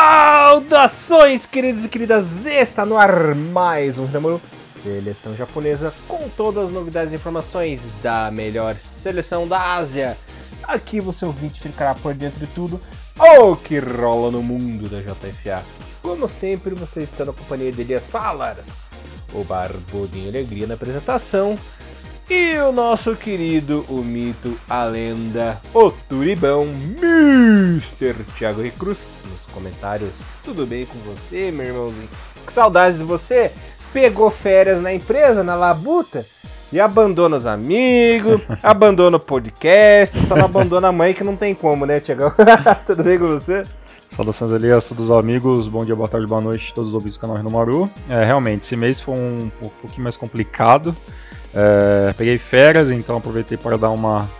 Saudações, 0.00 1.44
queridos 1.44 1.84
e 1.84 1.88
queridas! 1.88 2.46
Está 2.46 2.86
no 2.86 2.96
ar 2.96 3.34
mais 3.34 3.98
um 3.98 4.06
Namoro 4.06 4.40
Seleção 4.68 5.34
Japonesa 5.34 5.92
com 6.06 6.28
todas 6.28 6.66
as 6.66 6.70
novidades 6.70 7.12
e 7.12 7.16
informações 7.16 7.82
da 8.00 8.30
melhor 8.30 8.76
seleção 8.76 9.48
da 9.48 9.74
Ásia. 9.74 10.16
Aqui 10.62 11.00
você 11.00 11.24
ouvinte 11.24 11.60
ficará 11.60 11.96
por 11.96 12.14
dentro 12.14 12.38
de 12.38 12.46
tudo 12.46 12.80
o 13.18 13.56
que 13.56 13.80
rola 13.80 14.30
no 14.30 14.40
mundo 14.40 14.88
da 14.88 15.00
JFA. 15.00 15.64
Como 16.00 16.28
sempre, 16.28 16.76
você 16.76 17.00
está 17.00 17.24
na 17.24 17.32
companhia 17.32 17.72
de 17.72 17.80
Elias 17.80 18.04
Falas, 18.04 18.58
o 19.34 19.42
Barbudinho 19.42 20.28
Alegria 20.28 20.68
na 20.68 20.74
apresentação 20.74 21.58
e 22.30 22.58
o 22.58 22.72
nosso 22.72 23.16
querido, 23.16 23.84
o 23.88 24.02
mito, 24.02 24.58
a 24.68 24.84
lenda, 24.84 25.58
o 25.72 25.90
Turibão, 25.90 26.66
Mr. 26.66 28.14
Thiago 28.36 28.60
Recruz, 28.60 28.98
nos 29.24 29.52
comentários. 29.52 30.10
Tudo 30.44 30.66
bem 30.66 30.84
com 30.84 30.98
você, 30.98 31.50
meu 31.50 31.66
irmãozinho? 31.66 32.08
Que 32.46 32.52
saudades 32.52 32.98
de 32.98 33.04
você! 33.04 33.50
Pegou 33.92 34.28
férias 34.30 34.82
na 34.82 34.92
empresa, 34.92 35.42
na 35.42 35.54
labuta, 35.54 36.24
e 36.70 36.78
abandona 36.78 37.38
os 37.38 37.46
amigos, 37.46 38.42
abandona 38.62 39.16
o 39.16 39.20
podcast, 39.20 40.18
só 40.26 40.36
não 40.36 40.44
abandona 40.44 40.88
a 40.88 40.92
mãe 40.92 41.14
que 41.14 41.24
não 41.24 41.36
tem 41.36 41.54
como, 41.54 41.86
né, 41.86 41.98
Thiago? 41.98 42.34
Tudo 42.84 43.02
bem 43.02 43.18
com 43.18 43.28
você? 43.28 43.62
Saudações 44.10 44.52
ali 44.52 44.70
a 44.70 44.80
todos 44.80 45.04
os 45.04 45.10
amigos, 45.10 45.68
bom 45.68 45.84
dia, 45.84 45.94
boa 45.96 46.08
tarde, 46.08 46.26
boa 46.26 46.40
noite, 46.40 46.74
todos 46.74 46.90
os 46.90 46.94
ouvintes 46.94 47.16
do 47.16 47.20
canal 47.20 47.36
Renomaru. 47.36 47.88
É, 48.08 48.24
realmente, 48.24 48.62
esse 48.62 48.76
mês 48.76 49.00
foi 49.00 49.14
um, 49.14 49.50
um 49.62 49.68
pouquinho 49.80 50.02
mais 50.02 50.16
complicado. 50.16 50.94
É, 51.60 52.12
peguei 52.12 52.38
férias, 52.38 52.92
então 52.92 53.16
aproveitei 53.16 53.58
para 53.58 53.76
dar 53.76 53.90
uma 53.90 54.30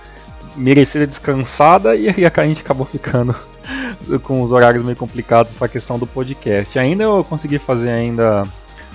merecida 0.57 1.05
descansada 1.05 1.97
e 1.97 2.09
aí 2.09 2.25
a 2.33 2.45
gente 2.45 2.61
acabou 2.61 2.87
ficando 2.87 3.35
com 4.23 4.41
os 4.41 4.53
horários 4.53 4.85
meio 4.85 4.97
complicados 4.97 5.53
para 5.53 5.67
a 5.67 5.69
questão 5.69 5.99
do 5.99 6.07
podcast. 6.07 6.79
Ainda 6.79 7.03
eu 7.03 7.25
consegui 7.25 7.59
fazer 7.59 7.91
ainda 7.91 8.45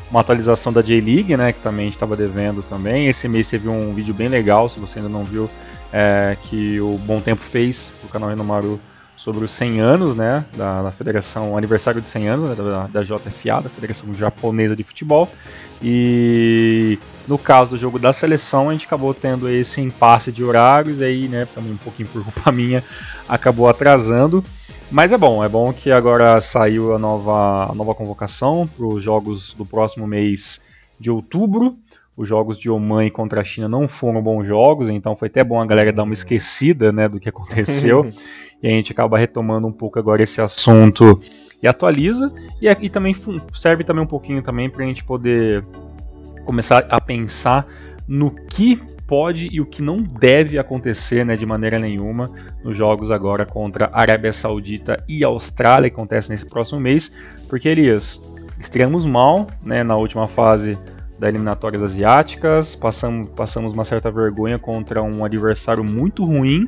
uma 0.09 0.21
atualização 0.21 0.71
da 0.71 0.81
J-League, 0.81 1.35
né, 1.35 1.51
que 1.51 1.59
também 1.59 1.87
estava 1.89 2.15
devendo 2.15 2.63
também. 2.63 3.07
Esse 3.07 3.27
mês 3.27 3.49
teve 3.49 3.67
um 3.67 3.93
vídeo 3.93 4.13
bem 4.13 4.29
legal, 4.29 4.69
se 4.69 4.79
você 4.79 4.99
ainda 4.99 5.09
não 5.09 5.25
viu, 5.25 5.49
é, 5.91 6.37
que 6.43 6.79
o 6.79 6.97
Bom 6.99 7.19
Tempo 7.19 7.41
fez 7.41 7.91
no 8.01 8.07
canal 8.07 8.29
Renomaru 8.29 8.79
sobre 9.17 9.43
os 9.43 9.51
100 9.51 9.79
anos, 9.81 10.15
né, 10.15 10.45
da, 10.55 10.83
da 10.83 10.91
Federação, 10.91 11.57
aniversário 11.57 11.99
de 11.99 12.07
100 12.07 12.27
anos, 12.29 12.49
né, 12.49 12.55
da, 12.55 12.87
da 12.87 13.03
JFA, 13.03 13.61
da 13.61 13.69
Federação 13.69 14.13
Japonesa 14.13 14.75
de 14.75 14.83
Futebol. 14.83 15.29
E 15.81 16.97
no 17.27 17.37
caso 17.37 17.71
do 17.71 17.77
jogo 17.77 17.97
da 17.97 18.11
seleção, 18.11 18.69
a 18.69 18.73
gente 18.73 18.85
acabou 18.85 19.13
tendo 19.13 19.49
esse 19.49 19.79
impasse 19.79 20.31
de 20.31 20.43
horários, 20.43 21.01
aí, 21.01 21.27
né, 21.27 21.47
também 21.53 21.71
um 21.71 21.77
pouquinho 21.77 22.09
por 22.09 22.23
culpa 22.23 22.51
minha, 22.51 22.83
acabou 23.27 23.67
atrasando. 23.67 24.43
Mas 24.91 25.11
é 25.11 25.17
bom, 25.17 25.43
é 25.43 25.49
bom 25.49 25.73
que 25.73 25.91
agora 25.91 26.39
saiu 26.39 26.93
a 26.93 26.99
nova, 26.99 27.71
a 27.71 27.73
nova 27.73 27.95
convocação 27.95 28.67
para 28.67 28.85
os 28.85 29.03
jogos 29.03 29.53
do 29.53 29.65
próximo 29.65 30.05
mês 30.05 30.61
de 30.99 31.09
outubro. 31.09 31.75
Os 32.15 32.29
jogos 32.29 32.59
de 32.59 32.69
Oman 32.69 33.09
contra 33.09 33.41
a 33.41 33.43
China 33.43 33.67
não 33.67 33.87
foram 33.87 34.21
bons 34.21 34.45
jogos, 34.45 34.89
então 34.89 35.15
foi 35.15 35.29
até 35.29 35.43
bom 35.43 35.59
a 35.59 35.65
galera 35.65 35.91
dar 35.91 36.03
uma 36.03 36.13
esquecida 36.13 36.91
né, 36.91 37.09
do 37.09 37.19
que 37.19 37.27
aconteceu. 37.27 38.07
e 38.61 38.67
a 38.67 38.69
gente 38.69 38.91
acaba 38.91 39.17
retomando 39.17 39.65
um 39.65 39.71
pouco 39.71 39.97
agora 39.97 40.21
esse 40.21 40.39
assunto 40.39 41.19
e 41.61 41.67
atualiza. 41.67 42.31
E, 42.61 42.67
e 42.67 42.89
também 42.89 43.15
serve 43.53 43.83
também 43.83 44.03
um 44.03 44.07
pouquinho 44.07 44.43
também 44.43 44.69
para 44.69 44.83
a 44.83 44.87
gente 44.87 45.03
poder 45.03 45.65
começar 46.43 46.85
a 46.89 46.99
pensar 46.99 47.67
no 48.07 48.31
que 48.31 48.81
pode 49.07 49.49
e 49.51 49.59
o 49.59 49.65
que 49.65 49.81
não 49.81 49.97
deve 49.97 50.59
acontecer 50.59 51.25
né, 51.25 51.35
de 51.35 51.45
maneira 51.45 51.77
nenhuma 51.77 52.31
nos 52.63 52.75
jogos 52.75 53.11
agora 53.11 53.45
contra 53.45 53.89
Arábia 53.93 54.33
Saudita 54.33 54.97
e 55.07 55.23
Austrália, 55.23 55.89
que 55.89 55.95
acontece 55.95 56.29
nesse 56.29 56.45
próximo 56.45 56.79
mês, 56.79 57.13
porque 57.49 57.69
Elias, 57.69 58.21
estreamos 58.59 59.05
mal 59.05 59.47
né, 59.61 59.83
na 59.83 59.95
última 59.95 60.27
fase 60.27 60.77
das 61.19 61.29
eliminatórias 61.29 61.83
asiáticas, 61.83 62.75
passamos, 62.75 63.27
passamos 63.29 63.73
uma 63.73 63.85
certa 63.85 64.09
vergonha 64.09 64.57
contra 64.57 65.01
um 65.03 65.23
adversário 65.23 65.83
muito 65.83 66.23
ruim 66.23 66.67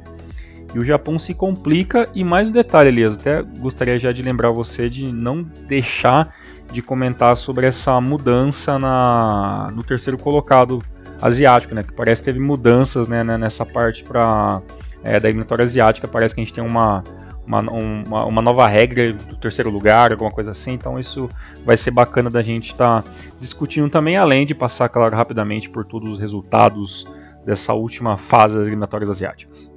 e 0.74 0.80
o 0.80 0.84
Japão 0.84 1.18
se 1.18 1.34
complica. 1.34 2.10
E 2.14 2.24
mais 2.24 2.50
um 2.50 2.52
detalhe, 2.52 2.90
Elias, 2.90 3.16
até 3.16 3.42
gostaria 3.42 3.98
já 3.98 4.12
de 4.12 4.22
lembrar 4.22 4.52
você 4.52 4.90
de 4.90 5.12
não 5.12 5.42
deixar 5.42 6.36
de 6.72 6.82
comentar 6.82 7.36
sobre 7.38 7.68
essa 7.68 8.00
mudança 8.02 8.78
na, 8.78 9.72
no 9.74 9.84
terceiro 9.84 10.18
colocado 10.18 10.82
asiático, 11.22 11.74
né? 11.74 11.84
Que 11.84 11.94
parece 11.94 12.22
que 12.22 12.26
teve 12.26 12.40
mudanças 12.40 13.08
né, 13.08 13.24
nessa 13.24 13.66
parte 13.66 14.04
para 14.04 14.62
é, 15.04 15.20
da 15.20 15.30
eliminatória 15.30 15.64
asiática. 15.64 16.08
Parece 16.08 16.36
que 16.36 16.42
a 16.42 16.44
gente 16.44 16.54
tem 16.54 16.64
uma, 16.64 17.04
uma, 17.46 17.60
uma, 17.62 18.26
uma, 18.26 18.42
nova 18.42 18.68
regra 18.68 19.14
do 19.14 19.38
terceiro 19.38 19.70
lugar, 19.70 20.12
alguma 20.12 20.32
coisa 20.32 20.52
assim. 20.52 20.74
Então 20.74 21.00
isso 21.00 21.30
vai 21.64 21.78
ser 21.78 21.92
bacana 21.92 22.30
da 22.30 22.42
gente 22.42 22.72
estar 22.72 23.04
tá 23.04 23.10
discutindo 23.40 23.90
também, 23.90 24.18
além 24.18 24.46
de 24.46 24.56
passar, 24.56 24.90
claro, 24.90 25.16
rapidamente 25.16 25.70
por 25.70 25.86
todos 25.86 26.14
os 26.14 26.20
resultados 26.20 27.06
dessa 27.46 27.74
última 27.74 28.18
fase 28.18 28.56
das 28.56 28.64
eliminatórias 28.64 29.10
asiáticas. 29.10 29.72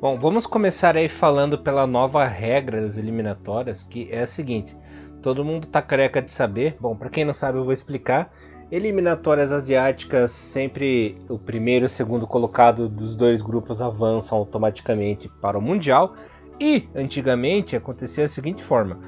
Bom, 0.00 0.18
vamos 0.18 0.46
começar 0.46 0.96
aí 0.96 1.08
falando 1.08 1.56
pela 1.56 1.86
nova 1.86 2.24
regra 2.26 2.82
das 2.82 2.98
eliminatórias, 2.98 3.84
que 3.84 4.08
é 4.10 4.22
a 4.22 4.26
seguinte: 4.26 4.76
todo 5.22 5.44
mundo 5.44 5.66
tá 5.66 5.80
careca 5.80 6.20
de 6.20 6.32
saber. 6.32 6.76
Bom, 6.80 6.96
para 6.96 7.08
quem 7.08 7.24
não 7.24 7.32
sabe, 7.32 7.56
eu 7.56 7.64
vou 7.64 7.72
explicar. 7.72 8.32
Eliminatórias 8.70 9.52
asiáticas, 9.52 10.30
sempre 10.30 11.18
o 11.28 11.38
primeiro 11.38 11.84
e 11.84 11.86
o 11.86 11.88
segundo 11.88 12.26
colocado 12.26 12.88
dos 12.88 13.14
dois 13.14 13.40
grupos 13.42 13.80
avançam 13.80 14.36
automaticamente 14.36 15.30
para 15.40 15.58
o 15.58 15.62
Mundial. 15.62 16.14
E 16.60 16.88
antigamente 16.94 17.76
acontecia 17.76 18.24
da 18.24 18.28
seguinte 18.28 18.62
forma: 18.62 18.98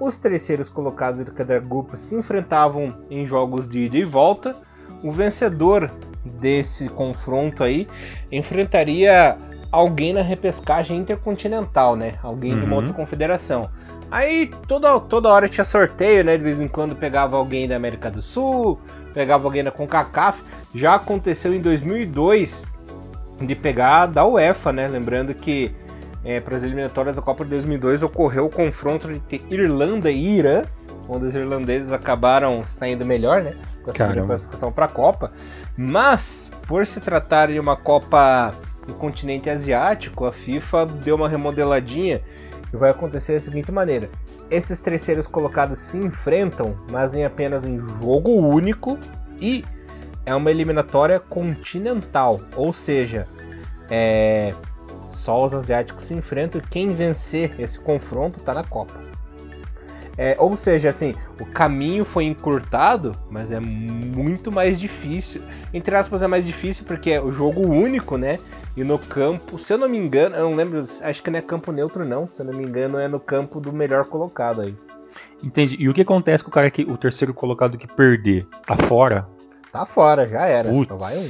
os 0.00 0.16
terceiros 0.16 0.68
colocados 0.68 1.24
de 1.24 1.30
cada 1.32 1.58
grupo 1.58 1.96
se 1.96 2.14
enfrentavam 2.14 2.94
em 3.10 3.26
jogos 3.26 3.68
de 3.68 3.80
ida 3.80 3.98
e 3.98 4.04
volta. 4.04 4.56
O 5.02 5.12
vencedor 5.12 5.90
desse 6.24 6.88
confronto 6.88 7.62
aí 7.62 7.86
enfrentaria 8.30 9.38
alguém 9.70 10.12
na 10.12 10.22
repescagem 10.22 10.98
intercontinental, 10.98 11.94
né? 11.96 12.14
Alguém 12.22 12.52
uhum. 12.52 12.60
de 12.60 12.66
uma 12.66 12.76
uhum. 12.76 12.82
outra 12.82 12.94
confederação. 12.94 13.70
Aí 14.10 14.50
toda, 14.66 14.98
toda 15.00 15.28
hora 15.28 15.48
tinha 15.48 15.64
sorteio, 15.64 16.24
né? 16.24 16.36
De 16.36 16.44
vez 16.44 16.60
em 16.60 16.68
quando 16.68 16.96
pegava 16.96 17.36
alguém 17.36 17.68
da 17.68 17.76
América 17.76 18.10
do 18.10 18.22
Sul, 18.22 18.80
pegava 19.12 19.46
alguém 19.46 19.62
da 19.62 19.70
CONCACAF. 19.70 20.42
Já 20.74 20.94
aconteceu 20.94 21.52
em 21.54 21.60
2002 21.60 22.64
de 23.40 23.54
pegar 23.54 24.06
da 24.06 24.24
UEFA, 24.24 24.72
né? 24.72 24.88
Lembrando 24.88 25.34
que 25.34 25.74
é, 26.24 26.40
para 26.40 26.56
as 26.56 26.62
eliminatórias 26.62 27.16
da 27.16 27.22
Copa 27.22 27.44
de 27.44 27.50
2002 27.50 28.02
ocorreu 28.02 28.46
o 28.46 28.50
confronto 28.50 29.10
entre 29.10 29.44
Irlanda 29.50 30.10
e 30.10 30.38
Irã, 30.38 30.62
onde 31.08 31.26
os 31.26 31.34
irlandeses 31.34 31.92
acabaram 31.92 32.64
saindo 32.64 33.04
melhor, 33.04 33.42
né? 33.42 33.54
Com 33.82 33.90
essa 33.90 34.12
classificação 34.12 34.72
para 34.72 34.86
a 34.86 34.88
Copa. 34.88 35.32
Mas, 35.76 36.50
por 36.66 36.86
se 36.86 37.00
tratar 37.00 37.48
de 37.48 37.60
uma 37.60 37.76
Copa 37.76 38.54
no 38.86 38.94
continente 38.94 39.48
asiático, 39.48 40.24
a 40.24 40.32
FIFA 40.32 40.86
deu 40.86 41.14
uma 41.14 41.28
remodeladinha 41.28 42.22
e 42.72 42.76
vai 42.76 42.90
acontecer 42.90 43.34
da 43.34 43.40
seguinte 43.40 43.72
maneira: 43.72 44.08
esses 44.50 44.80
terceiros 44.80 45.26
colocados 45.26 45.78
se 45.78 45.96
enfrentam, 45.96 46.76
mas 46.90 47.14
em 47.14 47.24
apenas 47.24 47.64
um 47.64 47.78
jogo 48.00 48.30
único 48.30 48.98
e 49.40 49.64
é 50.26 50.34
uma 50.34 50.50
eliminatória 50.50 51.18
continental, 51.18 52.40
ou 52.54 52.72
seja, 52.72 53.26
é, 53.90 54.52
só 55.08 55.44
os 55.44 55.54
asiáticos 55.54 56.04
se 56.04 56.14
enfrentam 56.14 56.60
e 56.60 56.68
quem 56.68 56.88
vencer 56.88 57.58
esse 57.58 57.78
confronto 57.78 58.38
está 58.38 58.52
na 58.52 58.64
Copa. 58.64 59.07
É, 60.18 60.34
ou 60.36 60.56
seja, 60.56 60.88
assim, 60.88 61.14
o 61.40 61.46
caminho 61.46 62.04
foi 62.04 62.24
encurtado, 62.24 63.12
mas 63.30 63.52
é 63.52 63.60
muito 63.60 64.50
mais 64.50 64.80
difícil. 64.80 65.40
Entre 65.72 65.94
aspas, 65.94 66.22
é 66.22 66.26
mais 66.26 66.44
difícil 66.44 66.84
porque 66.84 67.12
é 67.12 67.20
o 67.20 67.30
jogo 67.30 67.60
único, 67.60 68.18
né? 68.18 68.40
E 68.76 68.82
no 68.82 68.98
campo, 68.98 69.58
se 69.60 69.72
eu 69.72 69.78
não 69.78 69.88
me 69.88 69.96
engano, 69.96 70.34
eu 70.34 70.50
não 70.50 70.56
lembro, 70.56 70.84
acho 71.02 71.22
que 71.22 71.30
não 71.30 71.38
é 71.38 71.42
campo 71.42 71.70
neutro, 71.70 72.04
não. 72.04 72.28
Se 72.28 72.42
eu 72.42 72.46
não 72.46 72.52
me 72.52 72.64
engano, 72.64 72.98
é 72.98 73.06
no 73.06 73.20
campo 73.20 73.60
do 73.60 73.72
melhor 73.72 74.06
colocado 74.06 74.62
aí. 74.62 74.76
Entendi. 75.40 75.76
E 75.78 75.88
o 75.88 75.94
que 75.94 76.02
acontece 76.02 76.42
com 76.42 76.50
o 76.50 76.52
cara 76.52 76.68
que 76.68 76.82
o 76.82 76.96
terceiro 76.96 77.32
colocado 77.32 77.78
que 77.78 77.86
perder? 77.86 78.44
Tá 78.66 78.76
fora? 78.76 79.24
Tá 79.70 79.86
fora, 79.86 80.26
já 80.26 80.46
era. 80.46 80.68
Só 80.84 80.96
vai 80.96 81.16
um. 81.16 81.28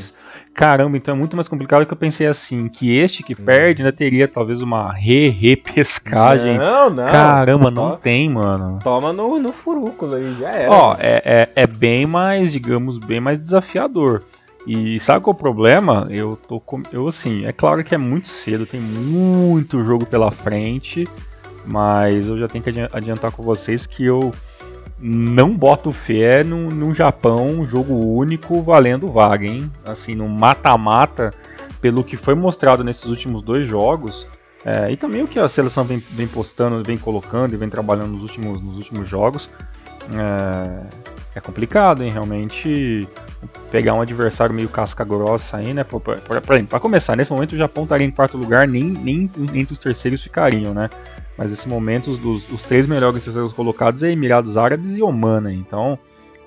Caramba, 0.59 0.97
então 0.97 1.15
é 1.15 1.17
muito 1.17 1.37
mais 1.37 1.47
complicado 1.47 1.87
que 1.87 1.93
eu 1.93 1.97
pensei 1.97 2.27
assim, 2.27 2.67
que 2.67 2.99
este 2.99 3.23
que 3.23 3.33
hum. 3.33 3.45
perde 3.45 3.81
ainda 3.81 3.93
teria 3.93 4.27
talvez 4.27 4.61
uma 4.61 4.91
re-repescagem. 4.91 6.59
Não, 6.59 6.91
não. 6.91 7.07
Caramba, 7.07 7.71
não 7.71 7.97
tem, 7.97 8.29
mano. 8.29 8.81
Toma 8.83 9.13
no, 9.13 9.39
no 9.39 9.53
furúnculo 9.53 10.17
aí, 10.17 10.35
já 10.35 10.51
era. 10.51 10.73
Ó, 10.73 10.97
é, 10.99 11.23
é, 11.25 11.49
é, 11.55 11.65
bem 11.65 12.07
mais, 12.07 12.51
digamos, 12.51 12.99
bem 12.99 13.21
mais 13.21 13.41
desafiador. 13.41 14.25
E 14.67 14.99
sabe 14.99 15.23
qual 15.23 15.33
é 15.33 15.37
o 15.37 15.39
problema? 15.39 16.09
Eu 16.11 16.35
tô 16.35 16.59
com, 16.59 16.83
eu 16.93 17.07
assim, 17.07 17.47
é 17.47 17.53
claro 17.53 17.85
que 17.85 17.95
é 17.95 17.99
muito 17.99 18.27
cedo, 18.27 18.67
tem 18.67 18.81
muito 18.81 19.85
jogo 19.85 20.07
pela 20.07 20.33
frente, 20.33 21.09
mas 21.65 22.27
eu 22.27 22.37
já 22.37 22.49
tenho 22.49 22.65
que 22.65 22.71
adiantar 22.93 23.31
com 23.31 23.45
vocês 23.45 23.87
que 23.87 24.05
eu 24.05 24.35
não 25.01 25.57
boto 25.57 25.93
fé 25.93 26.43
num, 26.43 26.69
num 26.69 26.95
Japão 26.95 27.67
jogo 27.67 27.95
único 27.95 28.63
valendo 28.63 29.07
vaga, 29.09 29.47
hein? 29.47 29.71
Assim, 29.85 30.15
no 30.15 30.29
mata-mata, 30.29 31.33
pelo 31.81 32.03
que 32.03 32.17
foi 32.17 32.35
mostrado 32.35 32.83
nesses 32.83 33.07
últimos 33.07 33.43
dois 33.43 33.67
jogos, 33.67 34.27
É, 34.65 34.91
e 34.91 34.97
também 34.97 35.23
o 35.23 35.29
que 35.29 35.39
a 35.39 35.49
seleção 35.49 35.85
vem, 35.85 36.03
vem 36.11 36.27
postando, 36.27 36.83
vem 36.83 36.99
colocando 36.99 37.55
e 37.55 37.57
vem 37.57 37.71
trabalhando 37.71 38.11
nos 38.13 38.23
últimos, 38.23 38.61
nos 38.61 38.77
últimos 38.77 39.09
jogos. 39.09 39.49
É, 40.13 41.39
é 41.39 41.41
complicado, 41.41 42.03
hein? 42.03 42.11
Realmente 42.11 43.09
pegar 43.71 43.95
um 43.95 44.01
adversário 44.01 44.53
meio 44.53 44.69
casca 44.69 45.05
grossa 45.05 45.59
aí, 45.59 45.73
né? 45.73 45.85
Para 45.85 46.81
começar, 46.81 47.15
nesse 47.17 47.31
momento 47.33 47.53
o 47.53 47.57
Japão 47.57 47.85
estaria 47.85 48.07
em 48.07 48.11
quarto 48.11 48.37
lugar, 48.37 48.67
nem, 48.67 48.83
nem 48.85 49.31
entre 49.55 49.73
os 49.73 49.79
terceiros 49.79 50.21
ficariam, 50.23 50.75
né? 50.75 50.91
Mas 51.39 51.51
nesse 51.51 51.69
momento 51.69 52.11
os, 52.11 52.51
os 52.51 52.65
três 52.65 52.85
melhores 52.89 53.23
terceiros 53.23 53.53
colocados 53.53 54.03
é 54.03 54.11
Emirados 54.11 54.57
Árabes 54.57 54.97
e 54.97 55.03
Oman, 55.03 55.43
né? 55.43 55.53
Então, 55.53 55.97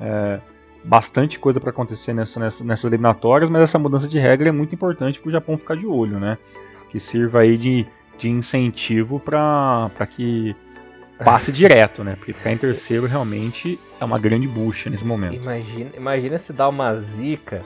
é, 0.01 0.41
bastante 0.83 1.39
coisa 1.39 1.61
para 1.61 1.69
acontecer 1.69 2.13
nessa, 2.13 2.41
nessa, 2.41 2.63
nessas 2.65 2.85
eliminatórias, 2.85 3.49
mas 3.49 3.61
essa 3.61 3.79
mudança 3.79 4.05
de 4.05 4.19
regra 4.19 4.49
é 4.49 4.51
muito 4.51 4.75
importante 4.75 5.19
para 5.21 5.29
o 5.29 5.31
Japão 5.31 5.57
ficar 5.57 5.77
de 5.77 5.87
olho, 5.87 6.19
né? 6.19 6.37
Que 6.89 6.99
sirva 6.99 7.39
aí 7.39 7.57
de, 7.57 7.87
de 8.17 8.29
incentivo 8.29 9.17
para 9.17 9.89
que 10.09 10.53
passe 11.23 11.53
direto, 11.53 12.03
né? 12.03 12.17
Porque 12.17 12.33
ficar 12.33 12.51
em 12.51 12.57
terceiro 12.57 13.07
realmente 13.07 13.79
é 13.97 14.03
uma 14.03 14.19
grande 14.19 14.45
bucha 14.45 14.89
nesse 14.89 15.05
momento. 15.05 15.35
Imagina, 15.35 15.91
imagina 15.95 16.37
se 16.37 16.51
dá 16.51 16.67
uma 16.67 16.93
zica 16.97 17.63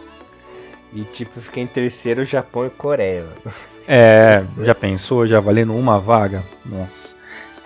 e 0.93 1.03
tipo 1.05 1.41
ficar 1.41 1.61
em 1.61 1.67
terceiro 1.67 2.23
Japão 2.23 2.67
e 2.67 2.69
Coreia. 2.69 3.23
Mano. 3.23 3.55
É, 3.87 4.45
já 4.63 4.75
pensou, 4.75 5.25
já 5.25 5.39
valendo 5.39 5.73
uma 5.75 5.99
vaga? 5.99 6.43
Nossa. 6.63 7.14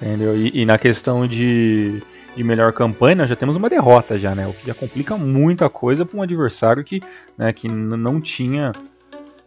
Entendeu? 0.02 0.36
E, 0.36 0.62
e 0.62 0.66
na 0.66 0.78
questão 0.78 1.28
de 1.28 2.02
de 2.36 2.44
melhor 2.44 2.72
campanha, 2.72 3.28
já 3.28 3.36
temos 3.36 3.58
uma 3.58 3.70
derrota 3.70 4.18
já, 4.18 4.34
né? 4.34 4.48
O 4.48 4.54
que 4.54 4.68
já 4.68 4.74
complica 4.74 5.18
muita 5.18 5.70
coisa 5.70 6.06
para 6.06 6.18
um 6.18 6.22
adversário 6.22 6.84
que, 6.84 7.02
né, 7.38 7.52
que 7.52 7.68
não 7.68 8.22
tinha, 8.22 8.72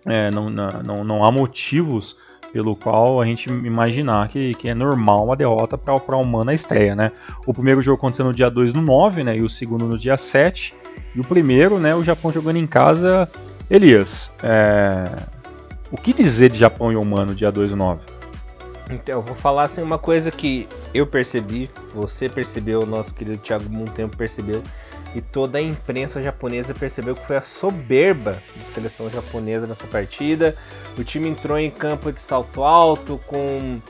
é, 0.05 0.31
não, 0.31 0.51
não, 0.51 1.03
não 1.03 1.25
há 1.25 1.33
motivos 1.33 2.17
pelo 2.53 2.77
qual 2.77 3.19
a 3.19 3.25
gente 3.25 3.49
imaginar 3.49 4.29
que, 4.29 4.53
que 4.55 4.69
é 4.69 4.75
normal 4.75 5.25
uma 5.25 5.35
derrota 5.35 5.79
para 5.79 5.95
a 5.95 6.19
Humana 6.19 6.47
na 6.47 6.55
estreia, 6.55 6.95
né? 6.95 7.13
O 7.47 7.55
primeiro 7.55 7.81
jogo 7.81 7.97
aconteceu 7.97 8.27
no 8.27 8.35
dia 8.35 8.51
2 8.51 8.75
no 8.75 8.83
9, 8.83 9.25
né? 9.25 9.39
E 9.39 9.43
o 9.43 9.49
segundo 9.49 9.87
no 9.87 9.99
dia 9.99 10.19
7. 10.19 10.75
E 11.15 11.21
o 11.21 11.25
primeiro, 11.25 11.79
né? 11.79 11.95
O 11.95 12.05
Japão 12.05 12.31
jogando 12.31 12.57
em 12.57 12.67
casa. 12.67 13.27
Elias, 13.71 14.31
é... 14.43 15.05
o 15.91 15.97
que 15.97 16.13
dizer 16.13 16.51
de 16.51 16.59
Japão 16.59 16.93
e 16.93 16.97
Humano 16.97 17.35
dia 17.35 17.51
2 17.51 17.71
e 17.71 17.75
9? 17.75 18.12
Então, 18.93 19.17
eu 19.17 19.23
vou 19.23 19.35
falar 19.35 19.65
assim 19.65 19.83
uma 19.83 19.99
coisa 19.99 20.31
que 20.31 20.69
eu 20.93 21.07
percebi, 21.07 21.71
você 21.95 22.29
percebeu, 22.29 22.83
o 22.83 22.87
nosso 22.87 23.15
querido 23.15 23.39
Thiago 23.39 23.69
Montempo 23.71 24.17
percebeu, 24.17 24.63
e 25.15 25.21
toda 25.21 25.59
a 25.59 25.61
imprensa 25.61 26.23
japonesa 26.23 26.75
percebeu 26.75 27.15
que 27.15 27.27
foi 27.27 27.37
a 27.37 27.43
soberba 27.43 28.43
da 28.57 28.75
seleção 28.75 29.11
japonesa 29.11 29.67
nessa 29.67 29.87
partida. 29.87 30.55
O 30.97 31.05
time 31.05 31.29
entrou 31.29 31.59
em 31.59 31.71
campo 31.71 32.11
de 32.13 32.21
salto 32.21 32.63
alto 32.63 33.21
com 33.27 33.81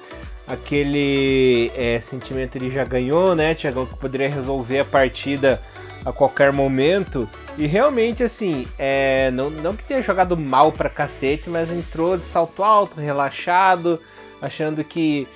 aquele 0.46 1.70
é, 1.76 2.00
sentimento 2.00 2.58
de 2.58 2.70
já 2.70 2.84
ganhou, 2.84 3.34
né, 3.34 3.54
Thiago, 3.54 3.87
que 3.87 3.96
poderia 3.96 4.28
resolver 4.28 4.81
a 4.81 4.84
partida 4.84 5.62
a 6.04 6.12
qualquer 6.12 6.52
momento. 6.52 7.28
E 7.56 7.66
realmente, 7.66 8.25
assim, 8.25 8.66
é, 8.78 9.31
não, 9.31 9.50
não 9.50 9.75
que 9.75 9.84
tenha 9.84 10.02
jogado 10.02 10.37
mal 10.37 10.72
pra 10.72 10.90
cacete, 10.90 11.49
mas 11.49 11.70
entrou 11.70 12.16
de 12.16 12.25
salto 12.25 12.64
alto, 12.64 13.00
relaxado, 13.00 14.00
achando 14.43 14.83
que 14.83 15.27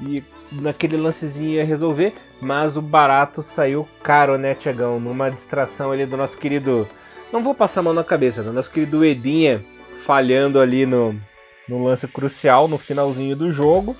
ia, 0.00 0.22
naquele 0.52 0.96
lancezinho 0.96 1.50
ia 1.50 1.64
resolver, 1.64 2.14
mas 2.40 2.76
o 2.76 2.82
barato 2.82 3.42
saiu 3.42 3.86
caro, 4.02 4.38
né, 4.38 4.54
Tiagão? 4.54 5.00
Numa 5.00 5.30
distração 5.30 5.90
ali 5.90 6.06
do 6.06 6.16
nosso 6.16 6.38
querido. 6.38 6.88
Não 7.32 7.42
vou 7.42 7.54
passar 7.54 7.80
a 7.80 7.82
mão 7.82 7.92
na 7.92 8.04
cabeça, 8.04 8.42
do 8.42 8.52
nosso 8.52 8.70
querido 8.70 9.04
Edinha 9.04 9.62
falhando 10.06 10.60
ali 10.60 10.86
no, 10.86 11.20
no 11.68 11.84
lance 11.84 12.06
crucial, 12.06 12.68
no 12.68 12.78
finalzinho 12.78 13.34
do 13.34 13.50
jogo. 13.50 13.96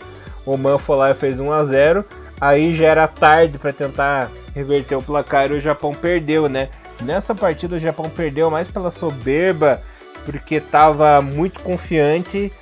O 0.47 0.57
Man 0.57 0.79
foi 0.79 0.97
lá 0.97 1.11
e 1.11 1.15
fez 1.15 1.41
1 1.41 1.53
a 1.53 1.65
0 1.65 2.05
Aí 2.41 2.75
já 2.75 2.87
era 2.87 3.09
tarde 3.09 3.59
para 3.59 3.73
tentar 3.73 4.31
reverter 4.55 4.95
o 4.95 5.03
placar 5.03 5.51
e 5.51 5.55
o 5.55 5.61
Japão 5.61 5.93
perdeu, 5.93 6.49
né? 6.49 6.69
Nessa 7.03 7.35
partida 7.35 7.77
o 7.77 7.79
Japão 7.79 8.09
perdeu 8.09 8.51
mais 8.51 8.69
pela 8.69 8.91
soberba, 8.91 9.83
porque 10.25 10.57
estava 10.57 11.21
muito 11.21 11.61
confiante 11.61 12.53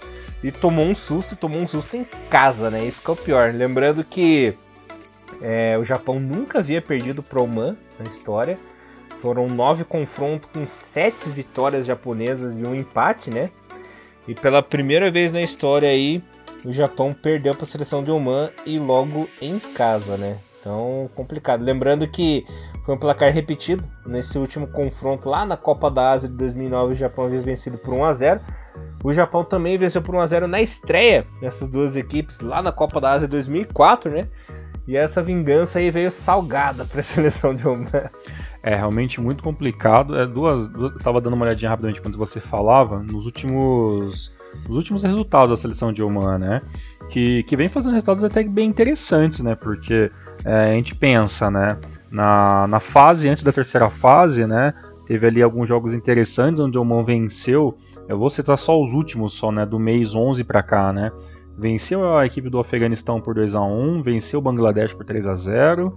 e 0.44 0.52
tomou 0.52 0.84
um 0.84 0.94
susto, 0.94 1.34
tomou 1.34 1.58
um 1.58 1.66
susto 1.66 1.96
em 1.96 2.04
casa, 2.28 2.70
né? 2.70 2.84
Isso 2.84 3.00
que 3.00 3.08
é 3.08 3.12
o 3.14 3.16
pior. 3.16 3.50
Lembrando 3.54 4.04
que 4.04 4.54
é, 5.40 5.78
o 5.78 5.86
Japão 5.86 6.20
nunca 6.20 6.58
havia 6.58 6.82
perdido 6.82 7.22
pro 7.22 7.44
Oman 7.44 7.78
na 7.98 8.10
história. 8.10 8.58
Foram 9.22 9.46
nove 9.46 9.84
confrontos 9.84 10.50
com 10.52 10.66
sete 10.66 11.30
vitórias 11.30 11.86
japonesas 11.86 12.58
e 12.58 12.62
um 12.62 12.74
empate, 12.74 13.30
né? 13.30 13.48
E 14.28 14.34
pela 14.34 14.62
primeira 14.62 15.10
vez 15.10 15.32
na 15.32 15.40
história 15.40 15.88
aí, 15.88 16.22
o 16.62 16.74
Japão 16.74 17.14
perdeu 17.14 17.54
para 17.54 17.64
a 17.64 17.66
seleção 17.66 18.02
de 18.02 18.10
Oman 18.10 18.50
e 18.66 18.78
logo 18.78 19.26
em 19.40 19.58
casa, 19.58 20.18
né? 20.18 20.38
Então, 20.60 21.08
complicado. 21.14 21.62
Lembrando 21.62 22.06
que 22.06 22.46
foi 22.84 22.94
um 22.94 22.98
placar 22.98 23.32
repetido 23.32 23.82
nesse 24.04 24.36
último 24.36 24.66
confronto 24.66 25.26
lá 25.26 25.46
na 25.46 25.56
Copa 25.56 25.90
da 25.90 26.12
Ásia 26.12 26.28
de 26.28 26.34
2009, 26.36 26.92
o 26.92 26.96
Japão 26.96 27.24
havia 27.24 27.40
vencido 27.40 27.78
por 27.78 27.94
1 27.94 28.04
a 28.04 28.12
0. 28.12 28.40
O 29.04 29.12
Japão 29.12 29.44
também 29.44 29.76
venceu 29.76 30.00
por 30.00 30.14
1x0 30.14 30.46
na 30.46 30.62
estreia 30.62 31.26
dessas 31.38 31.68
duas 31.68 31.94
equipes 31.94 32.40
lá 32.40 32.62
na 32.62 32.72
Copa 32.72 32.98
da 33.02 33.10
Ásia 33.10 33.28
2004, 33.28 34.10
né? 34.10 34.28
E 34.88 34.96
essa 34.96 35.22
vingança 35.22 35.78
aí 35.78 35.90
veio 35.90 36.10
salgada 36.10 36.86
para 36.86 37.00
a 37.00 37.04
seleção 37.04 37.54
de 37.54 37.68
Oman. 37.68 38.08
É 38.62 38.74
realmente 38.74 39.20
muito 39.20 39.42
complicado. 39.42 40.16
É 40.16 40.26
duas, 40.26 40.66
duas, 40.68 40.94
tava 41.02 41.20
dando 41.20 41.34
uma 41.34 41.44
olhadinha 41.44 41.70
rapidamente 41.70 42.00
quando 42.00 42.16
você 42.16 42.40
falava 42.40 43.00
nos 43.00 43.26
últimos 43.26 44.32
nos 44.66 44.76
últimos 44.76 45.02
resultados 45.02 45.50
da 45.50 45.56
seleção 45.56 45.92
de 45.92 46.02
Oman, 46.02 46.38
né? 46.38 46.62
Que, 47.10 47.42
que 47.42 47.56
vem 47.56 47.68
fazendo 47.68 47.92
resultados 47.92 48.24
até 48.24 48.42
bem 48.42 48.70
interessantes, 48.70 49.40
né? 49.40 49.54
Porque 49.54 50.10
é, 50.46 50.70
a 50.70 50.72
gente 50.72 50.94
pensa, 50.94 51.50
né? 51.50 51.76
Na, 52.10 52.66
na 52.68 52.80
fase 52.80 53.28
antes 53.28 53.42
da 53.42 53.52
terceira 53.52 53.90
fase, 53.90 54.46
né? 54.46 54.72
Teve 55.06 55.26
ali 55.26 55.42
alguns 55.42 55.68
jogos 55.68 55.92
interessantes 55.92 56.58
onde 56.58 56.78
o 56.78 56.80
Oman 56.80 57.04
venceu 57.04 57.76
eu 58.08 58.18
vou 58.18 58.30
citar 58.30 58.58
só 58.58 58.80
os 58.80 58.92
últimos, 58.92 59.32
só, 59.32 59.50
né, 59.50 59.64
do 59.64 59.78
mês 59.78 60.14
11 60.14 60.44
para 60.44 60.62
cá, 60.62 60.92
né? 60.92 61.10
Venceu 61.56 62.16
a 62.16 62.26
equipe 62.26 62.50
do 62.50 62.58
Afeganistão 62.58 63.20
por 63.20 63.34
2 63.34 63.54
a 63.54 63.62
1 63.62 64.02
venceu 64.02 64.40
o 64.40 64.42
Bangladesh 64.42 64.92
por 64.92 65.04
3 65.04 65.26
a 65.26 65.34
0 65.34 65.96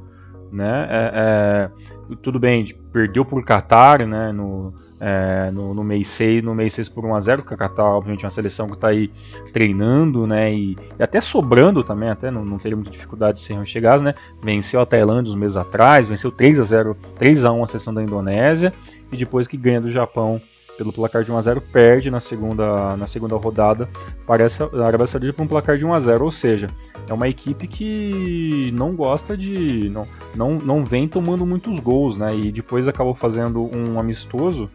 né? 0.52 0.88
É, 0.90 1.12
é, 1.14 2.16
tudo 2.22 2.40
bem, 2.40 2.76
perdeu 2.92 3.26
por 3.26 3.44
Qatar, 3.44 4.06
né? 4.06 4.32
No, 4.32 4.74
é, 5.00 5.52
no, 5.52 5.74
no, 5.74 5.84
mês 5.84 6.08
6, 6.10 6.44
no 6.44 6.56
mês 6.56 6.74
6 6.74 6.90
por 6.90 7.06
1 7.06 7.16
a 7.16 7.20
0 7.20 7.42
porque 7.42 7.54
a 7.54 7.58
Qatar, 7.58 7.86
obviamente, 7.86 8.24
é 8.24 8.26
uma 8.26 8.32
seleção 8.32 8.68
que 8.68 8.76
está 8.76 8.88
aí 8.90 9.12
treinando, 9.52 10.26
né? 10.26 10.52
E, 10.52 10.78
e, 10.98 11.04
até 11.04 11.22
sobrando 11.22 11.84
também, 11.84 12.10
até 12.10 12.32
não, 12.32 12.44
não 12.44 12.58
teria 12.58 12.76
muita 12.76 12.92
dificuldade 12.92 13.40
de 13.40 13.44
ser 13.44 13.64
chegados, 13.66 14.02
né? 14.02 14.16
Venceu 14.42 14.82
a 14.82 14.86
Tailândia 14.86 15.32
uns 15.32 15.38
meses 15.38 15.58
atrás, 15.58 16.08
venceu 16.08 16.32
3 16.32 16.60
a 16.60 16.64
0 16.64 16.98
3 17.18 17.46
a 17.46 17.52
1 17.52 17.64
a 17.64 17.68
seleção 17.68 17.94
da 17.94 18.04
Indonésia, 18.04 18.74
e 19.12 19.18
depois 19.18 19.48
que 19.48 19.58
ganha 19.58 19.82
do 19.82 19.90
Japão 19.90 20.42
pelo 20.78 20.94
placar 20.94 21.24
de 21.24 21.32
1 21.32 21.38
a 21.38 21.42
0 21.42 21.62
perde 21.62 22.12
na 22.12 22.20
segunda, 22.20 22.96
na 22.96 23.08
segunda 23.08 23.36
rodada 23.36 23.90
para 24.26 24.46
a 24.46 24.86
Arábia 24.86 25.08
Saudita 25.08 25.34
por 25.34 25.44
um 25.44 25.48
placar 25.48 25.78
de 25.78 25.86
1 25.86 25.94
a 25.94 26.00
0 26.00 26.26
ou 26.26 26.32
seja, 26.32 26.68
é 27.10 27.14
uma 27.14 27.28
equipe 27.28 27.68
que 27.68 28.72
não 28.74 28.96
gosta 28.96 29.36
de. 29.36 29.90
não, 29.90 30.08
não, 30.36 30.58
não 30.58 30.86
vem 30.86 31.08
tomando 31.08 31.46
muitos 31.46 31.80
gols, 31.80 32.18
né? 32.18 32.36
E 32.36 32.52
depois 32.52 32.88
acabou 32.88 33.16
fazendo 33.16 33.64
um 33.76 34.00
amistoso 34.00 34.70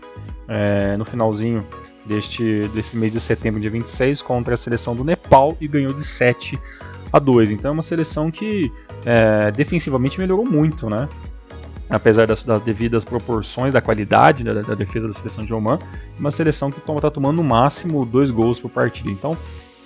é, 0.49 0.97
no 0.97 1.05
finalzinho 1.05 1.65
deste, 2.05 2.69
desse 2.75 2.97
mês 2.97 3.13
de 3.13 3.21
setembro, 3.21 3.61
dia 3.61 3.71
26, 3.71 4.23
contra 4.23 4.55
a 4.55 4.57
seleção 4.57 4.95
do 4.97 5.05
Nepal 5.05 5.57
e 5.61 5.69
ganhou 5.69 5.93
de 5.93 6.05
7 6.05 6.59
a 7.13 7.19
2. 7.19 7.53
Então 7.53 7.71
é 7.71 7.73
uma 7.73 7.83
seleção 7.83 8.31
que 8.31 8.73
é, 9.05 9.51
defensivamente 9.53 10.19
melhorou 10.19 10.45
muito, 10.45 10.89
né? 10.89 11.09
Apesar 11.93 12.27
das, 12.27 12.43
das, 12.43 12.63
devidas 12.63 13.05
proporções 13.05 13.75
da 13.75 13.81
qualidade 13.81 14.43
da, 14.43 14.55
da, 14.63 14.75
defesa 14.75 15.07
da 15.07 15.13
seleção 15.13 15.45
de 15.45 15.53
Oman, 15.53 15.79
uma 16.19 16.31
seleção 16.31 16.71
que 16.71 16.79
está 16.79 17.11
tomando 17.11 17.37
no 17.37 17.45
máximo 17.45 18.07
dois 18.07 18.31
gols 18.31 18.59
por 18.59 18.71
partida. 18.71 19.11
Então, 19.11 19.37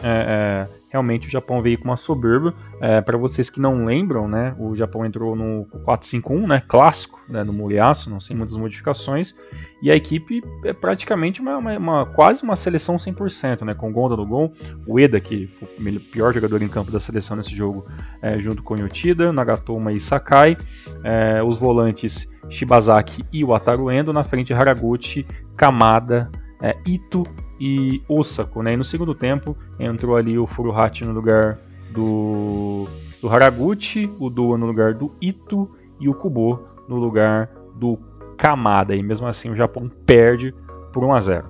é, 0.02 0.68
é, 0.68 0.85
realmente 0.96 1.28
o 1.28 1.30
Japão 1.30 1.60
veio 1.60 1.78
com 1.78 1.84
uma 1.84 1.96
soberba. 1.96 2.54
É, 2.80 3.00
Para 3.00 3.18
vocês 3.18 3.50
que 3.50 3.60
não 3.60 3.84
lembram, 3.84 4.26
né, 4.26 4.54
o 4.58 4.74
Japão 4.74 5.04
entrou 5.04 5.36
no 5.36 5.66
4-5-1, 5.84 6.46
né, 6.46 6.62
clássico, 6.66 7.20
né, 7.28 7.44
no 7.44 7.52
Muriaço, 7.52 8.08
não 8.08 8.18
sem 8.18 8.36
muitas 8.36 8.56
modificações, 8.56 9.34
e 9.82 9.90
a 9.90 9.96
equipe 9.96 10.42
é 10.64 10.72
praticamente 10.72 11.40
uma, 11.40 11.58
uma, 11.58 11.78
uma 11.78 12.06
quase 12.06 12.42
uma 12.42 12.56
seleção 12.56 12.96
100%, 12.96 13.62
né, 13.62 13.74
com 13.74 13.92
Gonda 13.92 14.16
no 14.16 14.26
gol, 14.26 14.52
o 14.86 14.98
Eda, 14.98 15.20
que 15.20 15.46
foi 15.46 15.68
o 15.68 16.00
pior 16.00 16.32
jogador 16.32 16.62
em 16.62 16.68
campo 16.68 16.90
da 16.90 16.98
seleção 16.98 17.36
nesse 17.36 17.54
jogo, 17.54 17.86
é, 18.22 18.38
junto 18.38 18.62
com 18.62 18.76
Yoshida, 18.76 19.32
Nagatoma 19.32 19.92
e 19.92 20.00
Sakai, 20.00 20.56
é, 21.04 21.42
os 21.42 21.58
volantes 21.58 22.34
Shibazaki 22.48 23.24
e 23.32 23.44
Wataru 23.44 23.90
Endo, 23.90 24.12
na 24.12 24.24
frente 24.24 24.54
Haraguchi, 24.54 25.26
Kamada, 25.56 26.30
é, 26.62 26.74
Ito 26.86 27.24
e 27.58 28.02
Osako, 28.08 28.62
né? 28.62 28.74
E 28.74 28.76
no 28.76 28.84
segundo 28.84 29.14
tempo 29.14 29.56
entrou 29.78 30.16
ali 30.16 30.38
o 30.38 30.46
Furuhachi 30.46 31.04
no 31.04 31.12
lugar 31.12 31.58
do, 31.90 32.86
do 33.20 33.28
Haraguchi, 33.28 34.10
o 34.18 34.28
Doa 34.28 34.58
no 34.58 34.66
lugar 34.66 34.94
do 34.94 35.12
Ito 35.20 35.70
e 35.98 36.08
o 36.08 36.14
Kubo 36.14 36.68
no 36.88 36.96
lugar 36.96 37.50
do 37.74 37.98
Kamada. 38.36 38.94
E 38.94 39.02
mesmo 39.02 39.26
assim 39.26 39.50
o 39.50 39.56
Japão 39.56 39.90
perde 40.04 40.54
por 40.92 41.04
1 41.04 41.14
a 41.14 41.20
0. 41.20 41.46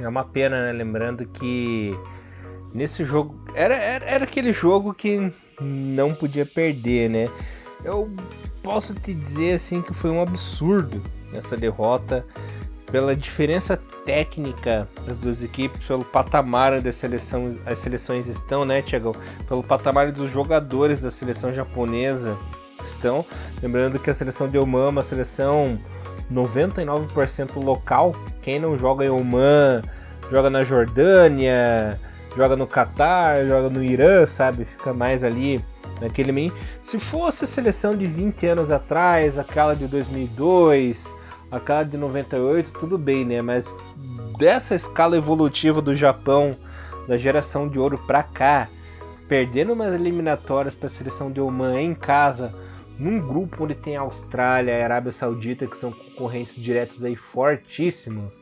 É 0.00 0.08
uma 0.08 0.24
pena, 0.24 0.66
né? 0.66 0.72
Lembrando 0.72 1.26
que 1.26 1.94
nesse 2.72 3.04
jogo. 3.04 3.38
Era, 3.54 3.76
era, 3.76 4.04
era 4.04 4.24
aquele 4.24 4.52
jogo 4.52 4.94
que 4.94 5.32
não 5.60 6.14
podia 6.14 6.46
perder, 6.46 7.10
né? 7.10 7.28
Eu 7.84 8.10
posso 8.62 8.94
te 8.94 9.14
dizer 9.14 9.54
assim 9.54 9.82
que 9.82 9.92
foi 9.92 10.10
um 10.10 10.20
absurdo 10.20 11.02
essa 11.32 11.56
derrota 11.56 12.24
pela 12.90 13.14
diferença 13.14 13.76
técnica 14.04 14.88
das 15.06 15.16
duas 15.16 15.42
equipes, 15.42 15.86
pelo 15.86 16.04
patamar 16.04 16.72
onde 16.72 16.88
as 16.88 16.96
seleções, 16.96 17.60
as 17.66 17.78
seleções 17.78 18.26
estão, 18.26 18.64
né, 18.64 18.82
Tiagão? 18.82 19.14
Pelo 19.48 19.62
patamar 19.62 20.10
dos 20.12 20.30
jogadores 20.30 21.00
da 21.00 21.10
seleção 21.10 21.52
japonesa 21.52 22.36
estão. 22.84 23.24
Lembrando 23.62 23.98
que 23.98 24.10
a 24.10 24.14
seleção 24.14 24.48
de 24.48 24.58
Oman 24.58 24.86
é 24.86 24.88
uma 24.88 25.02
seleção 25.02 25.78
99% 26.32 27.62
local. 27.62 28.14
Quem 28.42 28.58
não 28.58 28.76
joga 28.76 29.04
em 29.04 29.10
Oman, 29.10 29.82
joga 30.30 30.50
na 30.50 30.64
Jordânia, 30.64 31.98
joga 32.36 32.56
no 32.56 32.66
Catar, 32.66 33.46
joga 33.46 33.68
no 33.68 33.82
Irã, 33.82 34.26
sabe? 34.26 34.64
Fica 34.64 34.92
mais 34.92 35.22
ali 35.22 35.64
naquele 36.00 36.32
meio. 36.32 36.52
Se 36.80 36.98
fosse 36.98 37.44
a 37.44 37.46
seleção 37.46 37.96
de 37.96 38.06
20 38.06 38.46
anos 38.46 38.70
atrás, 38.70 39.38
aquela 39.38 39.74
de 39.74 39.86
2002, 39.86 41.19
aquela 41.50 41.82
de 41.82 41.96
98, 41.96 42.72
tudo 42.78 42.96
bem, 42.96 43.24
né? 43.24 43.42
Mas 43.42 43.72
dessa 44.38 44.74
escala 44.74 45.16
evolutiva 45.16 45.82
do 45.82 45.96
Japão, 45.96 46.56
da 47.06 47.18
geração 47.18 47.68
de 47.68 47.78
ouro 47.78 47.98
pra 48.06 48.22
cá, 48.22 48.68
perdendo 49.28 49.72
umas 49.72 49.92
eliminatórias 49.92 50.74
para 50.74 50.86
a 50.86 50.90
seleção 50.90 51.30
de 51.30 51.40
Oman 51.40 51.80
em 51.80 51.94
casa, 51.94 52.54
num 52.98 53.18
grupo 53.18 53.64
onde 53.64 53.74
tem 53.74 53.96
a 53.96 54.00
Austrália 54.00 54.72
e 54.72 54.82
a 54.82 54.84
Arábia 54.84 55.12
Saudita, 55.12 55.66
que 55.66 55.76
são 55.76 55.92
concorrentes 55.92 56.54
diretos 56.54 57.02
aí 57.02 57.16
fortíssimos, 57.16 58.34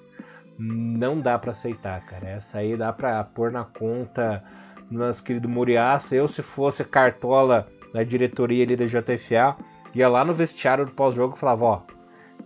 não 0.58 1.20
dá 1.20 1.38
para 1.38 1.52
aceitar, 1.52 2.00
cara. 2.04 2.28
Essa 2.28 2.58
aí 2.58 2.76
dá 2.76 2.92
para 2.92 3.22
pôr 3.22 3.52
na 3.52 3.64
conta 3.64 4.42
do 4.90 4.98
nosso 4.98 5.22
querido 5.22 5.48
Moriaça. 5.48 6.16
Eu, 6.16 6.26
se 6.26 6.42
fosse 6.42 6.84
cartola 6.84 7.66
da 7.92 8.02
diretoria 8.02 8.64
ali 8.64 8.76
da 8.76 8.86
JFA, 8.86 9.56
ia 9.94 10.08
lá 10.08 10.24
no 10.24 10.34
vestiário 10.34 10.84
do 10.84 10.90
pós-jogo 10.90 11.36
e 11.36 11.38
falava: 11.38 11.64
Ó, 11.64 11.82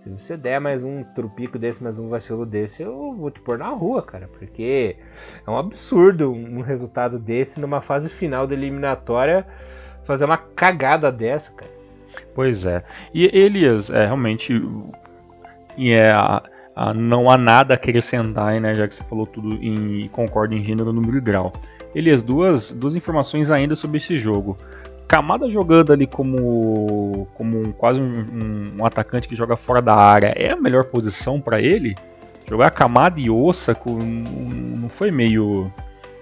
se 0.03 0.11
você 0.11 0.37
der 0.37 0.61
mais 0.61 0.83
um 0.83 1.05
trupico 1.05 1.59
desse, 1.59 1.83
mais 1.83 1.99
um 1.99 2.09
vacilo 2.09 2.45
desse, 2.45 2.83
eu 2.83 3.15
vou 3.15 3.31
te 3.31 3.41
pôr 3.41 3.57
na 3.57 3.69
rua, 3.69 4.03
cara. 4.03 4.29
Porque 4.29 4.97
é 5.47 5.51
um 5.51 5.57
absurdo 5.57 6.33
um 6.33 6.61
resultado 6.61 7.21
desse 7.21 7.61
numa 7.61 7.81
fase 7.81 8.09
final 8.09 8.47
da 8.47 8.55
eliminatória 8.55 9.47
fazer 10.05 10.25
uma 10.25 10.37
cagada 10.37 11.13
dessa, 11.13 11.53
cara. 11.53 11.71
Pois 12.35 12.67
é. 12.67 12.83
E 13.15 13.27
Elias, 13.27 13.91
é 13.91 14.05
realmente. 14.05 14.61
É, 15.79 16.11
a, 16.11 16.43
não 16.95 17.31
há 17.31 17.37
nada 17.37 17.75
a 17.75 17.77
acrescentar, 17.77 18.61
né? 18.61 18.75
Já 18.75 18.89
que 18.89 18.95
você 18.95 19.05
falou 19.05 19.27
tudo 19.27 19.55
e 19.63 20.09
concorda 20.09 20.55
em 20.55 20.65
gênero, 20.65 20.93
número 20.93 21.17
e 21.17 21.21
grau. 21.21 21.53
Elias, 21.95 22.23
duas, 22.23 22.73
duas 22.73 22.97
informações 22.97 23.51
ainda 23.53 23.77
sobre 23.77 23.99
esse 23.99 24.17
jogo. 24.17 24.57
Camada 25.13 25.51
jogando 25.51 25.93
ali 25.93 26.07
como, 26.07 27.29
como 27.35 27.61
um, 27.61 27.71
quase 27.71 28.01
um, 28.01 28.77
um, 28.79 28.87
atacante 28.87 29.29
que 29.29 29.37
joga 29.37 29.57
fora 29.57 29.83
da 29.83 29.95
área 29.95 30.33
é 30.35 30.53
a 30.53 30.57
melhor 30.57 30.85
posição 30.85 31.39
para 31.39 31.61
ele? 31.61 31.95
Jogar 32.49 32.71
Camada 32.71 33.21
e 33.21 33.29
Ossa 33.29 33.77
não 33.87 34.89
foi 34.89 35.11
meio 35.11 35.71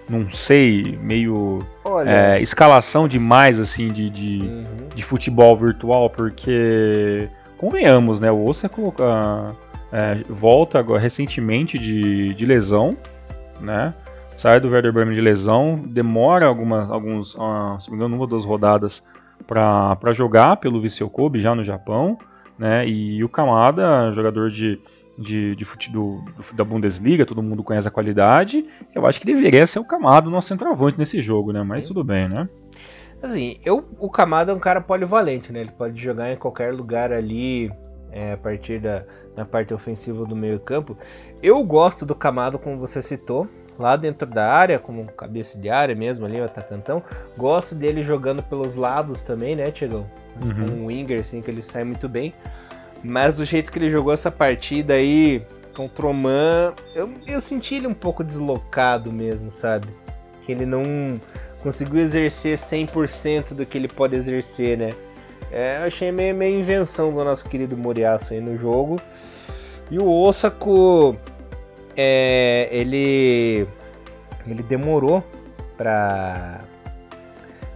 não 0.09 0.29
sei, 0.29 0.99
meio 1.01 1.65
é, 2.05 2.41
escalação 2.41 3.07
demais 3.07 3.59
assim 3.59 3.93
de, 3.93 4.09
de, 4.09 4.39
uhum. 4.39 4.65
de, 4.93 5.03
futebol 5.05 5.55
virtual, 5.55 6.09
porque 6.09 7.29
convenhamos, 7.57 8.19
né? 8.19 8.29
O 8.29 8.45
Osaka 8.45 9.55
é, 9.93 10.17
volta 10.27 10.79
agora 10.79 10.99
recentemente 10.99 11.79
de, 11.79 12.33
de 12.33 12.45
lesão, 12.45 12.97
né? 13.61 13.93
Sai 14.41 14.59
do 14.59 14.69
Werder 14.69 14.91
Bremen 14.91 15.13
de 15.13 15.21
lesão, 15.21 15.77
demora 15.85 16.47
algumas, 16.47 16.89
alguns, 16.89 17.35
uh, 17.35 17.79
se 17.79 17.91
não 17.91 17.91
me 17.91 17.95
engano, 17.97 18.15
uma 18.15 18.23
ou 18.23 18.27
duas 18.27 18.43
rodadas 18.43 19.07
para 19.45 20.13
jogar 20.13 20.57
pelo 20.57 20.81
Viseu 20.81 21.07
Kobe 21.11 21.39
já 21.39 21.53
no 21.53 21.63
Japão, 21.63 22.17
né? 22.57 22.87
E 22.87 23.23
o 23.23 23.29
Kamada, 23.29 24.11
jogador 24.13 24.49
de 24.49 24.81
de, 25.15 25.55
de 25.55 25.63
fute, 25.63 25.91
do, 25.91 26.25
da 26.55 26.63
Bundesliga, 26.63 27.23
todo 27.23 27.43
mundo 27.43 27.63
conhece 27.63 27.87
a 27.87 27.91
qualidade. 27.91 28.65
Eu 28.95 29.05
acho 29.05 29.19
que 29.19 29.27
deveria 29.27 29.63
ser 29.67 29.77
o 29.77 29.85
Camado 29.85 30.31
nosso 30.31 30.47
centroavante 30.47 30.97
nesse 30.97 31.21
jogo, 31.21 31.51
né? 31.51 31.61
Mas 31.61 31.87
tudo 31.87 32.03
bem, 32.03 32.27
né? 32.27 32.49
Assim, 33.21 33.59
eu, 33.63 33.85
o 33.99 34.09
Camado 34.09 34.49
é 34.49 34.53
um 34.55 34.59
cara 34.59 34.81
polivalente, 34.81 35.53
né? 35.53 35.61
Ele 35.61 35.71
pode 35.71 36.01
jogar 36.01 36.33
em 36.33 36.35
qualquer 36.35 36.73
lugar 36.73 37.13
ali, 37.13 37.71
é, 38.11 38.33
a 38.33 38.37
partir 38.37 38.79
da, 38.79 39.03
da 39.35 39.45
parte 39.45 39.71
ofensiva 39.71 40.25
do 40.25 40.35
meio 40.35 40.59
campo. 40.59 40.97
Eu 41.43 41.63
gosto 41.63 42.07
do 42.07 42.15
Camado, 42.15 42.57
como 42.57 42.79
você 42.79 43.03
citou, 43.03 43.47
lá 43.77 43.95
dentro 43.95 44.27
da 44.27 44.51
área, 44.51 44.79
como 44.79 45.05
cabeça 45.11 45.57
de 45.57 45.69
área 45.69 45.95
mesmo 45.95 46.25
ali, 46.25 46.39
o 46.39 46.45
atacantão. 46.45 47.03
Gosto 47.37 47.73
dele 47.75 48.03
jogando 48.03 48.43
pelos 48.43 48.75
lados 48.75 49.21
também, 49.23 49.55
né, 49.55 49.71
Tiagão? 49.71 50.05
Uhum. 50.43 50.83
Um 50.83 50.85
winger, 50.87 51.21
assim, 51.21 51.41
que 51.41 51.49
ele 51.49 51.61
sai 51.61 51.83
muito 51.83 52.07
bem. 52.07 52.33
Mas 53.03 53.35
do 53.35 53.45
jeito 53.45 53.71
que 53.71 53.79
ele 53.79 53.89
jogou 53.89 54.13
essa 54.13 54.31
partida 54.31 54.93
aí 54.93 55.43
contra 55.75 56.05
o 56.05 56.13
Man, 56.13 56.73
eu, 56.93 57.09
eu 57.25 57.41
senti 57.41 57.75
ele 57.75 57.87
um 57.87 57.93
pouco 57.93 58.23
deslocado 58.23 59.11
mesmo, 59.11 59.51
sabe? 59.51 59.87
Que 60.45 60.51
ele 60.51 60.65
não 60.65 60.83
conseguiu 61.61 62.01
exercer 62.01 62.57
100% 62.57 63.53
do 63.53 63.65
que 63.65 63.77
ele 63.77 63.87
pode 63.87 64.15
exercer, 64.15 64.77
né? 64.77 64.95
É, 65.51 65.79
eu 65.79 65.85
achei 65.85 66.11
meio, 66.11 66.35
meio 66.35 66.59
invenção 66.59 67.11
do 67.11 67.23
nosso 67.23 67.47
querido 67.47 67.75
Moriaço 67.75 68.33
aí 68.33 68.39
no 68.39 68.57
jogo. 68.57 69.01
E 69.89 69.99
o 69.99 70.09
Osako, 70.09 71.17
é, 71.95 72.69
ele, 72.71 73.67
ele 74.45 74.63
demorou 74.63 75.23
pra, 75.77 76.61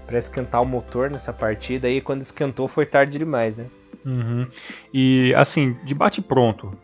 pra 0.06 0.20
esquentar 0.20 0.62
o 0.62 0.66
motor 0.66 1.10
nessa 1.10 1.34
partida. 1.34 1.90
E 1.90 2.02
quando 2.02 2.22
esquentou 2.22 2.68
foi 2.68 2.86
tarde 2.86 3.18
demais, 3.18 3.58
né? 3.58 3.66
Uhum. 4.06 4.48
E 4.94 5.34
assim, 5.36 5.76
de 5.84 5.94
bate 5.94 6.22
pronto. 6.22 6.78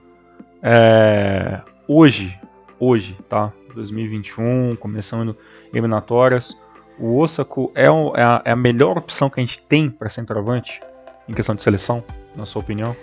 É, 0.61 1.61
hoje, 1.87 2.37
hoje, 2.79 3.17
tá? 3.29 3.51
2021, 3.73 4.75
começando 4.75 5.35
eliminatórias, 5.71 6.59
o 6.99 7.17
Osako 7.17 7.71
é, 7.73 7.85
é, 7.85 7.87
a, 8.23 8.41
é 8.45 8.51
a 8.51 8.55
melhor 8.55 8.97
opção 8.97 9.29
que 9.29 9.39
a 9.39 9.43
gente 9.43 9.63
tem 9.63 9.89
para 9.89 10.09
centroavante 10.09 10.81
em 11.27 11.33
questão 11.33 11.55
de 11.55 11.63
seleção, 11.63 12.03
na 12.35 12.45
sua 12.45 12.61
opinião? 12.61 12.95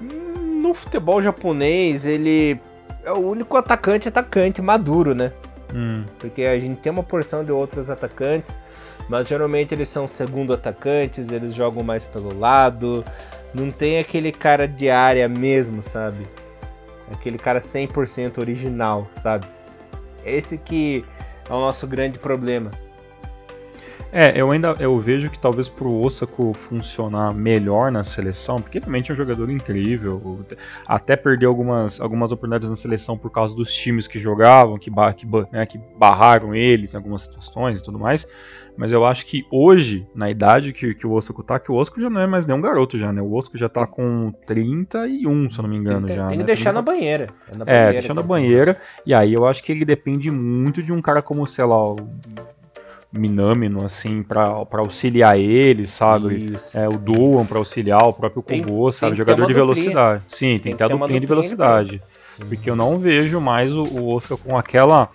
No 0.00 0.74
futebol 0.74 1.22
japonês, 1.22 2.06
ele 2.06 2.60
é 3.04 3.12
o 3.12 3.18
único 3.18 3.56
atacante 3.56 4.08
atacante 4.08 4.60
maduro, 4.62 5.14
né? 5.14 5.32
Hum. 5.74 6.04
Porque 6.18 6.42
a 6.42 6.58
gente 6.58 6.80
tem 6.80 6.92
uma 6.92 7.02
porção 7.02 7.44
de 7.44 7.52
outros 7.52 7.90
atacantes 7.90 8.56
mas 9.08 9.28
geralmente 9.28 9.74
eles 9.74 9.88
são 9.88 10.08
segundo 10.08 10.52
atacantes, 10.52 11.30
eles 11.30 11.54
jogam 11.54 11.82
mais 11.82 12.04
pelo 12.04 12.36
lado. 12.38 13.04
Não 13.52 13.70
tem 13.70 13.98
aquele 13.98 14.32
cara 14.32 14.66
de 14.66 14.88
área 14.88 15.28
mesmo, 15.28 15.82
sabe? 15.82 16.26
Aquele 17.12 17.38
cara 17.38 17.60
100% 17.60 18.38
original, 18.38 19.08
sabe? 19.22 19.46
Esse 20.24 20.56
que 20.56 21.04
é 21.48 21.52
o 21.52 21.60
nosso 21.60 21.86
grande 21.86 22.18
problema. 22.18 22.70
É, 24.16 24.40
eu 24.40 24.52
ainda 24.52 24.76
eu 24.78 24.96
vejo 25.00 25.28
que 25.28 25.36
talvez 25.36 25.68
pro 25.68 25.90
Osako 25.90 26.54
funcionar 26.54 27.34
melhor 27.34 27.90
na 27.90 28.04
seleção, 28.04 28.62
porque 28.62 28.78
realmente 28.78 29.10
é 29.10 29.14
um 29.14 29.16
jogador 29.16 29.50
incrível, 29.50 30.38
até 30.86 31.16
perdeu 31.16 31.50
algumas, 31.50 32.00
algumas 32.00 32.30
oportunidades 32.30 32.70
na 32.70 32.76
seleção 32.76 33.18
por 33.18 33.32
causa 33.32 33.56
dos 33.56 33.74
times 33.74 34.06
que 34.06 34.20
jogavam, 34.20 34.78
que, 34.78 34.88
que, 35.16 35.26
né, 35.50 35.66
que 35.66 35.80
barraram 35.98 36.54
eles 36.54 36.94
em 36.94 36.96
algumas 36.96 37.22
situações 37.22 37.80
e 37.80 37.84
tudo 37.84 37.98
mais. 37.98 38.24
Mas 38.76 38.92
eu 38.92 39.04
acho 39.04 39.26
que 39.26 39.44
hoje, 39.50 40.06
na 40.14 40.30
idade 40.30 40.72
que, 40.72 40.94
que 40.94 41.06
o 41.06 41.12
Osako 41.12 41.42
tá, 41.42 41.58
que 41.58 41.72
o 41.72 41.74
Osako 41.74 42.00
já 42.00 42.08
não 42.08 42.20
é 42.20 42.26
mais 42.26 42.46
nenhum 42.46 42.60
garoto 42.60 42.96
já, 42.96 43.12
né? 43.12 43.20
O 43.20 43.32
Osako 43.32 43.58
já 43.58 43.68
tá 43.68 43.84
com 43.84 44.32
31, 44.46 45.50
se 45.50 45.58
eu 45.58 45.62
não 45.62 45.70
me 45.70 45.76
engano, 45.76 46.06
tem, 46.06 46.16
já. 46.16 46.28
Tem 46.28 46.38
que 46.38 46.44
né? 46.44 46.54
deixar 46.54 46.72
na 46.72 46.82
banheira. 46.82 47.30
É, 47.52 47.56
na 47.56 47.64
banheira, 47.64 47.88
é 47.88 47.92
deixar 47.92 48.14
na 48.14 48.22
banheira. 48.22 48.76
E 49.04 49.12
aí 49.12 49.32
eu 49.32 49.44
acho 49.44 49.60
que 49.62 49.72
ele 49.72 49.84
depende 49.84 50.30
muito 50.30 50.82
de 50.82 50.92
um 50.92 51.02
cara 51.02 51.20
como, 51.20 51.44
sei 51.46 51.64
lá, 51.64 51.84
o 51.84 51.96
Minamino, 53.16 53.84
assim, 53.84 54.22
pra, 54.22 54.64
pra 54.64 54.80
auxiliar 54.80 55.38
ele, 55.38 55.86
sabe? 55.86 56.56
É, 56.74 56.88
o 56.88 56.92
Doan 56.92 57.44
pra 57.46 57.58
auxiliar, 57.58 58.02
o 58.04 58.12
próprio 58.12 58.42
Kubo, 58.42 58.90
sabe? 58.92 59.16
Jogador 59.16 59.46
de 59.46 59.52
velocidade. 59.52 60.24
Sim, 60.28 60.46
tem, 60.46 60.58
tem 60.58 60.72
que 60.72 60.78
ter 60.78 60.84
a 60.84 60.88
duplinha 60.88 61.20
de 61.20 61.26
velocidade. 61.26 62.02
Porque 62.48 62.68
eu 62.68 62.76
não 62.76 62.98
vejo 62.98 63.40
mais 63.40 63.76
o, 63.76 63.82
o 63.82 64.08
Oscar 64.08 64.36
com 64.36 64.58
aquela 64.58 65.08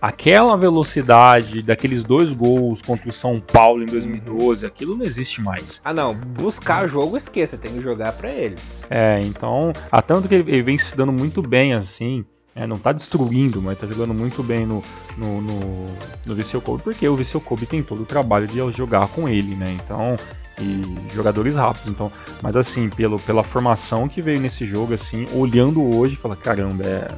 aquela 0.00 0.56
velocidade 0.56 1.62
daqueles 1.62 2.04
dois 2.04 2.30
gols 2.32 2.82
contra 2.82 3.08
o 3.08 3.12
São 3.12 3.40
Paulo 3.40 3.82
em 3.82 3.86
2012, 3.86 4.66
aquilo 4.66 4.96
não 4.96 5.04
existe 5.04 5.40
mais. 5.40 5.80
Ah, 5.84 5.92
não. 5.92 6.14
Buscar 6.14 6.86
jogo, 6.86 7.16
esqueça, 7.16 7.56
tem 7.56 7.72
que 7.72 7.80
jogar 7.80 8.12
para 8.12 8.30
ele. 8.30 8.56
É, 8.90 9.20
então, 9.24 9.72
a 9.90 10.02
tanto 10.02 10.28
que 10.28 10.34
ele 10.34 10.62
vem 10.62 10.78
se 10.78 10.96
dando 10.96 11.12
muito 11.12 11.42
bem 11.42 11.74
assim. 11.74 12.24
É, 12.56 12.66
não 12.66 12.78
tá 12.78 12.90
destruindo, 12.90 13.60
mas 13.60 13.78
tá 13.78 13.86
jogando 13.86 14.14
muito 14.14 14.42
bem 14.42 14.64
no, 14.64 14.82
no, 15.14 15.42
no, 15.42 15.86
no 16.24 16.60
Kobe, 16.62 16.82
porque 16.82 17.06
o 17.06 17.14
Viseu 17.14 17.38
Kobe 17.38 17.66
tem 17.66 17.82
todo 17.82 18.02
o 18.02 18.06
trabalho 18.06 18.46
de 18.46 18.56
jogar 18.72 19.06
com 19.08 19.28
ele, 19.28 19.54
né? 19.54 19.76
Então, 19.78 20.16
e 20.58 20.96
jogadores 21.14 21.54
rápidos. 21.54 21.90
Então, 21.90 22.10
mas 22.42 22.56
assim, 22.56 22.88
pelo, 22.88 23.18
pela 23.18 23.42
formação 23.42 24.08
que 24.08 24.22
veio 24.22 24.40
nesse 24.40 24.66
jogo, 24.66 24.94
assim, 24.94 25.26
olhando 25.34 25.82
hoje, 25.82 26.16
fala, 26.16 26.34
caramba, 26.34 26.84
é 26.84 27.08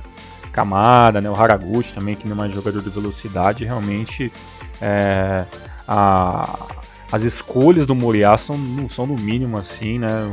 Kamada, 0.50 1.20
né, 1.20 1.30
o 1.30 1.36
Haraguchi 1.36 1.92
também, 1.92 2.16
que 2.16 2.26
não 2.26 2.34
é 2.34 2.36
mais 2.36 2.52
jogador 2.52 2.82
de 2.82 2.90
velocidade, 2.90 3.64
realmente 3.64 4.32
é, 4.80 5.44
a, 5.86 6.66
as 7.12 7.22
escolhas 7.22 7.86
do 7.86 7.94
Moriá 7.94 8.36
são, 8.36 8.58
são 8.90 9.06
no 9.06 9.16
mínimo 9.16 9.56
assim, 9.56 9.98
né, 9.98 10.32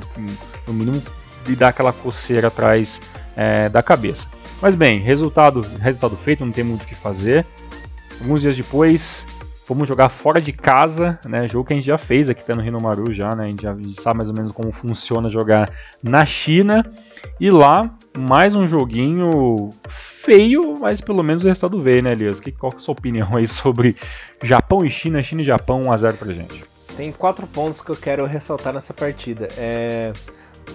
no 0.65 0.73
mínimo 0.73 1.03
de 1.45 1.55
dar 1.55 1.67
aquela 1.67 1.93
coceira 1.93 2.47
atrás 2.47 3.01
é, 3.35 3.69
da 3.69 3.83
cabeça. 3.83 4.27
Mas 4.61 4.75
bem, 4.75 4.99
resultado, 4.99 5.61
resultado 5.79 6.15
feito, 6.15 6.45
não 6.45 6.51
tem 6.51 6.63
muito 6.63 6.83
o 6.83 6.85
que 6.85 6.95
fazer. 6.95 7.45
Alguns 8.21 8.41
dias 8.41 8.55
depois, 8.55 9.25
Vamos 9.67 9.87
jogar 9.87 10.09
fora 10.09 10.39
de 10.39 10.51
casa, 10.51 11.19
né? 11.25 11.47
Jogo 11.47 11.65
que 11.65 11.73
a 11.73 11.75
gente 11.75 11.87
já 11.87 11.97
fez 11.97 12.29
aqui 12.29 12.43
tá 12.43 12.53
no 12.53 12.61
Rinomaru 12.61 13.11
já, 13.11 13.35
né? 13.35 13.45
A 13.45 13.47
gente 13.47 13.63
já 13.63 13.75
sabe 13.95 14.17
mais 14.17 14.29
ou 14.29 14.35
menos 14.35 14.51
como 14.51 14.71
funciona 14.71 15.27
jogar 15.27 15.71
na 16.03 16.23
China. 16.23 16.85
E 17.39 17.49
lá, 17.49 17.91
mais 18.15 18.55
um 18.55 18.67
joguinho 18.67 19.71
feio, 19.89 20.77
mas 20.79 21.01
pelo 21.01 21.23
menos 21.23 21.43
o 21.43 21.47
resultado 21.47 21.81
veio, 21.81 22.03
né, 22.03 22.11
Elias? 22.11 22.39
Que, 22.39 22.51
qual 22.51 22.71
que 22.71 22.77
é 22.77 22.79
a 22.79 22.81
sua 22.81 22.91
opinião 22.91 23.35
aí 23.35 23.47
sobre 23.47 23.95
Japão 24.43 24.85
e 24.85 24.89
China, 24.89 25.23
China 25.23 25.41
e 25.41 25.45
Japão 25.45 25.85
1x0 25.85 26.13
pra 26.13 26.31
gente? 26.31 26.63
Tem 26.95 27.11
quatro 27.11 27.47
pontos 27.47 27.81
que 27.81 27.89
eu 27.89 27.95
quero 27.95 28.23
ressaltar 28.25 28.71
nessa 28.71 28.93
partida. 28.93 29.49
É 29.57 30.13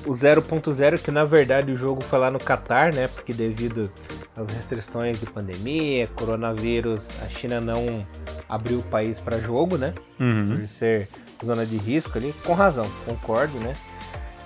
o 0.07 0.11
0.0, 0.11 0.99
que 0.99 1.11
na 1.11 1.25
verdade 1.25 1.73
o 1.73 1.77
jogo 1.77 2.03
foi 2.03 2.19
lá 2.19 2.31
no 2.31 2.39
Catar, 2.39 2.93
né? 2.93 3.09
Porque 3.09 3.33
devido 3.33 3.91
às 4.37 4.49
restrições 4.51 5.19
de 5.19 5.27
pandemia, 5.27 6.07
coronavírus, 6.15 7.09
a 7.23 7.29
China 7.29 7.61
não 7.61 8.07
abriu 8.49 8.79
o 8.79 8.83
país 8.83 9.19
para 9.19 9.39
jogo, 9.39 9.77
né? 9.77 9.95
Uhum. 10.19 10.61
Por 10.61 10.69
ser 10.71 11.09
zona 11.45 11.67
de 11.67 11.77
risco 11.77 12.17
ali. 12.17 12.35
Com 12.45 12.55
razão, 12.55 12.87
concordo, 13.05 13.59
né? 13.61 13.75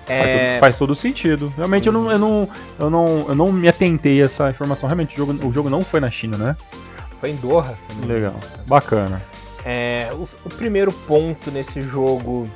É... 0.07 0.59
Faz 0.61 0.77
todo 0.77 0.95
sentido. 0.95 1.53
Realmente 1.57 1.89
uhum. 1.89 1.95
eu, 1.95 2.03
não, 2.03 2.13
eu, 2.13 2.19
não, 2.19 2.49
eu, 2.79 2.91
não, 2.91 3.29
eu 3.29 3.35
não 3.35 3.53
me 3.53 3.69
atentei 3.69 4.21
a 4.21 4.27
essa 4.27 4.49
informação. 4.51 4.89
Realmente 4.89 5.15
o 5.15 5.17
jogo, 5.17 5.49
o 5.49 5.53
jogo 5.53 5.71
não 5.71 5.83
foi 5.83 6.01
na 6.01 6.11
China, 6.11 6.37
né? 6.37 6.57
Foi 7.21 7.31
em 7.31 7.37
Doha. 7.37 7.75
Legal, 8.07 8.35
bacana. 8.67 9.23
É, 9.65 10.11
o, 10.13 10.23
o 10.23 10.51
primeiro 10.51 10.93
ponto 10.93 11.51
nesse 11.51 11.81
jogo 11.81 12.47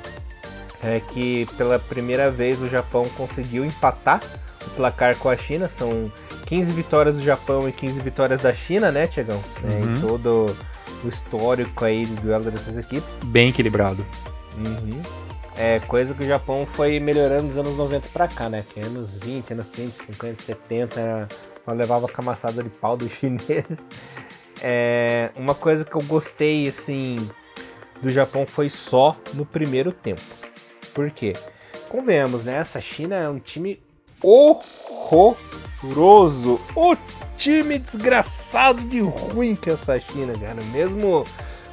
é 0.83 0.99
que 0.99 1.47
pela 1.57 1.77
primeira 1.77 2.31
vez 2.31 2.61
o 2.61 2.67
Japão 2.67 3.05
conseguiu 3.17 3.65
empatar 3.65 4.21
o 4.65 4.69
placar 4.71 5.15
com 5.17 5.29
a 5.29 5.35
China. 5.35 5.69
São 5.77 6.11
15 6.45 6.71
vitórias 6.71 7.15
do 7.15 7.21
Japão 7.21 7.67
e 7.67 7.71
15 7.71 7.99
vitórias 8.01 8.41
da 8.41 8.53
China, 8.53 8.91
né, 8.91 9.07
Tiagão? 9.07 9.41
Uhum. 9.63 9.69
É, 9.69 9.79
em 9.79 9.83
uhum. 9.83 10.01
todo 10.01 10.57
o 11.03 11.07
histórico 11.07 11.85
aí 11.85 12.05
do 12.05 12.21
duelo 12.21 12.49
dessas 12.49 12.77
equipes. 12.77 13.09
Bem 13.25 13.49
equilibrado. 13.49 14.05
Uhum. 14.57 15.01
É 15.55 15.79
coisa 15.81 16.13
que 16.13 16.23
o 16.23 16.27
Japão 16.27 16.65
foi 16.73 16.99
melhorando 16.99 17.49
dos 17.49 17.57
anos 17.57 17.75
90 17.75 18.07
pra 18.13 18.27
cá, 18.27 18.49
né? 18.49 18.63
Que 18.73 18.79
anos 18.79 19.15
20, 19.15 19.51
anos 19.51 19.67
150, 19.67 20.43
70, 20.43 21.27
só 21.65 21.71
levava 21.73 22.05
a 22.05 22.09
camaçada 22.09 22.63
de 22.63 22.69
pau 22.69 22.95
dos 22.95 23.11
chineses. 23.13 23.89
É, 24.61 25.31
uma 25.35 25.53
coisa 25.53 25.83
que 25.83 25.95
eu 25.95 26.01
gostei, 26.03 26.67
assim, 26.67 27.15
do 28.01 28.09
Japão 28.09 28.45
foi 28.45 28.69
só 28.69 29.15
no 29.33 29.45
primeiro 29.45 29.91
tempo. 29.91 30.21
Por 30.93 31.11
quê? 31.11 31.33
Convenhamos, 31.89 32.43
né? 32.43 32.57
Essa 32.57 32.79
China 32.81 33.15
é 33.15 33.29
um 33.29 33.39
time 33.39 33.81
horroroso. 34.21 35.39
O 36.75 36.95
time 37.37 37.79
desgraçado 37.79 38.81
de 38.81 38.99
ruim 38.99 39.55
que 39.55 39.69
é 39.69 39.73
essa 39.73 39.99
China, 39.99 40.33
cara. 40.33 40.61
Mesmo 40.71 41.25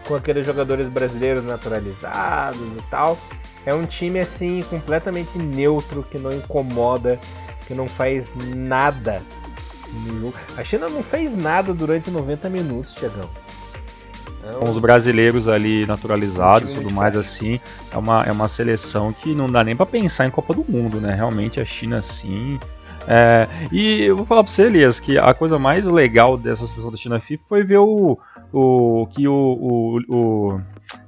com 0.06 0.14
aqueles 0.14 0.46
jogadores 0.46 0.88
brasileiros 0.88 1.44
naturalizados 1.44 2.76
e 2.76 2.82
tal. 2.90 3.18
É 3.64 3.74
um 3.74 3.84
time 3.84 4.20
assim 4.20 4.62
completamente 4.70 5.36
neutro, 5.38 6.04
que 6.04 6.18
não 6.18 6.32
incomoda, 6.32 7.18
que 7.66 7.74
não 7.74 7.88
faz 7.88 8.26
nada. 8.36 9.20
A 10.56 10.62
China 10.62 10.88
não 10.88 11.02
fez 11.02 11.36
nada 11.36 11.74
durante 11.74 12.10
90 12.10 12.48
minutos, 12.48 12.94
Tiagão 12.94 13.28
com 14.60 14.70
os 14.70 14.78
brasileiros 14.78 15.48
ali 15.48 15.86
naturalizados 15.86 16.72
e 16.72 16.76
tudo 16.76 16.90
mais 16.90 17.16
assim. 17.16 17.60
É 17.92 17.96
uma, 17.98 18.24
é 18.24 18.32
uma 18.32 18.48
seleção 18.48 19.12
que 19.12 19.34
não 19.34 19.50
dá 19.50 19.62
nem 19.64 19.76
para 19.76 19.86
pensar 19.86 20.26
em 20.26 20.30
Copa 20.30 20.54
do 20.54 20.64
Mundo, 20.68 21.00
né? 21.00 21.14
Realmente 21.14 21.60
a 21.60 21.64
China 21.64 22.00
sim. 22.02 22.58
É, 23.08 23.46
e 23.70 24.02
eu 24.02 24.16
vou 24.16 24.26
falar 24.26 24.42
pra 24.42 24.52
você, 24.52 24.62
Elias, 24.62 24.98
que 24.98 25.16
a 25.16 25.32
coisa 25.32 25.58
mais 25.58 25.86
legal 25.86 26.36
dessa 26.36 26.66
seleção 26.66 26.90
da 26.90 26.96
China 26.96 27.20
FIFA 27.20 27.42
foi 27.48 27.62
ver 27.62 27.78
o, 27.78 28.18
o 28.52 29.06
que 29.12 29.28
o, 29.28 29.32
o, 29.32 30.00
o 30.08 30.60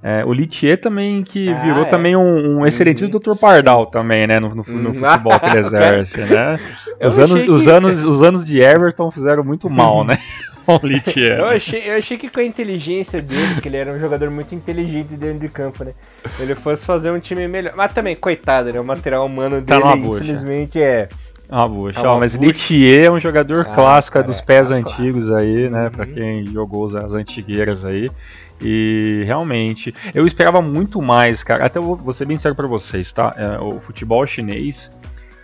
é, 0.02 0.24
o 0.24 0.32
Litier 0.32 0.80
também, 0.80 1.24
que 1.24 1.48
ah, 1.48 1.60
virou 1.60 1.82
é. 1.82 1.86
também 1.86 2.14
um, 2.14 2.58
um 2.58 2.66
excelente 2.66 3.04
uhum. 3.04 3.10
Dr. 3.10 3.34
Pardal 3.34 3.86
também, 3.86 4.26
né? 4.26 4.38
No, 4.38 4.50
no, 4.50 4.62
no 4.62 4.88
uhum. 4.88 4.94
futebol 4.94 5.40
que 5.40 5.46
ele 5.46 5.58
exerce, 5.60 6.20
né? 6.20 6.58
Os 7.00 7.18
anos, 7.18 7.42
que... 7.42 7.50
os, 7.50 7.68
anos, 7.68 8.04
os 8.04 8.22
anos 8.22 8.46
de 8.46 8.60
Everton 8.60 9.10
fizeram 9.10 9.42
muito 9.42 9.68
mal, 9.68 10.04
né? 10.04 10.16
eu, 11.38 11.46
achei, 11.46 11.90
eu 11.90 11.96
achei 11.96 12.18
que 12.18 12.28
com 12.28 12.40
a 12.40 12.44
inteligência 12.44 13.22
dele, 13.22 13.60
que 13.60 13.68
ele 13.68 13.76
era 13.76 13.90
um 13.90 13.98
jogador 13.98 14.30
muito 14.30 14.54
inteligente 14.54 15.16
dentro 15.16 15.38
de 15.38 15.48
campo, 15.48 15.84
né? 15.84 15.92
Ele 16.38 16.54
fosse 16.54 16.84
fazer 16.84 17.10
um 17.10 17.18
time 17.18 17.48
melhor. 17.48 17.72
Mas 17.74 17.92
também, 17.92 18.14
coitado, 18.14 18.72
né? 18.72 18.78
O 18.78 18.84
material 18.84 19.24
humano 19.24 19.62
tá 19.62 19.78
dele, 19.78 20.06
infelizmente, 20.06 20.80
é. 20.80 21.08
Ah, 21.48 21.66
bucha. 21.66 22.02
Tá 22.02 22.16
mas 22.18 22.34
Litier 22.34 23.06
é 23.06 23.10
um 23.10 23.18
jogador 23.18 23.66
ah, 23.66 23.74
clássico 23.74 24.14
cara, 24.14 24.26
dos 24.26 24.40
pés 24.40 24.70
é 24.70 24.74
antigos 24.74 25.30
aí, 25.30 25.70
né? 25.70 25.84
Uhum. 25.84 25.90
Pra 25.90 26.06
quem 26.06 26.44
jogou 26.46 26.84
as 26.84 27.14
antigueiras 27.14 27.84
aí. 27.84 28.10
E 28.60 29.22
realmente, 29.24 29.94
eu 30.14 30.26
esperava 30.26 30.60
muito 30.60 31.00
mais, 31.00 31.42
cara. 31.42 31.64
Até 31.64 31.80
vou, 31.80 31.96
vou 31.96 32.12
ser 32.12 32.26
bem 32.26 32.36
sério 32.36 32.56
pra 32.56 32.66
vocês, 32.66 33.10
tá? 33.12 33.34
É, 33.36 33.58
o 33.58 33.80
futebol 33.80 34.26
chinês, 34.26 34.94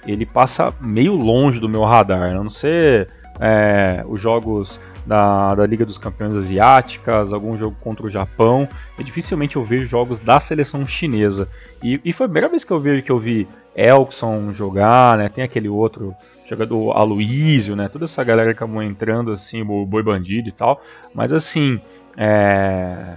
ele 0.06 0.26
passa 0.26 0.74
meio 0.80 1.14
longe 1.14 1.58
do 1.58 1.68
meu 1.68 1.84
radar. 1.84 2.30
A 2.30 2.34
não 2.34 2.50
ser 2.50 3.08
é, 3.40 4.04
os 4.06 4.20
jogos 4.20 4.80
da, 5.06 5.54
da 5.54 5.64
Liga 5.66 5.84
dos 5.84 5.98
Campeões 5.98 6.34
Asiáticas, 6.34 7.32
algum 7.32 7.56
jogo 7.56 7.76
contra 7.80 8.06
o 8.06 8.10
Japão. 8.10 8.68
E 8.98 9.04
dificilmente 9.04 9.56
eu 9.56 9.64
vejo 9.64 9.86
jogos 9.86 10.20
da 10.20 10.40
seleção 10.40 10.86
chinesa. 10.86 11.48
E, 11.82 12.00
e 12.04 12.12
foi 12.12 12.26
a 12.26 12.28
primeira 12.28 12.48
vez 12.48 12.64
que 12.64 12.72
eu 12.72 12.80
vi 12.80 13.02
que 13.02 13.12
eu 13.12 13.18
vi 13.18 13.48
Elkson 13.74 14.52
jogar, 14.52 15.18
né? 15.18 15.28
Tem 15.28 15.44
aquele 15.44 15.68
outro 15.68 16.14
jogador 16.48 16.92
Aloísio, 16.92 17.74
né? 17.74 17.88
Toda 17.88 18.04
essa 18.04 18.22
galera 18.22 18.50
acabou 18.50 18.82
entrando 18.82 19.32
assim, 19.32 19.62
o 19.62 19.84
Boi 19.84 20.02
Bandido 20.02 20.48
e 20.48 20.52
tal. 20.52 20.80
Mas 21.14 21.32
assim, 21.32 21.80
é 22.16 23.16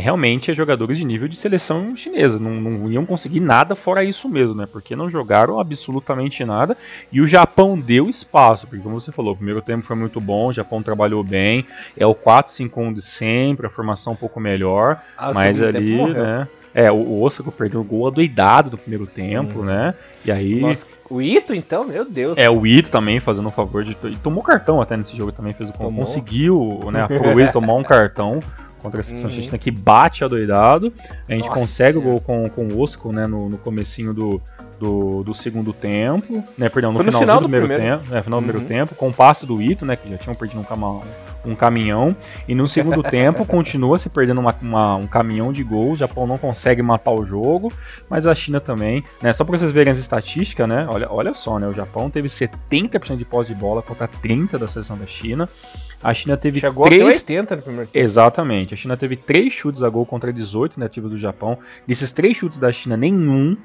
realmente 0.00 0.50
é 0.50 0.54
jogadores 0.54 0.98
de 0.98 1.04
nível 1.04 1.26
de 1.26 1.36
seleção 1.36 1.96
chinesa. 1.96 2.38
Não, 2.38 2.50
não, 2.50 2.90
iam 2.90 3.06
conseguir 3.06 3.40
nada 3.40 3.74
fora 3.74 4.04
isso 4.04 4.28
mesmo, 4.28 4.54
né? 4.54 4.66
Porque 4.70 4.94
não 4.94 5.08
jogaram 5.08 5.58
absolutamente 5.58 6.44
nada. 6.44 6.76
E 7.10 7.20
o 7.20 7.26
Japão 7.26 7.78
deu 7.78 8.08
espaço, 8.08 8.66
porque 8.66 8.82
como 8.82 9.00
você 9.00 9.10
falou, 9.10 9.32
o 9.32 9.36
primeiro 9.36 9.62
tempo 9.62 9.86
foi 9.86 9.96
muito 9.96 10.20
bom, 10.20 10.48
o 10.48 10.52
Japão 10.52 10.82
trabalhou 10.82 11.24
bem. 11.24 11.66
É 11.96 12.06
o 12.06 12.14
4-5-1 12.14 12.94
de 12.94 13.02
sempre, 13.02 13.66
a 13.66 13.70
formação 13.70 14.12
um 14.12 14.16
pouco 14.16 14.38
melhor. 14.38 15.00
Ah, 15.16 15.32
mas 15.32 15.62
ali, 15.62 15.96
né? 16.12 16.46
É, 16.74 16.92
o, 16.92 16.96
o 16.96 17.22
Osaka 17.22 17.50
perdeu 17.50 17.80
o 17.80 17.84
gol 17.84 18.06
adoidado 18.06 18.68
do 18.68 18.76
primeiro 18.76 19.06
tempo, 19.06 19.60
hum. 19.60 19.64
né? 19.64 19.94
E 20.22 20.30
aí. 20.30 20.60
Nossa, 20.60 20.86
o 21.08 21.22
Ito, 21.22 21.54
então, 21.54 21.86
meu 21.86 22.04
Deus. 22.04 22.36
É, 22.36 22.50
o 22.50 22.66
Ito 22.66 22.90
também 22.90 23.18
fazendo 23.18 23.48
um 23.48 23.50
favor 23.52 23.82
de. 23.82 23.96
E 24.04 24.16
tomou 24.16 24.42
cartão 24.42 24.82
até 24.82 24.94
nesse 24.94 25.16
jogo 25.16 25.32
também, 25.32 25.54
fez 25.54 25.70
o. 25.70 25.72
Conseguiu, 25.72 26.80
né? 26.92 27.04
A 27.04 27.06
Pro 27.06 27.52
tomar 27.52 27.74
um 27.74 27.82
cartão 27.84 28.40
contra 28.86 29.00
a 29.00 29.02
seleção 29.02 29.28
uhum. 29.28 29.34
argentina 29.36 29.58
que 29.58 29.70
bate 29.70 30.24
adoidado. 30.24 30.92
A 31.28 31.32
gente 31.32 31.46
Nossa. 31.46 31.60
consegue 31.60 31.98
o 31.98 32.00
gol 32.00 32.20
com, 32.20 32.48
com 32.48 32.68
o 32.68 32.80
Osco, 32.80 33.12
né, 33.12 33.26
no, 33.26 33.48
no 33.48 33.58
comecinho 33.58 34.14
do, 34.14 34.40
do, 34.78 35.22
do, 35.22 35.34
segundo 35.34 35.72
tempo, 35.72 36.42
né, 36.56 36.68
perdão, 36.68 36.92
no, 36.92 36.98
final, 36.98 37.20
final 37.20 37.36
do, 37.40 37.42
primeiro, 37.42 37.66
primeiro, 37.66 37.98
tempo, 37.98 38.14
né, 38.14 38.22
final 38.22 38.40
do 38.40 38.44
primeiro 38.44 38.62
uhum. 38.62 38.68
tempo, 38.68 38.94
com 38.94 39.08
o 39.08 39.12
passe 39.12 39.46
do 39.46 39.60
Ito, 39.60 39.84
né, 39.84 39.96
que 39.96 40.08
já 40.08 40.18
tinham 40.18 40.34
perdido 40.34 40.60
um, 40.60 40.64
cama, 40.64 41.02
um 41.44 41.54
caminhão, 41.54 42.14
e 42.46 42.54
no 42.54 42.68
segundo 42.68 43.02
tempo 43.08 43.44
continua 43.46 43.98
se 43.98 44.10
perdendo 44.10 44.40
uma, 44.40 44.54
uma, 44.60 44.96
um 44.96 45.06
caminhão 45.06 45.52
de 45.52 45.62
gols, 45.62 45.94
o 45.94 45.96
Japão 45.96 46.26
não 46.26 46.38
consegue 46.38 46.82
matar 46.82 47.12
o 47.12 47.24
jogo, 47.24 47.72
mas 48.08 48.26
a 48.26 48.34
China 48.34 48.60
também, 48.60 49.02
né, 49.22 49.32
só 49.32 49.44
para 49.44 49.56
vocês 49.56 49.72
verem 49.72 49.90
as 49.90 49.98
estatísticas, 49.98 50.68
né, 50.68 50.86
olha, 50.88 51.08
olha 51.10 51.34
só, 51.34 51.58
né, 51.58 51.66
o 51.66 51.72
Japão 51.72 52.10
teve 52.10 52.28
70% 52.28 53.16
de 53.16 53.24
posse 53.24 53.54
de 53.54 53.60
bola 53.60 53.82
contra 53.82 54.06
30% 54.06 54.58
da 54.58 54.68
seleção 54.68 54.96
da 54.96 55.06
China, 55.06 55.48
a 56.02 56.14
China 56.14 56.36
teve 56.36 56.60
Chegou 56.60 56.84
três... 56.84 57.00
até 57.00 57.34
80 57.34 57.56
no 57.56 57.62
primeiro 57.62 57.90
tempo. 57.90 58.04
Exatamente. 58.04 58.74
A 58.74 58.76
China 58.76 58.96
teve 58.96 59.16
três 59.16 59.52
chutes 59.52 59.82
a 59.82 59.88
gol 59.88 60.06
contra 60.06 60.32
18 60.32 60.78
nativos 60.78 61.10
do 61.10 61.18
Japão. 61.18 61.58
Desses 61.86 62.12
três 62.12 62.36
chutes 62.36 62.58
da 62.58 62.70
China, 62.70 62.96
nenhum, 62.96 63.56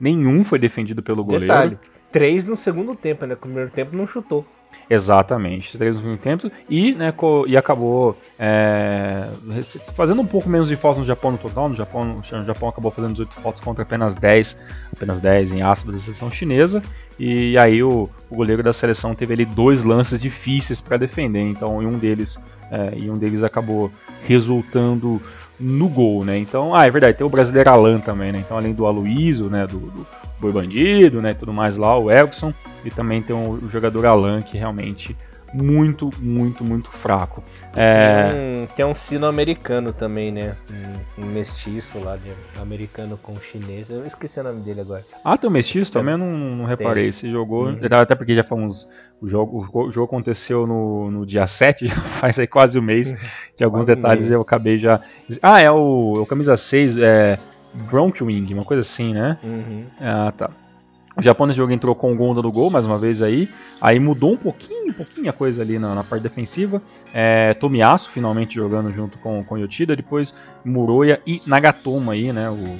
nenhum 0.00 0.44
foi 0.44 0.58
defendido 0.58 1.02
pelo 1.02 1.24
goleiro. 1.24 1.46
Detalhe, 1.46 1.78
três 2.12 2.46
no 2.46 2.56
segundo 2.56 2.94
tempo, 2.94 3.26
né? 3.26 3.34
No 3.34 3.40
primeiro 3.40 3.70
tempo 3.70 3.96
não 3.96 4.06
chutou. 4.06 4.44
Exatamente, 4.90 5.76
três 5.76 5.96
no 5.96 6.02
segundo 6.02 6.18
tempo 6.18 6.50
e, 6.68 6.94
né, 6.94 7.12
e 7.46 7.56
acabou 7.56 8.16
é, 8.38 9.28
fazendo 9.94 10.22
um 10.22 10.26
pouco 10.26 10.48
menos 10.48 10.68
de 10.68 10.76
faltas 10.76 11.00
no 11.00 11.06
Japão 11.06 11.32
no 11.32 11.38
total. 11.38 11.68
No 11.68 11.74
Japão, 11.74 12.22
no 12.30 12.44
Japão 12.44 12.68
acabou 12.70 12.90
fazendo 12.90 13.12
18 13.12 13.34
faltas 13.34 13.62
contra 13.62 13.82
apenas 13.82 14.16
10, 14.16 14.58
apenas 14.92 15.20
10 15.20 15.52
em 15.54 15.62
aspas 15.62 15.92
da 15.94 15.98
seleção 15.98 16.30
chinesa. 16.30 16.82
E 17.18 17.58
aí 17.58 17.82
o, 17.82 18.08
o 18.30 18.36
goleiro 18.36 18.62
da 18.62 18.72
seleção 18.72 19.14
teve 19.14 19.34
ali 19.34 19.44
dois 19.44 19.84
lances 19.84 20.20
difíceis 20.20 20.80
para 20.80 20.96
defender. 20.96 21.42
Então, 21.42 21.82
e 21.82 21.86
um 21.86 21.98
deles 21.98 22.38
é, 22.70 22.94
e 22.96 23.10
um 23.10 23.18
deles 23.18 23.42
acabou 23.42 23.90
resultando 24.22 25.20
no 25.58 25.88
gol, 25.88 26.24
né? 26.24 26.38
Então, 26.38 26.74
ah, 26.74 26.86
é 26.86 26.90
verdade, 26.90 27.16
tem 27.16 27.26
o 27.26 27.30
brasileiro 27.30 27.70
Alan 27.70 28.00
também, 28.00 28.32
né? 28.32 28.38
Então, 28.38 28.56
além 28.56 28.72
do 28.72 28.86
Aloysio, 28.86 29.50
né, 29.50 29.66
do, 29.66 29.78
do 29.78 30.06
Boi 30.40 30.52
Bandido, 30.52 31.20
né, 31.20 31.34
tudo 31.34 31.52
mais 31.52 31.76
lá, 31.76 31.98
o 31.98 32.10
Elkson, 32.10 32.54
e 32.84 32.90
também 32.90 33.20
tem 33.20 33.34
o, 33.34 33.52
o 33.64 33.68
jogador 33.68 34.06
Alan, 34.06 34.40
que 34.42 34.56
realmente 34.56 35.16
muito, 35.52 36.10
muito, 36.18 36.62
muito 36.64 36.90
fraco. 36.90 37.42
É... 37.74 38.24
Tem, 38.24 38.34
um, 38.34 38.66
tem 38.66 38.84
um 38.84 38.94
sino 38.94 39.26
americano 39.26 39.92
também, 39.92 40.30
né? 40.30 40.56
Um, 41.18 41.22
um, 41.22 41.26
mestiço 41.26 41.98
lá, 41.98 42.16
de 42.16 42.32
americano 42.60 43.16
com 43.16 43.36
chinês. 43.40 43.88
Eu 43.88 44.06
esqueci 44.06 44.40
o 44.40 44.42
nome 44.42 44.60
dele 44.60 44.80
agora. 44.80 45.04
Ah, 45.24 45.36
tem 45.36 45.48
um 45.48 45.52
mestiço 45.52 45.92
também? 45.92 46.12
Eu 46.12 46.18
não, 46.18 46.30
não 46.30 46.64
reparei. 46.64 47.10
Você 47.10 47.30
jogou. 47.30 47.66
Uhum. 47.66 47.78
Até 47.90 48.14
porque 48.14 48.34
já 48.34 48.44
fomos. 48.44 48.88
O 49.20 49.28
jogo, 49.28 49.68
o 49.72 49.90
jogo 49.90 50.06
aconteceu 50.06 50.64
no, 50.64 51.10
no 51.10 51.26
dia 51.26 51.44
7, 51.44 51.88
faz 52.20 52.38
aí 52.38 52.46
quase 52.46 52.78
um 52.78 52.82
mês. 52.82 53.12
De 53.56 53.64
alguns 53.64 53.84
quase 53.84 53.96
detalhes 53.96 54.30
eu 54.30 54.40
acabei 54.40 54.78
já. 54.78 55.00
Ah, 55.42 55.60
é 55.60 55.70
o, 55.70 56.22
o 56.22 56.26
camisa 56.26 56.56
6, 56.56 56.98
é. 56.98 57.38
Bronkwing, 57.74 58.46
uma 58.54 58.64
coisa 58.64 58.80
assim, 58.80 59.12
né? 59.12 59.38
Uhum. 59.42 59.84
Ah, 60.00 60.32
tá. 60.36 60.50
O 61.18 61.22
Japão 61.22 61.48
nesse 61.48 61.56
jogo 61.56 61.72
entrou 61.72 61.96
com 61.96 62.12
o 62.12 62.16
Gonda 62.16 62.40
no 62.40 62.52
gol, 62.52 62.70
mais 62.70 62.86
uma 62.86 62.96
vez 62.96 63.22
aí. 63.22 63.48
Aí 63.80 63.98
mudou 63.98 64.34
um 64.34 64.36
pouquinho, 64.36 64.90
um 64.90 64.92
pouquinho 64.92 65.28
a 65.28 65.32
coisa 65.32 65.62
ali 65.62 65.76
na, 65.76 65.92
na 65.92 66.04
parte 66.04 66.22
defensiva. 66.22 66.80
É, 67.12 67.54
Tomiyasu 67.54 68.08
finalmente 68.08 68.54
jogando 68.54 68.92
junto 68.92 69.18
com, 69.18 69.42
com 69.42 69.58
Yoshida. 69.58 69.96
Depois 69.96 70.32
Muroya 70.64 71.20
e 71.26 71.42
Nagatomo 71.44 72.12
aí, 72.12 72.32
né? 72.32 72.48
O, 72.48 72.78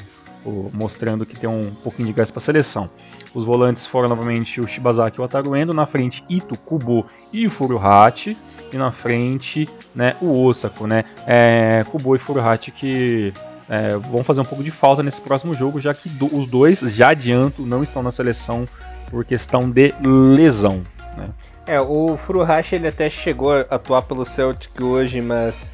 o, 0.49 0.71
mostrando 0.73 1.27
que 1.27 1.37
tem 1.37 1.51
um 1.51 1.75
pouquinho 1.83 2.07
de 2.07 2.15
gás 2.15 2.31
para 2.31 2.39
seleção. 2.39 2.89
Os 3.35 3.45
volantes 3.45 3.85
foram 3.85 4.09
novamente 4.09 4.61
o 4.61 4.69
Shibazaki 4.69 5.19
e 5.19 5.21
o 5.21 5.25
Ataru 5.25 5.57
Endo. 5.57 5.75
Na 5.75 5.85
frente, 5.85 6.25
Ito, 6.29 6.57
Kubo 6.61 7.07
e 7.35 7.49
Furuhachi. 7.49 8.37
E 8.73 8.77
na 8.77 8.93
frente, 8.93 9.69
né, 9.93 10.15
o 10.23 10.45
Osako, 10.45 10.87
né? 10.87 11.05
É, 11.27 11.83
Kubo 11.91 12.15
e 12.15 12.21
Furuhachi 12.21 12.71
que 12.71 13.33
é, 13.69 13.97
vão 13.97 14.25
fazer 14.25 14.41
um 14.41 14.45
pouco 14.45 14.65
de 14.65 14.71
falta 14.71 15.03
nesse 15.03 15.21
próximo 15.21 15.53
jogo, 15.53 15.81
já 15.81 15.93
que 15.93 16.09
do, 16.09 16.27
os 16.35 16.49
dois, 16.49 16.81
já 16.81 17.11
adianto, 17.11 17.63
não 17.63 17.83
estão 17.83 18.03
na 18.03 18.11
seleção 18.11 18.67
por 19.11 19.25
questão 19.25 19.71
de 19.71 19.95
lesão. 20.01 20.83
Né? 21.17 21.29
É, 21.67 21.81
o 21.81 22.17
Furuhashi 22.17 22.77
ele 22.77 22.89
até 22.89 23.11
chegou 23.11 23.53
a 23.53 23.61
atuar 23.61 24.03
pelo 24.03 24.25
Celtic 24.25 24.81
hoje, 24.81 25.21
mas 25.21 25.71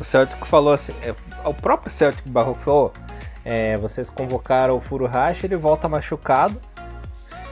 o 0.00 0.04
Celtic 0.04 0.44
falou 0.44 0.72
assim, 0.72 0.92
é, 1.02 1.14
o 1.44 1.54
próprio 1.54 1.92
Celtic 1.92 2.26
Barroco 2.26 2.60
falou, 2.60 2.92
é, 3.44 3.76
vocês 3.76 4.10
convocaram 4.10 4.76
o 4.76 4.80
Furuhashi, 4.80 5.46
ele 5.46 5.56
volta 5.56 5.88
machucado, 5.88 6.60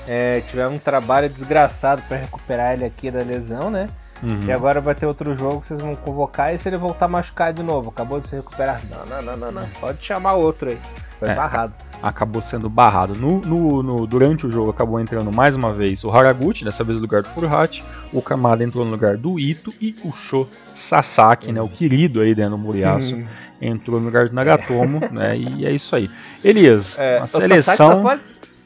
é, 0.09 0.42
tiveram 0.50 0.74
um 0.74 0.78
trabalho 0.78 1.28
desgraçado 1.28 2.02
para 2.09 2.16
recuperar 2.16 2.72
ele 2.72 2.85
aqui 2.85 3.11
da 3.11 3.22
lesão, 3.22 3.70
né? 3.70 3.88
Uhum. 4.22 4.44
E 4.46 4.53
agora 4.53 4.81
vai 4.81 4.94
ter 4.94 5.07
outro 5.07 5.37
jogo 5.37 5.61
que 5.61 5.66
vocês 5.66 5.81
vão 5.81 5.94
convocar 5.94 6.55
e 6.55 6.59
se 6.59 6.68
ele 6.68 6.77
voltar 6.77 7.09
machucado 7.09 7.61
de 7.61 7.62
novo, 7.62 7.90
acabou 7.90 8.20
de 8.20 8.29
se 8.29 8.37
recuperar. 8.37 8.81
Não, 8.90 9.05
não, 9.07 9.22
não, 9.22 9.37
não, 9.37 9.53
não. 9.53 9.68
Pode 9.81 10.05
chamar 10.05 10.35
outro 10.35 10.70
aí. 10.70 10.79
Foi 11.18 11.29
é, 11.29 11.35
barrado. 11.35 11.74
Acabou 12.03 12.42
sendo 12.42 12.68
barrado. 12.68 13.14
No, 13.14 13.40
no, 13.40 13.83
no, 13.83 14.07
durante 14.07 14.46
o 14.46 14.53
jogo 14.53 14.70
acabou 14.70 15.00
entrando 15.00 15.33
mais 15.33 15.57
uma 15.57 15.72
vez 15.72 16.05
o 16.05 16.11
Haraguchi, 16.11 16.64
dessa 16.64 16.85
vez 16.85 16.96
no 16.96 17.03
lugar 17.03 17.22
do 17.22 17.29
Furuhachi. 17.31 17.83
O 18.12 18.20
Kamada 18.20 18.62
entrou 18.62 18.85
no 18.85 18.90
lugar 18.90 19.16
do 19.16 19.38
Ito 19.38 19.72
e 19.81 19.96
o 20.05 20.12
Sho 20.12 20.46
Sasaki, 20.74 21.48
uhum. 21.48 21.55
né, 21.55 21.62
o 21.62 21.68
querido 21.68 22.20
aí 22.20 22.35
dentro 22.35 22.53
do 22.53 22.59
Muriaço, 22.59 23.14
uhum. 23.14 23.27
entrou 23.61 24.00
no 24.00 24.07
lugar 24.07 24.29
do 24.29 24.35
Nagatomo, 24.35 25.00
né? 25.11 25.37
E 25.37 25.64
é 25.64 25.72
isso 25.72 25.94
aí. 25.94 26.11
Elias, 26.42 26.98
é, 26.98 27.18
a 27.18 27.27
seleção. 27.27 28.05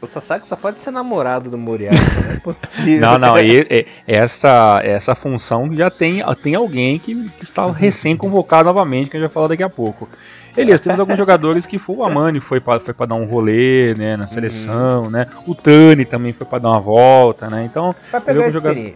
O 0.00 0.06
Sasaki 0.06 0.46
só 0.46 0.54
pode 0.54 0.80
ser 0.80 0.92
namorado 0.92 1.50
do 1.50 1.58
Moriarty, 1.58 2.00
não 2.24 2.32
é 2.32 2.36
possível. 2.36 3.00
Não, 3.00 3.18
não, 3.18 3.38
e, 3.38 3.66
e, 3.68 3.86
essa, 4.06 4.80
essa 4.84 5.14
função 5.14 5.74
já 5.74 5.90
tem, 5.90 6.22
tem 6.40 6.54
alguém 6.54 7.00
que, 7.00 7.28
que 7.30 7.42
está 7.42 7.66
recém-convocado 7.66 8.64
novamente, 8.64 9.10
que 9.10 9.16
a 9.16 9.20
gente 9.20 9.28
vai 9.28 9.34
falar 9.34 9.48
daqui 9.48 9.62
a 9.62 9.68
pouco. 9.68 10.08
Elias, 10.56 10.80
temos 10.80 10.98
alguns 10.98 11.16
jogadores 11.16 11.66
que 11.66 11.78
foi 11.78 11.96
o 11.96 12.04
Amani 12.04 12.40
foi 12.40 12.60
para 12.60 12.80
foi 12.80 13.06
dar 13.06 13.14
um 13.14 13.24
rolê 13.24 13.94
né, 13.94 14.16
na 14.16 14.26
seleção, 14.26 15.04
uhum. 15.04 15.10
né? 15.10 15.26
O 15.46 15.54
Tani 15.54 16.04
também 16.04 16.32
foi 16.32 16.46
para 16.46 16.58
dar 16.58 16.70
uma 16.70 16.80
volta, 16.80 17.48
né? 17.48 17.64
Então, 17.64 17.94
pegar 18.24 18.50
jogador... 18.50 18.92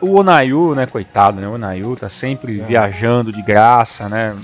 O 0.00 0.20
Onayu, 0.20 0.74
né, 0.74 0.86
coitado, 0.86 1.38
né? 1.38 1.46
O 1.46 1.52
Onayu 1.52 1.96
tá 1.96 2.08
sempre 2.08 2.54
Nossa. 2.54 2.68
viajando 2.68 3.30
de 3.30 3.42
graça, 3.42 4.08
né? 4.08 4.34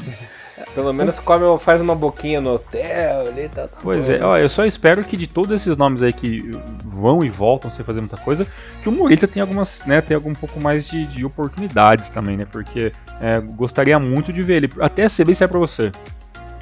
Pelo 0.74 0.92
menos 0.92 1.18
come, 1.18 1.58
faz 1.58 1.80
uma 1.80 1.94
boquinha 1.94 2.40
no 2.40 2.54
hotel 2.54 3.26
ali, 3.26 3.48
tá, 3.48 3.68
tá 3.68 3.76
Pois 3.82 4.08
bom. 4.08 4.14
é, 4.14 4.24
ó, 4.24 4.37
eu 4.38 4.48
só 4.48 4.64
espero 4.64 5.04
que 5.04 5.16
de 5.16 5.26
todos 5.26 5.52
esses 5.52 5.76
nomes 5.76 6.02
aí 6.02 6.12
que 6.12 6.50
vão 6.85 7.22
e 7.22 7.28
voltam 7.28 7.70
sem 7.70 7.85
fazer 7.85 8.00
muita 8.00 8.16
coisa, 8.16 8.46
que 8.82 8.88
o 8.88 8.92
Morita 8.92 9.28
tenha 9.28 9.42
algumas, 9.42 9.82
né, 9.85 10.00
tenha 10.00 10.16
algum 10.16 10.32
pouco 10.32 10.58
mais 10.61 10.88
de, 10.88 11.06
de 11.06 11.24
oportunidades 11.24 12.08
também, 12.08 12.37
né? 12.38 12.46
Porque 12.50 12.90
é, 13.20 13.38
gostaria 13.40 13.98
muito 13.98 14.32
de 14.32 14.42
ver 14.42 14.56
ele. 14.56 14.70
Até 14.80 15.08
ser 15.08 15.24
bem 15.24 15.35
sério 15.35 15.50
pra 15.52 15.61
você. 15.61 15.92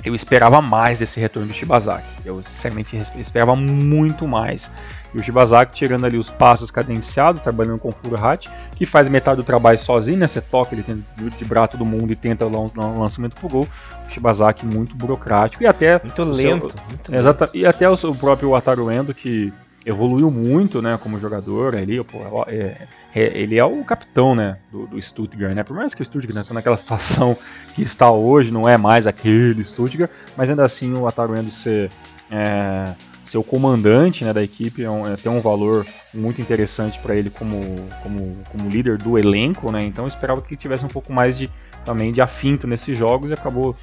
Eu 0.04 0.14
esperava 0.14 0.60
mais 0.60 0.98
desse 0.98 1.20
retorno 1.20 1.48
do 1.48 1.54
Shibazaki. 1.54 2.06
Eu 2.24 2.42
sinceramente 2.42 2.96
esperava 3.18 3.54
muito 3.54 4.26
mais. 4.26 4.70
E 5.14 5.18
o 5.18 5.22
Shibazaki 5.22 5.76
tirando 5.76 6.06
ali 6.06 6.16
os 6.16 6.30
passos 6.30 6.70
cadenciados, 6.70 7.40
trabalhando 7.40 7.78
com 7.78 7.88
o 7.88 7.92
Furuhachi, 7.92 8.48
que 8.76 8.86
faz 8.86 9.08
metade 9.08 9.36
do 9.36 9.42
trabalho 9.42 9.78
sozinho, 9.78 10.18
né? 10.18 10.26
Você 10.26 10.40
toca, 10.40 10.74
ele 10.74 10.82
tenta 10.82 11.02
vibrar 11.38 11.68
todo 11.68 11.84
mundo 11.84 12.12
e 12.12 12.16
tenta 12.16 12.48
dar 12.48 12.58
um 12.58 13.00
lançamento 13.00 13.34
pro 13.34 13.48
gol. 13.48 13.68
O 14.08 14.10
Shibazaki 14.10 14.64
muito 14.64 14.94
burocrático 14.94 15.62
e 15.62 15.66
até... 15.66 16.00
Muito 16.02 16.22
lento. 16.22 16.70
Seu, 16.70 16.86
muito 16.88 17.14
exata, 17.14 17.44
lento. 17.46 17.56
E 17.56 17.66
até 17.66 17.88
o, 17.88 17.94
o 17.94 18.14
próprio 18.14 18.54
Ataru 18.54 18.90
Endo, 18.90 19.12
que 19.12 19.52
evoluiu 19.84 20.30
muito, 20.30 20.82
né, 20.82 20.98
como 21.02 21.18
jogador 21.18 21.74
ali, 21.74 22.02
pô, 22.04 22.18
é, 22.46 22.86
é, 23.14 23.40
ele 23.40 23.58
é 23.58 23.64
o 23.64 23.82
capitão, 23.82 24.34
né, 24.34 24.58
do, 24.70 24.86
do, 24.86 25.00
Stuttgart, 25.00 25.54
né, 25.54 25.62
por 25.62 25.74
mais 25.74 25.94
que 25.94 26.02
o 26.02 26.04
Stuttgart 26.04 26.34
né, 26.34 26.44
tá 26.46 26.52
naquela 26.52 26.76
situação 26.78 27.36
que 27.74 27.82
está 27.82 28.10
hoje, 28.10 28.50
não 28.50 28.68
é 28.68 28.76
mais 28.76 29.06
aquele 29.06 29.64
Stuttgart, 29.64 30.10
mas 30.36 30.50
ainda 30.50 30.64
assim 30.64 30.92
o 30.92 31.06
Ataru 31.06 31.38
Endo 31.38 31.50
ser 31.50 31.90
é, 32.30 32.94
ser 33.24 33.38
o 33.38 33.44
comandante 33.44 34.24
né, 34.24 34.32
da 34.32 34.42
equipe 34.42 34.82
é, 34.82 34.90
um, 34.90 35.06
é 35.06 35.16
tem 35.16 35.30
um 35.30 35.40
valor 35.40 35.86
muito 36.12 36.40
interessante 36.40 36.98
para 36.98 37.14
ele 37.14 37.30
como, 37.30 37.60
como, 38.02 38.36
como 38.50 38.68
líder 38.68 38.98
do 38.98 39.16
elenco, 39.16 39.70
né? 39.70 39.84
Então 39.84 40.04
eu 40.04 40.08
esperava 40.08 40.42
que 40.42 40.54
ele 40.54 40.60
tivesse 40.60 40.84
um 40.84 40.88
pouco 40.88 41.12
mais 41.12 41.38
de 41.38 41.48
também 41.84 42.12
de 42.12 42.20
afinto 42.20 42.66
nesses 42.66 42.98
jogos 42.98 43.30
e 43.30 43.34
acabou 43.34 43.76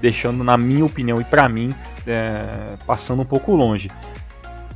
deixando, 0.00 0.44
na 0.44 0.56
minha 0.56 0.84
opinião 0.84 1.20
e 1.20 1.24
para 1.24 1.48
mim, 1.48 1.72
é, 2.06 2.76
passando 2.86 3.22
um 3.22 3.24
pouco 3.24 3.54
longe. 3.54 3.90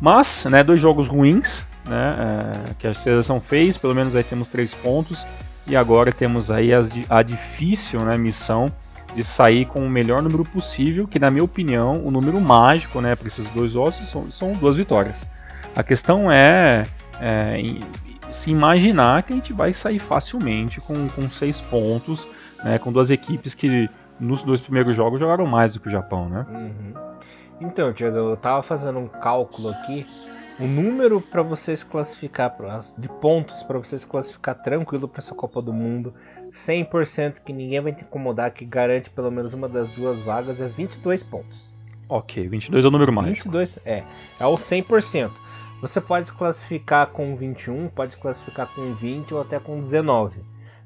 Mas, 0.01 0.45
né, 0.47 0.63
dois 0.63 0.81
jogos 0.81 1.09
ruins, 1.09 1.67
né, 1.89 2.15
é, 2.19 2.75
que 2.79 2.87
a 2.87 2.95
seleção 2.95 3.41
fez, 3.41 3.77
pelo 3.77 3.95
menos 3.95 4.15
aí 4.15 4.23
temos 4.23 4.49
três 4.49 4.75
pontos 4.75 5.27
e 5.67 5.77
agora 5.77 6.13
temos 6.13 6.51
aí 6.51 6.71
a 7.09 7.23
difícil 7.23 8.01
né, 8.01 8.17
missão 8.17 8.71
de 9.15 9.25
sair 9.25 9.65
com 9.65 9.81
o 9.81 9.89
melhor 9.89 10.23
número 10.23 10.45
possível, 10.45 11.09
que 11.09 11.19
na 11.19 11.31
minha 11.31 11.43
opinião, 11.43 12.03
o 12.05 12.11
número 12.11 12.41
mágico 12.41 13.01
né, 13.01 13.17
para 13.17 13.27
esses 13.27 13.49
dois 13.49 13.75
ossos 13.75 14.09
são, 14.11 14.31
são, 14.31 14.53
duas 14.53 14.77
vitórias. 14.77 15.27
A 15.75 15.83
questão 15.83 16.31
é, 16.31 16.85
é 17.21 17.59
em, 17.59 17.81
se 18.31 18.51
imaginar 18.51 19.23
que 19.23 19.33
a 19.33 19.37
gente 19.37 19.53
vai 19.53 19.73
sair 19.73 19.99
facilmente 19.99 20.81
com, 20.81 21.09
com 21.09 21.31
seis 21.31 21.61
pontos, 21.61 22.29
né, 22.63 22.79
com 22.79 22.93
duas 22.93 23.11
equipes 23.11 23.55
que 23.55 23.89
nos 24.21 24.43
dois 24.43 24.61
primeiros 24.61 24.95
jogos 24.95 25.19
jogaram 25.19 25.47
mais 25.47 25.73
do 25.73 25.81
que 25.81 25.89
o 25.89 25.91
Japão, 25.91 26.29
né? 26.29 26.47
Uhum. 26.49 27.06
Então, 27.61 27.93
Tiago, 27.93 28.17
eu 28.17 28.37
tava 28.37 28.63
fazendo 28.63 28.99
um 28.99 29.09
cálculo 29.09 29.71
aqui. 29.71 30.07
O 30.59 30.67
número 30.67 31.21
para 31.21 31.43
vocês 31.43 31.85
classificar 31.85 32.57
de 32.97 33.09
pontos 33.09 33.63
para 33.63 33.79
vocês 33.79 34.07
classificar 34.07 34.55
tranquilo 34.55 35.07
para 35.07 35.21
essa 35.21 35.35
Copa 35.35 35.61
do 35.61 35.73
Mundo 35.73 36.15
100% 36.57 37.37
que 37.45 37.53
ninguém 37.53 37.81
vai 37.81 37.93
te 37.93 38.03
incomodar, 38.03 38.53
que 38.53 38.65
garante 38.65 39.11
pelo 39.11 39.31
menos 39.31 39.53
uma 39.53 39.69
das 39.69 39.91
duas 39.91 40.19
vagas, 40.21 40.61
é 40.61 40.67
22 40.67 41.23
pontos. 41.23 41.71
Ok, 42.09 42.49
22 42.49 42.85
é 42.85 42.89
o 42.89 42.91
número 42.91 43.13
mágico. 43.13 43.51
22 43.51 43.79
é, 43.85 44.05
é 44.41 44.47
o 44.47 44.55
100%. 44.55 45.31
Você 45.83 46.01
pode 46.01 46.29
se 46.29 46.33
classificar 46.33 47.09
com 47.09 47.37
21, 47.37 47.89
pode 47.89 48.13
se 48.13 48.19
classificar 48.19 48.67
com 48.75 48.95
20 48.95 49.35
ou 49.35 49.41
até 49.43 49.59
com 49.59 49.81
19. 49.81 50.41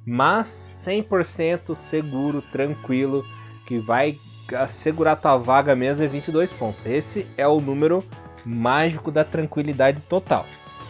Mas 0.05 0.49
100% 0.85 1.77
seguro, 1.77 2.43
tranquilo, 2.43 3.25
que 3.67 3.79
vai 3.79 4.19
assegurar 4.55 5.17
tua 5.17 5.37
vaga 5.37 5.75
mesmo 5.77 6.05
é 6.05 6.07
22 6.07 6.53
pontos. 6.53 6.85
Esse 6.85 7.27
é 7.37 7.47
o 7.47 7.61
número 7.61 8.05
mágico 8.45 9.11
da 9.11 9.25
tranquilidade 9.25 10.01
total, 10.03 10.47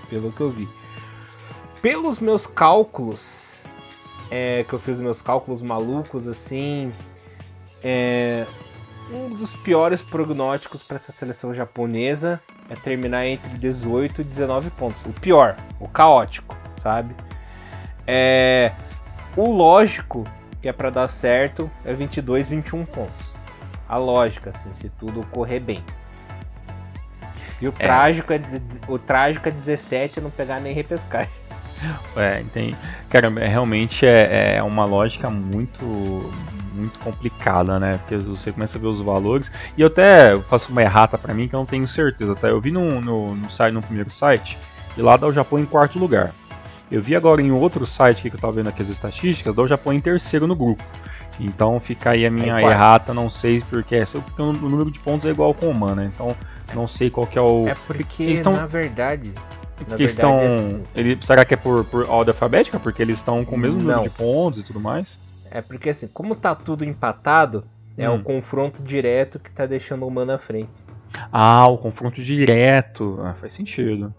pelo 0.08 0.32
que 0.32 0.40
eu 0.40 0.50
vi. 0.50 0.68
Pelos 1.82 2.20
meus 2.20 2.46
cálculos, 2.46 3.62
é, 4.30 4.64
que 4.64 4.72
eu 4.72 4.78
fiz 4.78 5.00
meus 5.00 5.20
cálculos 5.20 5.62
malucos 5.62 6.28
assim. 6.28 6.92
É, 7.82 8.46
um 9.12 9.30
dos 9.30 9.56
piores 9.56 10.02
prognósticos 10.02 10.82
para 10.82 10.96
essa 10.96 11.10
seleção 11.10 11.52
japonesa 11.52 12.40
é 12.68 12.76
terminar 12.76 13.26
entre 13.26 13.48
18 13.58 14.20
e 14.20 14.24
19 14.24 14.70
pontos. 14.70 15.04
O 15.04 15.12
pior, 15.12 15.56
o 15.80 15.88
caótico, 15.88 16.56
sabe? 16.72 17.14
É, 18.06 18.72
o 19.36 19.50
lógico 19.50 20.24
que 20.62 20.68
é 20.68 20.72
para 20.72 20.90
dar 20.90 21.08
certo 21.08 21.70
é 21.84 21.92
22, 21.92 22.46
21 22.46 22.84
pontos. 22.84 23.29
A 23.90 23.96
lógica, 23.96 24.50
assim, 24.50 24.72
se 24.72 24.88
tudo 25.00 25.26
correr 25.32 25.58
bem. 25.58 25.82
E 27.60 27.66
o, 27.66 27.74
é. 27.76 27.86
Trágico, 27.86 28.32
é, 28.32 28.40
o 28.86 28.98
trágico 29.00 29.48
é 29.48 29.50
17 29.50 30.20
não 30.20 30.30
pegar 30.30 30.60
nem 30.60 30.72
repescagem. 30.72 31.32
É, 32.14 32.44
tem. 32.52 32.76
Cara, 33.08 33.32
é, 33.40 33.48
realmente 33.48 34.06
é, 34.06 34.58
é 34.58 34.62
uma 34.62 34.84
lógica 34.84 35.28
muito 35.28 36.30
muito 36.72 37.00
complicada, 37.00 37.80
né? 37.80 37.98
Porque 37.98 38.16
você 38.16 38.52
começa 38.52 38.78
a 38.78 38.80
ver 38.80 38.86
os 38.86 39.00
valores. 39.00 39.52
E 39.76 39.80
eu 39.80 39.88
até 39.88 40.38
faço 40.42 40.70
uma 40.70 40.82
errata 40.82 41.18
para 41.18 41.34
mim 41.34 41.48
que 41.48 41.54
eu 41.54 41.58
não 41.58 41.66
tenho 41.66 41.88
certeza, 41.88 42.36
tá? 42.36 42.48
Eu 42.48 42.60
vi 42.60 42.70
no, 42.70 43.00
no, 43.00 43.34
no, 43.34 43.50
site, 43.50 43.74
no 43.74 43.82
primeiro 43.82 44.10
site, 44.10 44.56
e 44.96 45.02
lá 45.02 45.16
dá 45.16 45.26
o 45.26 45.32
Japão 45.32 45.58
em 45.58 45.66
quarto 45.66 45.98
lugar. 45.98 46.32
Eu 46.92 47.02
vi 47.02 47.16
agora 47.16 47.42
em 47.42 47.50
outro 47.50 47.86
site 47.86 48.22
que 48.22 48.28
eu 48.28 48.34
estava 48.36 48.52
vendo 48.52 48.68
aqui 48.68 48.82
as 48.82 48.88
estatísticas, 48.88 49.52
do 49.52 49.66
Japão 49.66 49.92
em 49.92 50.00
terceiro 50.00 50.46
no 50.46 50.54
grupo. 50.54 50.84
Então 51.40 51.80
fica 51.80 52.10
aí 52.10 52.26
a 52.26 52.30
minha 52.30 52.54
aí, 52.54 52.64
errata, 52.64 53.14
não 53.14 53.30
sei 53.30 53.62
porque 53.68 53.96
é, 53.96 54.04
porque 54.04 54.42
o 54.42 54.52
número 54.52 54.90
de 54.90 54.98
pontos 54.98 55.26
é 55.26 55.30
igual 55.30 55.54
com 55.54 55.66
o 55.66 55.70
Oman, 55.70 55.94
né? 55.94 56.10
Então 56.14 56.36
não 56.74 56.86
sei 56.86 57.10
qual 57.10 57.26
que 57.26 57.38
é 57.38 57.42
o. 57.42 57.66
É 57.66 57.74
porque, 57.86 58.24
estão... 58.24 58.52
na 58.52 58.66
verdade. 58.66 59.32
Na 59.32 59.96
verdade, 59.96 60.04
estão. 60.04 60.40
Assim... 60.40 60.82
Ele, 60.94 61.18
será 61.22 61.44
que 61.44 61.54
é 61.54 61.56
por, 61.56 61.84
por 61.84 62.08
ordem 62.08 62.32
alfabética? 62.32 62.78
Porque 62.78 63.00
eles 63.00 63.16
estão 63.16 63.44
com 63.44 63.56
o 63.56 63.58
mesmo 63.58 63.80
número 63.80 64.02
de 64.02 64.10
pontos 64.10 64.60
e 64.60 64.62
tudo 64.62 64.78
mais? 64.80 65.18
É 65.50 65.60
porque 65.60 65.90
assim, 65.90 66.06
como 66.08 66.36
tá 66.36 66.54
tudo 66.54 66.84
empatado, 66.84 67.64
é 67.96 68.08
hum. 68.08 68.16
o 68.16 68.22
confronto 68.22 68.82
direto 68.82 69.38
que 69.38 69.50
tá 69.50 69.66
deixando 69.66 70.02
o 70.02 70.06
Oman 70.06 70.26
na 70.26 70.38
frente. 70.38 70.70
Ah, 71.32 71.66
o 71.66 71.76
confronto 71.76 72.22
direto. 72.22 73.18
Ah, 73.22 73.34
faz 73.34 73.52
sentido. 73.52 74.14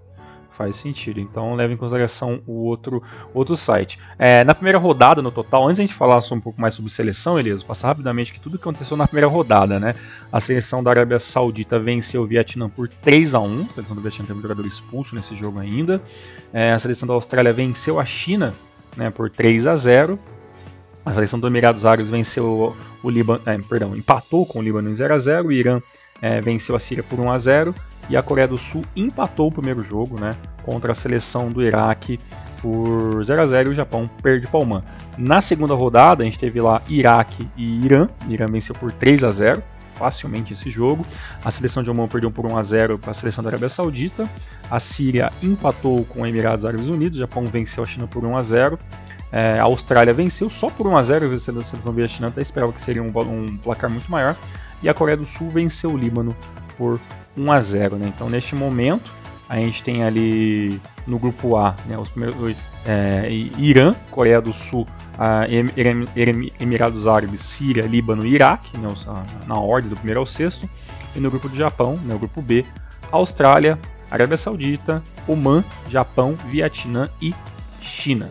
Faz 0.62 0.76
sentido. 0.76 1.20
Então 1.20 1.56
leve 1.56 1.74
em 1.74 1.78
consideração 1.78 2.40
o 2.46 2.66
outro, 2.66 3.02
outro 3.34 3.58
site. 3.58 3.98
É, 4.20 4.44
na 4.44 4.54
primeira 4.54 4.78
rodada, 4.78 5.20
no 5.20 5.32
total, 5.32 5.68
antes 5.68 5.80
a 5.80 5.82
gente 5.82 5.96
falar 5.96 6.20
um 6.32 6.40
pouco 6.40 6.62
mais 6.62 6.76
sobre 6.76 6.92
seleção, 6.92 7.40
Elias, 7.40 7.62
vou 7.62 7.70
passar 7.70 7.88
rapidamente 7.88 8.32
que 8.32 8.40
tudo 8.40 8.60
que 8.60 8.64
aconteceu 8.64 8.96
na 8.96 9.08
primeira 9.08 9.26
rodada, 9.26 9.80
né? 9.80 9.96
A 10.32 10.40
seleção 10.40 10.84
da 10.84 10.92
Arábia 10.92 11.20
Saudita 11.20 11.80
venceu 11.80 12.22
o 12.22 12.28
Vietnã 12.28 12.70
por 12.70 12.88
3 12.88 13.34
a 13.34 13.40
1 13.40 13.70
A 13.72 13.74
seleção 13.74 13.96
do 13.96 14.04
Vietnã 14.04 14.24
teve 14.24 14.38
um 14.38 14.42
jogador 14.44 14.68
expulso 14.68 15.16
nesse 15.16 15.36
jogo 15.36 15.58
ainda. 15.58 16.00
É, 16.54 16.74
a 16.74 16.78
seleção 16.78 17.08
da 17.08 17.16
Austrália 17.16 17.52
venceu 17.52 18.00
a 18.00 18.06
China 18.06 18.54
né, 18.96 19.10
por 19.10 19.32
3 19.32 19.66
a 19.66 19.76
0 19.76 20.20
a 21.04 21.12
seleção 21.12 21.40
do 21.40 21.48
Emirados 21.48 21.88
Árabes 21.88 22.12
venceu 22.12 22.76
o 23.02 23.10
Líbano, 23.10 23.42
é, 23.48 23.58
perdão, 23.58 23.96
empatou 23.96 24.46
com 24.46 24.60
o 24.60 24.62
Líbano 24.62 24.92
em 24.92 24.94
0 24.94 25.16
a 25.16 25.18
0 25.18 25.48
o 25.48 25.52
Irã 25.52 25.82
é, 26.22 26.40
venceu 26.40 26.76
a 26.76 26.80
Síria 26.80 27.04
por 27.04 27.20
1 27.20 27.32
a 27.32 27.38
0 27.40 27.76
e 28.10 28.18
a 28.18 28.22
Coreia 28.22 28.48
do 28.48 28.58
Sul 28.58 28.84
empatou 28.96 29.48
o 29.48 29.52
primeiro 29.52 29.84
jogo 29.84 30.20
né, 30.20 30.32
contra 30.64 30.92
a 30.92 30.96
seleção 30.96 31.52
do 31.52 31.64
Iraque 31.64 32.20
por 32.62 33.24
0 33.24 33.42
a 33.42 33.46
0 33.46 33.70
e 33.70 33.74
o 33.74 33.76
Japão 33.76 34.10
perde 34.22 34.48
Oman. 34.52 34.84
Na 35.18 35.42
segunda 35.42 35.74
rodada, 35.74 36.24
a 36.24 36.26
gente 36.26 36.38
teve 36.38 36.62
lá 36.62 36.82
Iraque 36.88 37.48
e 37.58 37.86
Irã. 37.86 38.08
Irã 38.28 38.48
venceu 38.48 38.76
por 38.76 38.92
3 38.92 39.24
a 39.24 39.32
0 39.32 39.64
facilmente 39.96 40.54
esse 40.54 40.70
jogo. 40.70 41.06
A 41.46 41.52
seleção 41.52 41.84
de 41.84 41.90
Oman 41.90 42.08
perdeu 42.08 42.32
por 42.32 42.46
1 42.46 42.58
a 42.58 42.64
0 42.64 42.98
para 42.98 43.12
a 43.12 43.14
seleção 43.14 43.44
da 43.44 43.52
Arábia 43.52 43.70
Saudita. 43.70 44.28
A 44.70 44.80
Síria 44.80 45.32
empatou 45.42 46.04
com 46.06 46.22
os 46.22 46.28
Emirados 46.28 46.66
Árabes 46.66 46.90
Unidos. 46.90 47.18
O 47.18 47.22
Japão 47.22 47.46
venceu 47.46 47.84
a 47.84 47.86
China 47.86 48.08
por 48.08 48.26
1 48.26 48.36
a 48.36 48.42
0. 48.42 48.80
É, 49.32 49.60
a 49.60 49.64
Austrália 49.64 50.14
venceu 50.14 50.50
só 50.50 50.70
por 50.70 50.88
1 50.88 50.98
a 50.98 51.04
0 51.04 51.34
a 51.34 51.40
seleção 51.40 51.94
vietnã 51.94 52.28
até 52.28 52.42
esperava 52.42 52.74
que 52.74 52.82
seria 52.82 53.02
um, 53.02 53.08
um 53.08 53.58
placar 53.58 53.90
muito 53.90 54.12
maior 54.12 54.36
e 54.84 54.90
a 54.90 54.94
Coreia 54.94 55.16
do 55.16 55.24
Sul 55.24 55.50
venceu 55.50 55.92
o 55.92 55.98
Líbano 55.98 56.36
por 56.78 57.00
1 57.38 57.52
a 57.52 57.60
0. 57.60 57.96
Né? 57.98 58.12
Então, 58.16 58.30
neste 58.30 58.56
momento, 58.56 59.12
a 59.48 59.58
gente 59.58 59.84
tem 59.84 60.04
ali 60.04 60.80
no 61.06 61.20
grupo 61.20 61.58
A 61.58 61.76
né, 61.86 61.98
os 61.98 62.10
primeiros 62.10 62.56
é, 62.86 63.30
Irã, 63.58 63.94
Coreia 64.10 64.42
do 64.42 64.54
Sul, 64.54 64.88
Emirados 66.60 67.06
Árabes, 67.06 67.42
Síria, 67.42 67.84
Líbano 67.84 68.26
e 68.26 68.34
Iraque, 68.34 68.78
né, 68.78 68.88
na 69.46 69.60
ordem 69.60 69.90
do 69.90 69.96
primeiro 69.96 70.20
ao 70.20 70.26
sexto. 70.26 70.70
E 71.16 71.20
no 71.20 71.30
grupo 71.30 71.50
do 71.50 71.56
Japão, 71.56 71.96
né, 72.06 72.16
o 72.16 72.20
grupo 72.20 72.42
B, 72.42 72.66
Austrália, 73.12 73.78
Arábia 74.10 74.38
Saudita, 74.38 75.04
Oman, 75.28 75.64
Japão, 75.90 76.36
Vietnã 76.50 77.10
e 77.22 77.34
China. 77.82 78.30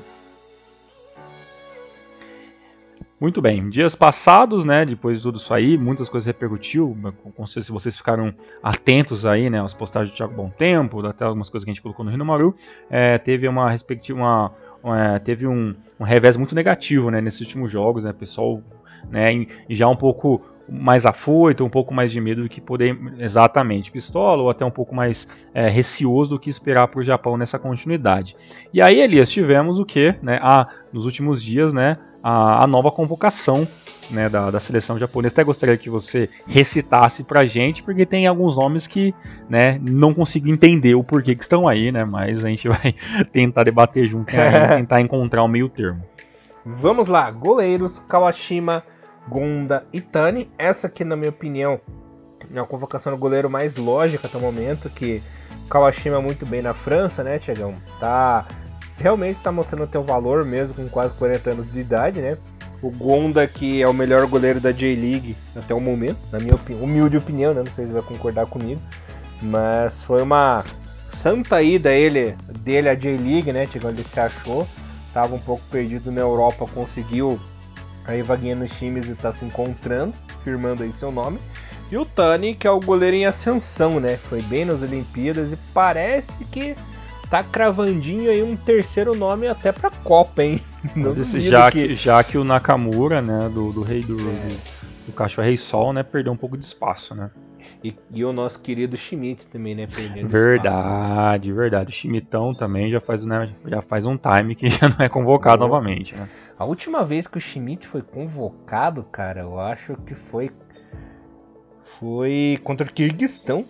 Muito 3.21 3.43
bem. 3.43 3.69
Dias 3.69 3.95
passados, 3.95 4.65
né, 4.65 4.83
depois 4.87 5.19
de 5.19 5.23
tudo 5.23 5.37
isso 5.37 5.53
aí, 5.53 5.77
muitas 5.77 6.09
coisas 6.09 6.27
repercutiu. 6.27 6.97
Não 7.39 7.47
sei 7.47 7.61
se 7.61 7.71
vocês 7.71 7.95
ficaram 7.95 8.33
atentos 8.63 9.27
aí, 9.27 9.51
né, 9.51 9.63
às 9.63 9.75
postagens 9.75 10.11
do 10.11 10.17
Thiago 10.17 10.33
Bom 10.33 10.49
Tempo, 10.49 11.07
até 11.07 11.27
algumas 11.27 11.51
coisas 11.51 11.67
que 11.67 11.71
a 11.71 11.75
gente 11.75 11.83
colocou 11.83 12.03
no 12.03 12.11
Rio 12.11 12.25
Maru. 12.25 12.55
É, 12.89 13.19
teve 13.19 13.47
uma 13.47 13.71
respectiva, 13.71 14.19
uma, 14.19 14.53
uma, 14.83 15.21
teve 15.21 15.47
um, 15.47 15.75
um 15.99 16.05
revés 16.05 16.35
muito 16.39 16.55
negativo, 16.55 17.11
né, 17.11 17.21
nesses 17.21 17.43
últimos 17.43 17.71
jogos, 17.71 18.05
né, 18.05 18.13
pessoal, 18.15 18.63
né, 19.11 19.47
já 19.69 19.87
um 19.87 19.97
pouco 19.97 20.41
mais 20.67 21.05
afoito, 21.05 21.63
um 21.63 21.69
pouco 21.69 21.93
mais 21.93 22.11
de 22.11 22.21
medo 22.23 22.45
do 22.45 22.49
que 22.49 22.61
poder 22.61 22.99
exatamente 23.19 23.93
pistola, 23.93 24.41
ou 24.41 24.49
até 24.49 24.65
um 24.65 24.71
pouco 24.71 24.95
mais 24.95 25.47
é, 25.53 25.69
receoso 25.69 26.31
do 26.31 26.39
que 26.39 26.49
esperar 26.49 26.89
o 26.95 27.03
Japão 27.03 27.37
nessa 27.37 27.59
continuidade. 27.59 28.35
E 28.73 28.81
aí, 28.81 28.99
Elias, 28.99 29.29
tivemos 29.29 29.79
o 29.79 29.85
que, 29.85 30.15
né, 30.23 30.39
ah, 30.41 30.67
nos 30.91 31.05
últimos 31.05 31.43
dias, 31.43 31.75
né, 31.75 31.99
a, 32.23 32.65
a 32.65 32.67
nova 32.67 32.91
convocação 32.91 33.67
né, 34.11 34.29
da, 34.29 34.51
da, 34.51 34.61
seleção 34.61 34.99
japonesa. 34.99 35.35
Até 35.35 35.45
gostaria 35.45 35.77
que 35.77 35.89
você 35.89 36.29
recitasse 36.47 37.25
pra 37.25 37.47
gente, 37.47 37.83
porque 37.83 38.05
tem 38.05 38.27
alguns 38.27 38.57
nomes 38.57 38.87
que 38.87 39.15
né, 39.49 39.79
não 39.83 40.13
consigo 40.13 40.49
entender 40.49 40.95
o 40.95 41.05
porquê 41.05 41.35
que 41.35 41.43
estão 41.43 41.69
aí, 41.69 41.93
né? 41.93 42.05
Mas 42.05 42.45
a 42.45 42.49
gente 42.49 42.67
vai 42.69 42.95
tentar 43.33 43.65
debater 43.65 44.09
junto, 44.09 44.35
né, 44.35 44.77
tentar 44.79 45.01
encontrar 45.01 45.45
um 45.45 45.49
meio 45.49 45.69
termo. 45.69 46.03
Vamos 46.65 47.07
lá, 47.07 47.31
goleiros, 47.31 48.01
Kawashima, 48.01 48.85
Gonda 49.29 49.87
e 49.93 50.01
Tani. 50.01 50.51
Essa 50.59 50.89
aqui, 50.89 51.05
na 51.05 51.17
minha 51.17 51.31
opinião, 51.31 51.81
é 52.53 52.59
a 52.59 52.65
convocação 52.65 53.13
do 53.13 53.19
goleiro 53.19 53.49
mais 53.49 53.77
lógica 53.77 54.27
até 54.27 54.37
o 54.37 54.41
momento, 54.41 54.91
que 54.91 55.23
Kawashima 55.71 56.21
muito 56.21 56.45
bem 56.45 56.61
na 56.61 56.75
França, 56.75 57.23
né, 57.23 57.39
Tiagão? 57.39 57.75
Tá 57.99 58.47
realmente 59.01 59.39
está 59.39 59.51
mostrando 59.51 59.85
o 59.85 59.87
teu 59.87 60.05
valor 60.05 60.45
mesmo 60.45 60.75
com 60.75 60.89
quase 60.89 61.15
40 61.15 61.51
anos 61.51 61.73
de 61.73 61.81
idade, 61.81 62.21
né? 62.21 62.37
O 62.83 62.91
Gonda, 62.91 63.47
que 63.47 63.83
é 63.83 63.89
o 63.89 63.93
melhor 63.93 64.27
goleiro 64.27 64.61
da 64.61 64.73
J-League 64.73 65.37
até 65.57 65.75
o 65.75 65.81
momento, 65.81 66.19
na 66.31 66.39
minha 66.39 66.55
opi 66.55 66.75
humilde 66.75 67.17
opinião, 67.17 67.53
né? 67.53 67.63
Não 67.65 67.73
sei 67.73 67.87
se 67.87 67.93
vai 67.93 68.03
concordar 68.03 68.47
comigo. 68.47 68.81
Mas 69.43 70.03
foi 70.03 70.23
uma 70.23 70.65
santa 71.11 71.63
ida 71.63 71.93
ele, 71.93 72.37
dele 72.61 72.89
à 72.89 72.95
J-League, 72.95 73.53
né? 73.53 73.67
Chegou 73.67 73.91
ele 73.91 74.05
se 74.05 74.21
achou. 74.21 74.67
Tava 75.13 75.35
um 75.35 75.41
pouco 75.41 75.63
perdido 75.71 76.13
na 76.13 76.21
Europa, 76.21 76.67
conseguiu 76.73 77.41
aí 78.07 78.23
vaguinha 78.23 78.55
nos 78.55 78.71
times 78.71 79.09
e 79.09 79.15
tá 79.15 79.33
se 79.33 79.45
encontrando, 79.45 80.13
firmando 80.45 80.83
aí 80.83 80.93
seu 80.93 81.11
nome. 81.11 81.39
E 81.91 81.97
o 81.97 82.05
Tani, 82.05 82.55
que 82.55 82.67
é 82.67 82.71
o 82.71 82.81
goleiro 82.81 83.17
em 83.17 83.27
ascensão, 83.27 83.99
né? 83.99 84.17
Foi 84.29 84.41
bem 84.43 84.65
nas 84.65 84.81
Olimpíadas 84.81 85.53
e 85.53 85.57
parece 85.75 86.45
que 86.45 86.77
tá 87.31 87.45
cravandinho 87.45 88.29
aí 88.29 88.43
um 88.43 88.57
terceiro 88.57 89.15
nome 89.15 89.47
até 89.47 89.71
pra 89.71 89.89
Copa, 89.89 90.43
hein? 90.43 90.61
já, 91.41 91.71
que... 91.71 91.95
já 91.95 92.23
que 92.25 92.37
o 92.37 92.45
Nakamura, 92.45 93.23
né, 93.23 93.49
do, 93.49 93.73
do 93.73 93.83
rei 93.83 94.03
do, 94.03 94.19
é. 94.19 94.57
do, 95.07 95.13
Cachorro 95.13 95.47
Rei 95.47 95.57
Sol, 95.57 95.93
né, 95.93 96.03
perdeu 96.03 96.33
um 96.33 96.37
pouco 96.37 96.59
de 96.59 96.65
espaço, 96.65 97.15
né? 97.15 97.31
E, 97.83 97.95
e, 98.13 98.25
o 98.25 98.33
nosso 98.33 98.61
querido 98.61 98.95
Schmidt 98.95 99.47
também, 99.49 99.75
né? 99.75 99.87
Perdendo 99.87 100.29
verdade, 100.29 101.49
espaço. 101.49 101.57
verdade. 101.57 101.91
O 101.91 101.93
Schmidtão 101.95 102.55
também 102.55 102.91
já 102.91 103.01
faz, 103.01 103.25
né, 103.25 103.55
já 103.65 103.81
faz 103.81 104.05
um 104.05 104.19
time 104.19 104.55
que 104.55 104.69
já 104.69 104.89
não 104.89 105.05
é 105.05 105.09
convocado 105.09 105.63
novamente, 105.63 106.15
né? 106.15 106.29
A 106.59 106.65
última 106.67 107.05
vez 107.05 107.27
que 107.27 107.39
o 107.39 107.41
Schmidt 107.41 107.87
foi 107.87 108.03
convocado, 108.03 109.03
cara, 109.05 109.41
eu 109.41 109.59
acho 109.59 109.97
que 110.07 110.15
foi. 110.15 110.51
Foi 111.99 112.61
contra 112.63 112.87
o 112.87 112.93
Kirguistão. 112.93 113.65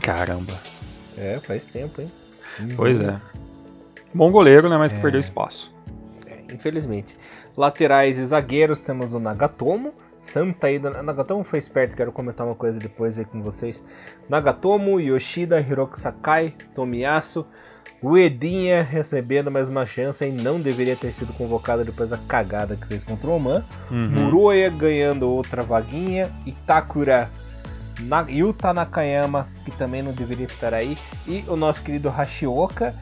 Caramba. 0.00 0.54
É, 1.16 1.40
faz 1.40 1.64
tempo, 1.64 2.00
hein? 2.00 2.08
Pois 2.76 3.00
é. 3.00 3.16
Bom 4.12 4.30
goleiro, 4.30 4.68
né? 4.68 4.76
Mas 4.76 4.92
que 4.92 4.98
é. 4.98 5.02
perdeu 5.02 5.20
espaço. 5.20 5.74
É, 6.26 6.52
infelizmente. 6.52 7.16
Laterais 7.56 8.18
e 8.18 8.26
zagueiros 8.26 8.80
temos 8.80 9.14
o 9.14 9.18
Nagatomo. 9.18 9.92
Santa 10.20 10.70
Ida. 10.70 11.02
Nagatomo 11.02 11.44
foi 11.44 11.58
esperto, 11.58 11.96
quero 11.96 12.12
comentar 12.12 12.46
uma 12.46 12.54
coisa 12.54 12.78
depois 12.78 13.18
aí 13.18 13.24
com 13.24 13.42
vocês. 13.42 13.82
Nagatomo, 14.28 15.00
Yoshida, 15.00 15.60
Hiroki 15.60 15.98
Sakai, 15.98 16.54
Tomiyasu. 16.74 17.46
O 18.00 18.16
Edinha 18.16 18.82
recebendo 18.82 19.50
mais 19.50 19.68
uma 19.68 19.84
chance 19.84 20.24
e 20.24 20.30
não 20.30 20.60
deveria 20.60 20.94
ter 20.94 21.10
sido 21.10 21.32
convocado 21.32 21.84
depois 21.84 22.10
da 22.10 22.16
cagada 22.16 22.76
que 22.76 22.86
fez 22.86 23.02
contra 23.02 23.28
o 23.28 23.34
Oman. 23.34 23.64
Uhum. 23.90 24.08
Muroya 24.08 24.70
ganhando 24.70 25.28
outra 25.28 25.62
vaguinha. 25.62 26.30
Itakura 26.46 27.28
na, 27.98 28.20
Yuta 28.28 28.72
Nakayama, 28.72 29.48
que 29.64 29.70
também 29.70 30.02
não 30.02 30.12
deveria 30.12 30.46
estar 30.46 30.74
aí, 30.74 30.96
e 31.26 31.44
o 31.48 31.56
nosso 31.56 31.82
querido 31.82 32.08
Hashioka. 32.08 32.94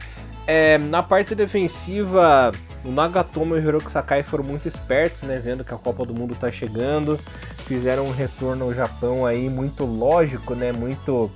É, 0.45 0.77
na 0.77 1.03
parte 1.03 1.35
defensiva, 1.35 2.53
o 2.85 2.89
Nagatomo 2.89 3.55
e 3.55 3.59
o 3.59 3.61
Hiroki 3.61 3.91
Sakai 3.91 4.23
foram 4.23 4.45
muito 4.45 4.67
espertos, 4.67 5.23
né, 5.23 5.39
vendo 5.39 5.63
que 5.63 5.73
a 5.73 5.77
Copa 5.77 6.05
do 6.05 6.13
Mundo 6.13 6.33
está 6.33 6.49
chegando, 6.49 7.19
fizeram 7.65 8.05
um 8.05 8.11
retorno 8.11 8.65
ao 8.65 8.73
Japão 8.73 9.25
aí 9.25 9.49
muito 9.49 9.83
lógico, 9.83 10.55
né, 10.55 10.71
muito 10.71 11.29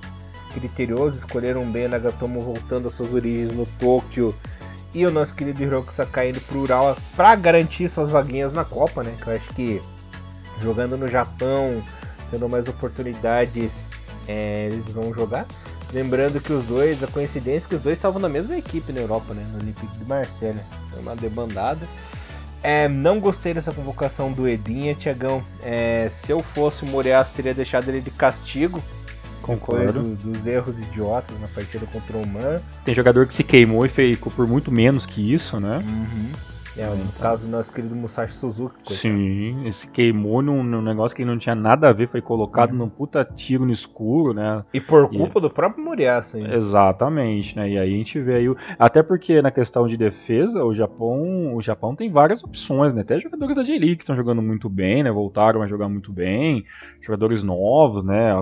criterioso, 0.54 1.18
escolheram 1.18 1.64
bem 1.70 1.86
o 1.86 1.88
Nagatomo 1.90 2.40
voltando 2.40 2.88
às 2.88 2.94
suas 2.94 3.12
origens 3.12 3.52
no 3.52 3.66
Tóquio 3.78 4.34
e 4.94 5.04
o 5.06 5.10
nosso 5.10 5.34
querido 5.34 5.62
Hiroki 5.62 5.92
Sakai 5.92 6.30
indo 6.30 6.40
pro 6.40 6.60
Urawa 6.60 6.96
para 7.16 7.34
garantir 7.34 7.88
suas 7.90 8.08
vaguinhas 8.08 8.52
na 8.52 8.64
Copa, 8.64 9.02
né, 9.02 9.14
que 9.22 9.26
eu 9.26 9.36
acho 9.36 9.48
que 9.50 9.80
jogando 10.62 10.96
no 10.96 11.08
Japão, 11.08 11.82
tendo 12.32 12.48
mais 12.48 12.66
oportunidades, 12.66 13.90
é, 14.26 14.68
eles 14.72 14.86
vão 14.86 15.14
jogar. 15.14 15.46
Lembrando 15.92 16.40
que 16.40 16.52
os 16.52 16.64
dois, 16.64 17.02
a 17.02 17.06
coincidência 17.06 17.66
é 17.66 17.68
que 17.68 17.74
os 17.74 17.82
dois 17.82 17.98
estavam 17.98 18.18
na 18.18 18.28
mesma 18.28 18.56
equipe 18.56 18.92
na 18.92 19.00
Europa, 19.00 19.34
né? 19.34 19.44
No 19.52 19.58
Olympique 19.58 19.94
de 19.98 20.04
Marseille. 20.08 20.58
Foi 20.88 21.00
uma 21.00 21.14
debandada. 21.14 21.86
É, 22.62 22.88
não 22.88 23.20
gostei 23.20 23.52
dessa 23.52 23.72
convocação 23.72 24.32
do 24.32 24.48
Edinha, 24.48 24.94
Tiagão. 24.94 25.44
É, 25.62 26.08
se 26.10 26.32
eu 26.32 26.40
fosse 26.40 26.84
o 26.84 26.88
Moreas, 26.88 27.30
teria 27.30 27.52
deixado 27.52 27.88
ele 27.90 28.00
de 28.00 28.10
castigo. 28.10 28.82
Concordo. 29.42 30.00
Do, 30.00 30.32
dos 30.32 30.46
erros 30.46 30.78
idiotas 30.78 31.38
na 31.40 31.48
partida 31.48 31.84
contra 31.86 32.16
o 32.16 32.26
Man. 32.26 32.62
Tem 32.84 32.94
jogador 32.94 33.26
que 33.26 33.34
se 33.34 33.44
queimou 33.44 33.84
e 33.84 33.88
ficou 33.88 34.32
por 34.32 34.46
muito 34.46 34.72
menos 34.72 35.04
que 35.04 35.34
isso, 35.34 35.60
né? 35.60 35.78
Uhum. 35.78 36.30
É, 36.76 36.86
no 36.86 37.12
caso 37.20 37.44
do 37.44 37.50
nosso 37.50 37.70
querido 37.70 37.94
Musashi 37.94 38.34
Suzuki. 38.34 38.76
Coitado. 38.76 38.94
Sim, 38.94 39.66
esse 39.66 39.90
queimou 39.90 40.40
num, 40.40 40.62
num, 40.62 40.80
negócio 40.80 41.14
que 41.14 41.24
não 41.24 41.38
tinha 41.38 41.54
nada 41.54 41.90
a 41.90 41.92
ver, 41.92 42.08
foi 42.08 42.22
colocado 42.22 42.72
uhum. 42.72 42.78
num 42.78 42.88
puta 42.88 43.24
tiro 43.24 43.66
no 43.66 43.72
escuro, 43.72 44.32
né? 44.32 44.64
E 44.72 44.80
por 44.80 45.08
culpa 45.10 45.38
e... 45.38 45.42
do 45.42 45.50
próprio 45.50 45.84
Moriaça, 45.84 46.38
hein? 46.38 46.46
Exatamente, 46.50 47.54
né? 47.56 47.68
E 47.68 47.78
aí 47.78 47.94
a 47.94 47.96
gente 47.96 48.18
vê 48.20 48.36
aí. 48.36 48.48
O... 48.48 48.56
Até 48.78 49.02
porque 49.02 49.42
na 49.42 49.50
questão 49.50 49.86
de 49.86 49.98
defesa, 49.98 50.64
o 50.64 50.74
Japão, 50.74 51.54
o 51.54 51.60
Japão 51.60 51.94
tem 51.94 52.10
várias 52.10 52.42
opções, 52.42 52.94
né? 52.94 53.02
Até 53.02 53.20
jogadores 53.20 53.56
da 53.56 53.64
J-League 53.64 53.96
que 53.96 54.02
estão 54.02 54.16
jogando 54.16 54.40
muito 54.40 54.70
bem, 54.70 55.02
né? 55.02 55.10
Voltaram 55.10 55.60
a 55.60 55.66
jogar 55.66 55.90
muito 55.90 56.10
bem, 56.10 56.64
jogadores 57.02 57.42
novos, 57.42 58.02
né? 58.02 58.32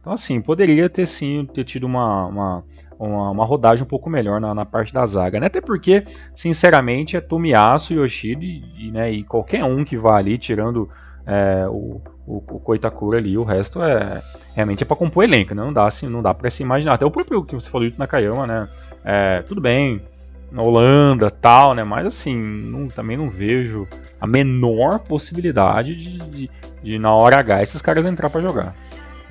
Então, 0.00 0.12
assim, 0.12 0.40
poderia 0.40 0.88
ter 0.88 1.06
sim 1.06 1.48
ter 1.52 1.64
tido 1.64 1.84
uma, 1.84 2.26
uma 2.26 2.64
uma, 3.06 3.30
uma 3.30 3.44
rodagem 3.44 3.84
um 3.84 3.88
pouco 3.88 4.08
melhor 4.08 4.40
na, 4.40 4.54
na, 4.54 4.64
parte 4.64 4.92
da 4.92 5.04
zaga, 5.04 5.40
né? 5.40 5.46
Até 5.46 5.60
porque, 5.60 6.04
sinceramente, 6.34 7.16
é 7.16 7.20
Tomiyasu, 7.20 7.94
Yoshida 7.94 8.44
e, 8.44 8.90
né, 8.92 9.10
e 9.10 9.24
qualquer 9.24 9.64
um 9.64 9.84
que 9.84 9.96
vá 9.96 10.16
ali, 10.16 10.38
tirando 10.38 10.88
é, 11.26 11.66
o, 11.68 12.00
o, 12.26 12.36
o 12.36 12.60
Koitakura 12.60 13.18
ali, 13.18 13.36
o 13.36 13.44
resto 13.44 13.82
é 13.82 14.22
realmente 14.54 14.82
é 14.82 14.86
para 14.86 14.96
compor 14.96 15.24
elenco, 15.24 15.54
né? 15.54 15.62
Não 15.62 15.72
dá 15.72 15.86
assim, 15.86 16.08
não 16.08 16.22
dá 16.22 16.32
para 16.32 16.50
se 16.50 16.62
imaginar. 16.62 16.94
Até 16.94 17.04
o 17.04 17.10
próprio 17.10 17.44
que 17.44 17.54
você 17.54 17.68
falou 17.68 17.88
na 17.88 17.94
Nakayama, 17.98 18.46
né? 18.46 18.68
É, 19.04 19.42
tudo 19.42 19.60
bem, 19.60 20.02
na 20.50 20.62
Holanda, 20.62 21.30
tal, 21.30 21.74
né? 21.74 21.82
Mas 21.82 22.06
assim, 22.06 22.36
não, 22.36 22.86
também 22.86 23.16
não 23.16 23.28
vejo 23.28 23.88
a 24.20 24.26
menor 24.26 25.00
possibilidade 25.00 25.96
de, 25.96 26.18
de, 26.18 26.50
de, 26.82 26.98
na 26.98 27.12
hora 27.12 27.40
H 27.40 27.62
esses 27.62 27.82
caras 27.82 28.06
entrar 28.06 28.30
para 28.30 28.42
jogar. 28.42 28.74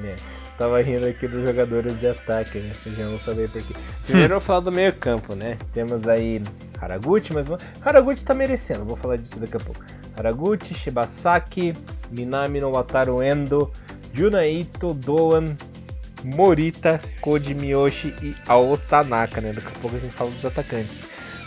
É. 0.03 0.40
Tava 0.61 0.79
rindo 0.79 1.07
aqui 1.07 1.27
dos 1.27 1.43
jogadores 1.43 1.99
de 1.99 2.05
ataque, 2.05 2.59
né? 2.59 2.71
Vocês 2.75 2.95
já 2.95 3.07
vão 3.07 3.17
saber 3.17 3.49
porquê. 3.49 3.73
Primeiro 4.05 4.35
eu 4.35 4.39
vou 4.39 4.45
falar 4.45 4.59
do 4.59 4.71
meio 4.71 4.93
campo, 4.93 5.33
né? 5.33 5.57
Temos 5.73 6.07
aí 6.07 6.39
Haraguchi, 6.79 7.33
mas 7.33 7.47
Haraguchi 7.83 8.21
tá 8.21 8.35
merecendo, 8.35 8.85
vou 8.85 8.95
falar 8.95 9.15
disso 9.15 9.39
daqui 9.39 9.57
a 9.57 9.59
pouco. 9.59 9.83
Haraguchi, 10.15 10.75
Shibasaki, 10.75 11.73
Minami 12.11 12.59
no 12.59 12.71
Wataru 12.71 13.23
Endo, 13.23 13.71
Junaito, 14.13 14.93
Doan, 14.93 15.55
Morita, 16.23 17.01
Koji 17.21 17.55
Miyoshi 17.55 18.13
e 18.21 18.35
Aotanaka, 18.47 19.41
né? 19.41 19.53
Daqui 19.53 19.67
a 19.67 19.79
pouco 19.79 19.95
a 19.95 19.99
gente 19.99 20.13
fala 20.13 20.29
dos 20.29 20.45
atacantes. 20.45 21.01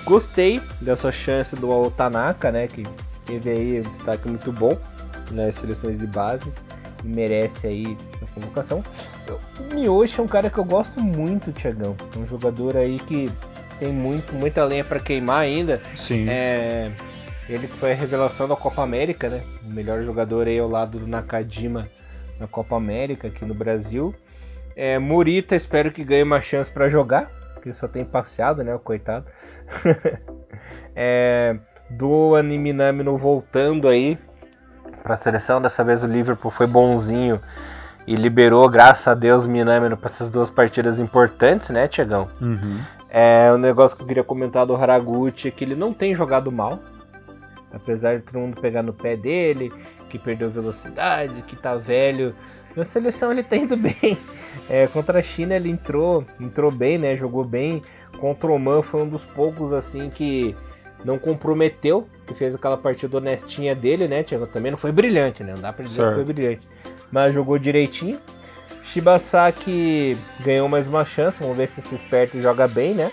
Gostei 0.05 0.61
dessa 0.81 1.13
chance 1.13 1.55
do 1.55 1.71
Aotanaka, 1.71 2.51
né? 2.51 2.67
Que 2.67 2.85
teve 3.25 3.49
aí 3.49 3.79
um 3.79 3.91
destaque 3.91 4.27
muito 4.27 4.51
bom 4.51 4.77
nas 5.31 5.55
seleções 5.55 6.01
de 6.01 6.07
base 6.09 6.53
e 7.05 7.07
merece 7.07 7.69
aí 7.69 7.97
convocação. 8.35 8.85
O 9.59 9.75
Miyoshi 9.75 10.21
é 10.21 10.23
um 10.23 10.29
cara 10.29 10.51
que 10.51 10.59
eu 10.59 10.65
gosto 10.65 11.01
muito, 11.01 11.53
Tiagão. 11.53 11.97
É 12.15 12.19
um 12.19 12.27
jogador 12.27 12.77
aí 12.77 12.99
que 12.99 13.31
tem 13.79 13.93
muito, 13.93 14.35
muita 14.35 14.65
lenha 14.65 14.85
para 14.85 15.01
queimar 15.01 15.41
ainda. 15.41 15.81
Sim. 15.97 16.29
É, 16.29 16.93
ele 17.49 17.67
que 17.67 17.75
foi 17.75 17.93
a 17.93 17.95
revelação 17.95 18.49
da 18.49 18.57
Copa 18.57 18.83
América, 18.83 19.29
né? 19.29 19.43
O 19.65 19.69
melhor 19.69 20.03
jogador 20.03 20.47
aí 20.47 20.59
ao 20.59 20.69
lado 20.69 20.99
do 20.99 21.07
Nakajima 21.07 21.89
na 22.39 22.47
Copa 22.47 22.77
América 22.77 23.29
aqui 23.29 23.45
no 23.45 23.55
Brasil. 23.55 24.15
É, 24.77 24.99
Murita, 24.99 25.55
espero 25.55 25.93
que 25.93 26.03
ganhe 26.03 26.23
uma 26.23 26.41
chance 26.41 26.71
para 26.71 26.89
jogar, 26.89 27.31
porque 27.55 27.73
só 27.73 27.87
tem 27.87 28.05
passeado, 28.05 28.65
né? 28.65 28.75
O 28.75 28.79
coitado. 28.79 29.27
é, 30.97 31.57
do 31.91 32.35
Animinami 32.35 33.03
no 33.03 33.17
voltando 33.17 33.89
aí 33.89 34.19
para 35.03 35.15
a 35.15 35.17
seleção. 35.17 35.61
Dessa 35.61 35.85
vez 35.85 36.03
o 36.03 36.07
Liverpool 36.07 36.51
foi 36.51 36.67
bonzinho 36.67 37.41
e 38.07 38.15
liberou, 38.15 38.69
graças 38.69 39.07
a 39.09 39.15
Deus, 39.15 39.47
Minamino 39.47 39.97
para 39.97 40.11
essas 40.11 40.31
duas 40.31 40.51
partidas 40.51 40.99
importantes, 40.99 41.71
né, 41.71 41.89
Tiagão? 41.89 42.29
Uhum. 42.41 42.81
É, 43.09 43.51
um 43.53 43.59
negócio 43.59 43.97
que 43.97 44.03
eu 44.03 44.07
queria 44.07 44.25
comentar 44.25 44.67
do 44.67 44.75
Haraguchi 44.75 45.49
é 45.49 45.51
que 45.51 45.65
ele 45.65 45.75
não 45.75 45.93
tem 45.93 46.15
jogado 46.15 46.51
mal, 46.51 46.81
apesar 47.73 48.17
de 48.17 48.23
todo 48.23 48.41
mundo 48.41 48.61
pegar 48.61 48.83
no 48.83 48.93
pé 48.93 49.17
dele, 49.17 49.73
que 50.11 50.19
perdeu 50.19 50.51
velocidade, 50.51 51.43
que 51.43 51.57
tá 51.57 51.77
velho. 51.77 52.35
Na 52.77 52.85
seleção 52.85 53.31
ele 53.33 53.43
tá 53.43 53.57
indo 53.57 53.77
bem. 53.79 54.19
É, 54.69 54.87
contra 54.89 55.21
a 55.21 55.23
China 55.23 55.55
ele 55.55 55.71
entrou, 55.71 56.25
entrou 56.41 56.71
bem, 56.71 56.99
né? 56.99 57.17
Jogou 57.17 57.45
bem. 57.45 57.83
Contra 58.19 58.51
o 58.51 58.59
Man 58.59 58.83
foi 58.83 59.03
um 59.03 59.09
dos 59.09 59.25
poucos 59.25 59.73
assim 59.73 60.11
que 60.11 60.57
não 61.05 61.19
comprometeu, 61.19 62.09
que 62.27 62.35
fez 62.35 62.55
aquela 62.55 62.77
partida 62.77 63.17
honestinha 63.19 63.75
dele, 63.75 64.09
né, 64.09 64.23
Tiago? 64.23 64.47
Também 64.47 64.71
não 64.71 64.79
foi 64.79 64.91
brilhante, 64.91 65.45
né? 65.45 65.53
Não 65.53 65.61
dá 65.61 65.73
pra 65.73 65.85
dizer 65.85 65.97
certo. 65.97 66.09
que 66.11 66.25
foi 66.25 66.33
brilhante. 66.33 66.69
Mas 67.13 67.33
jogou 67.33 67.59
direitinho. 67.59 68.19
Shibasaki 68.85 70.17
ganhou 70.41 70.69
mais 70.69 70.87
uma 70.87 71.05
chance, 71.05 71.39
vamos 71.41 71.57
ver 71.57 71.69
se 71.69 71.81
esse 71.81 71.95
esperto 71.95 72.41
joga 72.41 72.69
bem, 72.69 72.95
né? 72.95 73.11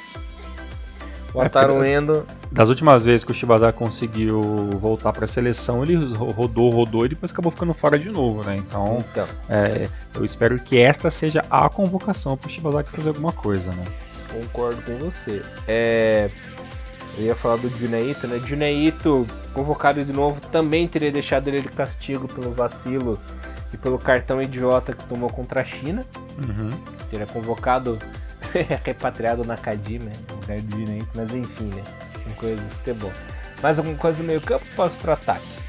O 1.34 1.42
é, 1.42 1.94
Endo. 1.94 2.26
Das 2.52 2.68
últimas 2.68 3.06
vezes 3.06 3.24
que 3.24 3.32
o 3.32 3.36
Shibasaki 3.36 3.78
conseguiu 3.78 4.42
voltar 4.80 5.14
para 5.14 5.24
a 5.24 5.28
seleção, 5.28 5.82
ele 5.82 5.96
rodou, 6.14 6.70
rodou 6.70 7.06
e 7.06 7.10
depois 7.10 7.32
acabou 7.32 7.52
ficando 7.52 7.74
fora 7.74 7.98
de 7.98 8.10
novo, 8.10 8.46
né? 8.46 8.58
Então, 8.58 8.98
então. 9.12 9.26
É, 9.48 9.88
eu 10.14 10.26
espero 10.26 10.60
que 10.60 10.78
esta 10.78 11.10
seja 11.10 11.42
a 11.50 11.70
convocação 11.70 12.36
para 12.36 12.48
o 12.48 12.52
Shibasaki 12.52 12.90
fazer 12.92 13.10
alguma 13.10 13.32
coisa, 13.32 13.72
né? 13.72 13.86
Concordo 14.30 14.82
com 14.82 14.98
você. 14.98 15.42
É, 15.68 16.30
eu 17.17 17.26
ia 17.26 17.36
falar 17.36 17.58
do 17.58 17.69
Juneito, 17.69 18.28
né? 18.28 18.39
Juneito, 18.39 19.26
convocado 19.54 20.04
de 20.04 20.13
novo, 20.13 20.39
também 20.47 20.88
teria 20.88 21.12
deixado 21.12 21.47
ele 21.47 21.62
de 21.62 21.69
castigo 21.69 22.28
pelo 22.28 22.52
vacilo 22.52 23.19
e 23.74 23.78
pelo 23.78 23.97
cartão 23.97 24.41
idiota 24.41 24.93
que 24.93 25.04
tomou 25.06 25.30
contra 25.30 25.62
a 25.62 25.65
China. 25.65 26.06
Uhum. 26.38 26.69
Teria 27.10 27.26
convocado, 27.26 28.00
repatriado 28.84 29.43
na 29.43 29.58
Kadima, 29.58 30.06
né? 30.06 30.12
lugar 30.41 30.62
do 30.62 30.71
Juneito, 30.71 31.10
mas 31.13 31.34
enfim, 31.34 31.65
né? 31.65 31.84
Uma 32.26 32.36
coisa 32.36 32.62
de 32.62 32.76
futebol. 32.76 33.12
Mais 33.62 33.78
alguma 33.78 33.97
coisa 33.97 34.19
no 34.19 34.28
meio 34.28 34.41
campo? 34.41 34.65
Posso 34.76 34.97
pro 34.97 35.12
ataque. 35.12 35.62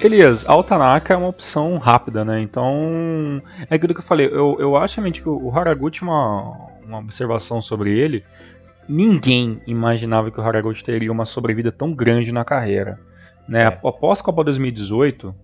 Elias, 0.00 0.48
Altanaka 0.48 1.12
é 1.12 1.16
uma 1.16 1.28
opção 1.28 1.76
rápida, 1.76 2.24
né? 2.24 2.40
Então, 2.40 3.42
é 3.68 3.74
aquilo 3.74 3.92
que 3.92 4.00
eu 4.00 4.04
falei. 4.04 4.26
Eu, 4.26 4.56
eu 4.58 4.76
acho 4.76 4.96
realmente 4.96 5.20
que 5.20 5.28
o 5.28 5.50
Haraguchi, 5.54 6.02
uma, 6.02 6.56
uma 6.82 6.98
observação 6.98 7.60
sobre 7.60 7.92
ele, 7.98 8.24
ninguém 8.90 9.60
imaginava 9.66 10.30
que 10.30 10.40
o 10.40 10.42
Haraguchi 10.42 10.82
teria 10.82 11.12
uma 11.12 11.24
sobrevida 11.24 11.70
tão 11.70 11.92
grande 11.92 12.32
na 12.32 12.44
carreira. 12.44 12.98
Né? 13.48 13.62
É. 13.62 13.66
Após 13.66 14.20
a 14.20 14.22
Copa 14.22 14.44
2018. 14.44 15.34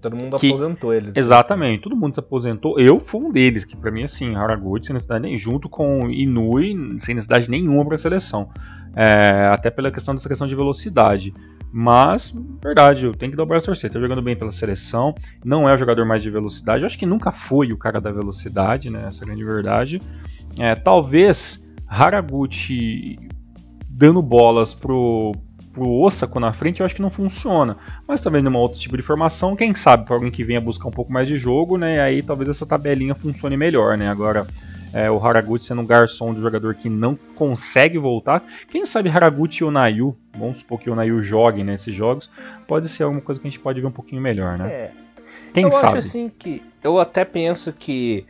Todo 0.00 0.16
mundo 0.16 0.36
que, 0.36 0.48
aposentou 0.48 0.92
ele. 0.92 1.12
Exatamente, 1.14 1.82
todo 1.82 1.94
mundo 1.94 2.14
se 2.14 2.20
aposentou. 2.20 2.78
Eu 2.78 2.98
fui 2.98 3.20
um 3.20 3.30
deles, 3.30 3.64
que 3.64 3.76
para 3.76 3.90
mim, 3.90 4.02
assim, 4.02 4.34
Haraguchi, 4.34 4.86
sem 4.86 4.94
necessidade 4.94 5.22
nem, 5.22 5.38
junto 5.38 5.68
com 5.68 6.10
Inui, 6.10 6.74
sem 6.98 7.14
necessidade 7.14 7.48
nenhuma 7.48 7.84
para 7.84 7.94
a 7.94 7.98
seleção. 7.98 8.50
É, 8.96 9.46
até 9.52 9.70
pela 9.70 9.92
questão 9.92 10.12
dessa 10.12 10.28
questão 10.28 10.48
de 10.48 10.56
velocidade. 10.56 11.32
Mas, 11.72 12.34
verdade, 12.62 13.06
eu 13.06 13.14
tenho 13.14 13.30
que 13.30 13.36
dar 13.36 13.44
o 13.44 13.46
braço 13.46 13.66
torcer. 13.66 13.90
Tá 13.90 14.00
jogando 14.00 14.20
bem 14.20 14.36
pela 14.36 14.50
seleção. 14.50 15.14
Não 15.44 15.68
é 15.68 15.74
o 15.74 15.78
jogador 15.78 16.04
mais 16.04 16.20
de 16.20 16.30
velocidade. 16.30 16.82
Eu 16.82 16.86
acho 16.86 16.98
que 16.98 17.06
nunca 17.06 17.30
foi 17.30 17.72
o 17.72 17.78
cara 17.78 18.00
da 18.00 18.10
velocidade, 18.10 18.90
né? 18.90 19.04
Essa 19.06 19.24
é 19.24 19.26
grande 19.26 19.44
verdade. 19.44 20.02
É, 20.58 20.74
talvez 20.74 21.61
Haraguchi 21.92 23.18
dando 23.86 24.22
bolas 24.22 24.72
pro, 24.72 25.32
pro 25.74 25.90
Osako 25.90 26.40
na 26.40 26.52
frente, 26.52 26.80
eu 26.80 26.86
acho 26.86 26.94
que 26.94 27.02
não 27.02 27.10
funciona. 27.10 27.76
Mas 28.08 28.22
também 28.22 28.42
numa 28.42 28.58
outro 28.58 28.78
tipo 28.78 28.96
de 28.96 29.02
formação, 29.02 29.54
quem 29.54 29.74
sabe 29.74 30.06
para 30.06 30.14
alguém 30.14 30.30
que 30.30 30.42
venha 30.42 30.60
buscar 30.60 30.88
um 30.88 30.92
pouco 30.92 31.12
mais 31.12 31.28
de 31.28 31.36
jogo, 31.36 31.76
né? 31.76 32.00
Aí 32.00 32.22
talvez 32.22 32.48
essa 32.48 32.64
tabelinha 32.64 33.14
funcione 33.14 33.58
melhor, 33.58 33.98
né? 33.98 34.08
Agora, 34.08 34.46
é, 34.94 35.10
o 35.10 35.22
Haraguchi 35.22 35.66
sendo 35.66 35.82
um 35.82 35.86
garçom 35.86 36.32
do 36.32 36.40
jogador 36.40 36.74
que 36.74 36.88
não 36.88 37.14
consegue 37.34 37.98
voltar. 37.98 38.42
Quem 38.70 38.86
sabe 38.86 39.10
Haraguchi 39.10 39.62
e 39.62 39.70
Nayu, 39.70 40.16
vamos 40.36 40.58
supor 40.58 40.80
que 40.80 40.88
o 40.88 40.94
Nayu 40.94 41.22
jogue 41.22 41.62
nesses 41.62 41.94
jogos, 41.94 42.30
pode 42.66 42.88
ser 42.88 43.02
alguma 43.02 43.20
coisa 43.20 43.38
que 43.38 43.46
a 43.46 43.50
gente 43.50 43.60
pode 43.60 43.80
ver 43.80 43.86
um 43.86 43.92
pouquinho 43.92 44.22
melhor, 44.22 44.56
né? 44.56 44.68
É. 44.68 44.90
Quem 45.52 45.64
eu 45.64 45.72
sabe? 45.72 45.98
Acho 45.98 46.08
assim 46.08 46.30
que 46.30 46.62
eu 46.82 46.98
até 46.98 47.22
penso 47.24 47.70
que 47.70 48.24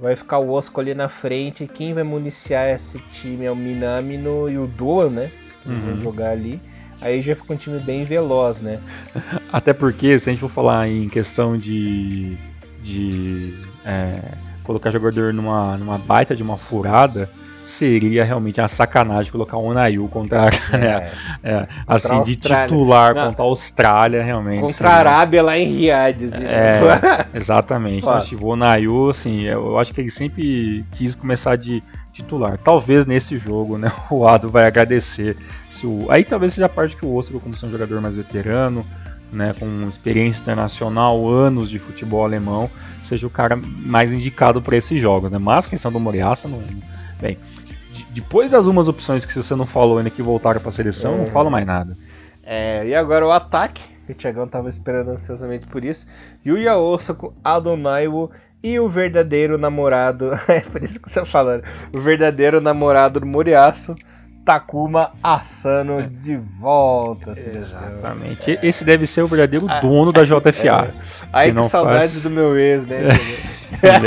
vai 0.00 0.16
ficar 0.16 0.38
o 0.38 0.50
Osco 0.50 0.80
ali 0.80 0.94
na 0.94 1.08
frente. 1.08 1.66
Quem 1.66 1.92
vai 1.92 2.02
municiar 2.02 2.68
esse 2.70 2.98
time 3.12 3.44
é 3.44 3.50
o 3.50 3.56
Minami 3.56 4.16
no, 4.16 4.48
e 4.48 4.56
o 4.56 4.66
Doa, 4.66 5.10
né? 5.10 5.30
Que 5.62 5.68
uhum. 5.68 5.80
vai 5.80 6.02
jogar 6.02 6.30
ali. 6.30 6.60
Aí 7.02 7.22
já 7.22 7.36
fica 7.36 7.52
um 7.52 7.56
time 7.56 7.78
bem 7.78 8.04
veloz, 8.04 8.60
né? 8.60 8.80
Até 9.52 9.72
porque, 9.72 10.18
se 10.18 10.30
a 10.30 10.32
gente 10.32 10.40
for 10.40 10.50
falar 10.50 10.88
em 10.88 11.08
questão 11.08 11.56
de. 11.56 12.36
de 12.82 13.54
é, 13.84 14.20
colocar 14.64 14.90
jogador 14.90 15.34
numa, 15.34 15.76
numa 15.76 15.98
baita 15.98 16.34
de 16.34 16.42
uma 16.42 16.56
furada, 16.56 17.28
seria 17.64 18.24
realmente 18.24 18.60
uma 18.60 18.68
sacanagem 18.68 19.30
colocar 19.30 19.56
o 19.56 19.64
Onayu 19.64 20.08
contra, 20.08 20.50
é, 20.72 20.78
né, 20.78 21.10
é, 21.42 21.68
assim, 21.86 22.22
de 22.22 22.36
titular 22.36 23.14
Não, 23.14 23.28
contra 23.28 23.44
a 23.44 23.46
Austrália, 23.46 24.22
realmente. 24.22 24.60
Contra 24.60 24.74
seria... 24.74 24.92
a 24.92 24.96
Arábia 24.96 25.42
lá 25.42 25.58
em 25.58 25.76
Riad. 25.76 26.24
Assim, 26.24 26.44
é, 26.44 27.26
exatamente. 27.38 28.06
tipo, 28.24 28.46
o 28.46 28.48
Onayu, 28.50 29.10
assim, 29.10 29.42
eu 29.42 29.78
acho 29.78 29.92
que 29.92 30.00
ele 30.00 30.10
sempre 30.10 30.84
quis 30.92 31.14
começar 31.14 31.56
de 31.56 31.82
titular. 32.12 32.58
Talvez 32.58 33.06
nesse 33.06 33.38
jogo, 33.38 33.78
né, 33.78 33.90
o 34.10 34.26
Ado 34.26 34.50
vai 34.50 34.66
agradecer. 34.66 35.36
Se 35.68 35.86
o... 35.86 36.06
Aí 36.10 36.24
talvez 36.24 36.54
seja 36.54 36.66
a 36.66 36.68
parte 36.68 36.96
que 36.96 37.04
o 37.04 37.14
Oscar, 37.14 37.40
como 37.40 37.56
ser 37.56 37.66
um 37.66 37.70
jogador 37.70 38.00
mais 38.00 38.16
veterano, 38.16 38.84
né, 39.32 39.54
com 39.58 39.88
experiência 39.88 40.42
internacional, 40.42 41.28
anos 41.28 41.70
de 41.70 41.78
futebol 41.78 42.24
alemão, 42.24 42.68
seja 43.02 43.26
o 43.26 43.30
cara 43.30 43.56
mais 43.56 44.12
indicado 44.12 44.60
para 44.60 44.76
esses 44.76 45.00
jogos, 45.00 45.30
né? 45.30 45.38
Mas 45.38 45.66
a 45.66 45.70
questão 45.70 45.92
do 45.92 46.00
Moriaça, 46.00 46.48
não, 46.48 46.60
bem, 47.20 47.38
depois 48.10 48.52
das 48.52 48.66
umas 48.66 48.88
opções 48.88 49.24
que 49.24 49.34
você 49.34 49.54
não 49.54 49.66
falou 49.66 49.98
ainda 49.98 50.10
que 50.10 50.22
voltaram 50.22 50.60
para 50.60 50.68
a 50.68 50.72
seleção, 50.72 51.14
é. 51.14 51.18
não 51.18 51.26
falo 51.26 51.50
mais 51.50 51.66
nada. 51.66 51.96
É, 52.42 52.86
e 52.86 52.94
agora 52.94 53.26
o 53.26 53.30
ataque, 53.30 53.82
o 54.08 54.14
Thiagão 54.14 54.48
tava 54.48 54.68
esperando 54.68 55.10
ansiosamente 55.10 55.66
por 55.66 55.84
isso. 55.84 56.06
Yuya 56.44 56.76
Osako, 56.76 57.34
Adonaiwo 57.44 58.30
e 58.62 58.78
o 58.78 58.88
verdadeiro 58.88 59.56
namorado, 59.56 60.32
é 60.48 60.60
por 60.60 60.82
isso 60.82 61.00
que 61.00 61.10
você 61.10 61.20
tá 61.20 61.26
falando, 61.26 61.64
o 61.92 62.00
verdadeiro 62.00 62.60
namorado 62.60 63.20
do 63.20 63.26
Moriaço, 63.26 63.94
Takuma 64.50 65.12
Asano 65.22 66.02
de 66.02 66.36
volta. 66.58 67.30
Exatamente. 67.38 68.50
É. 68.50 68.66
Esse 68.66 68.84
deve 68.84 69.06
ser 69.06 69.22
o 69.22 69.28
verdadeiro 69.28 69.64
ah, 69.68 69.78
dono 69.78 70.10
da 70.10 70.24
JFA. 70.24 70.88
É. 70.88 70.90
Aí 71.32 71.52
que, 71.52 71.60
que 71.60 71.68
saudades 71.68 72.14
faz... 72.14 72.22
do 72.24 72.30
meu 72.30 72.58
ex, 72.58 72.84
né? 72.84 72.98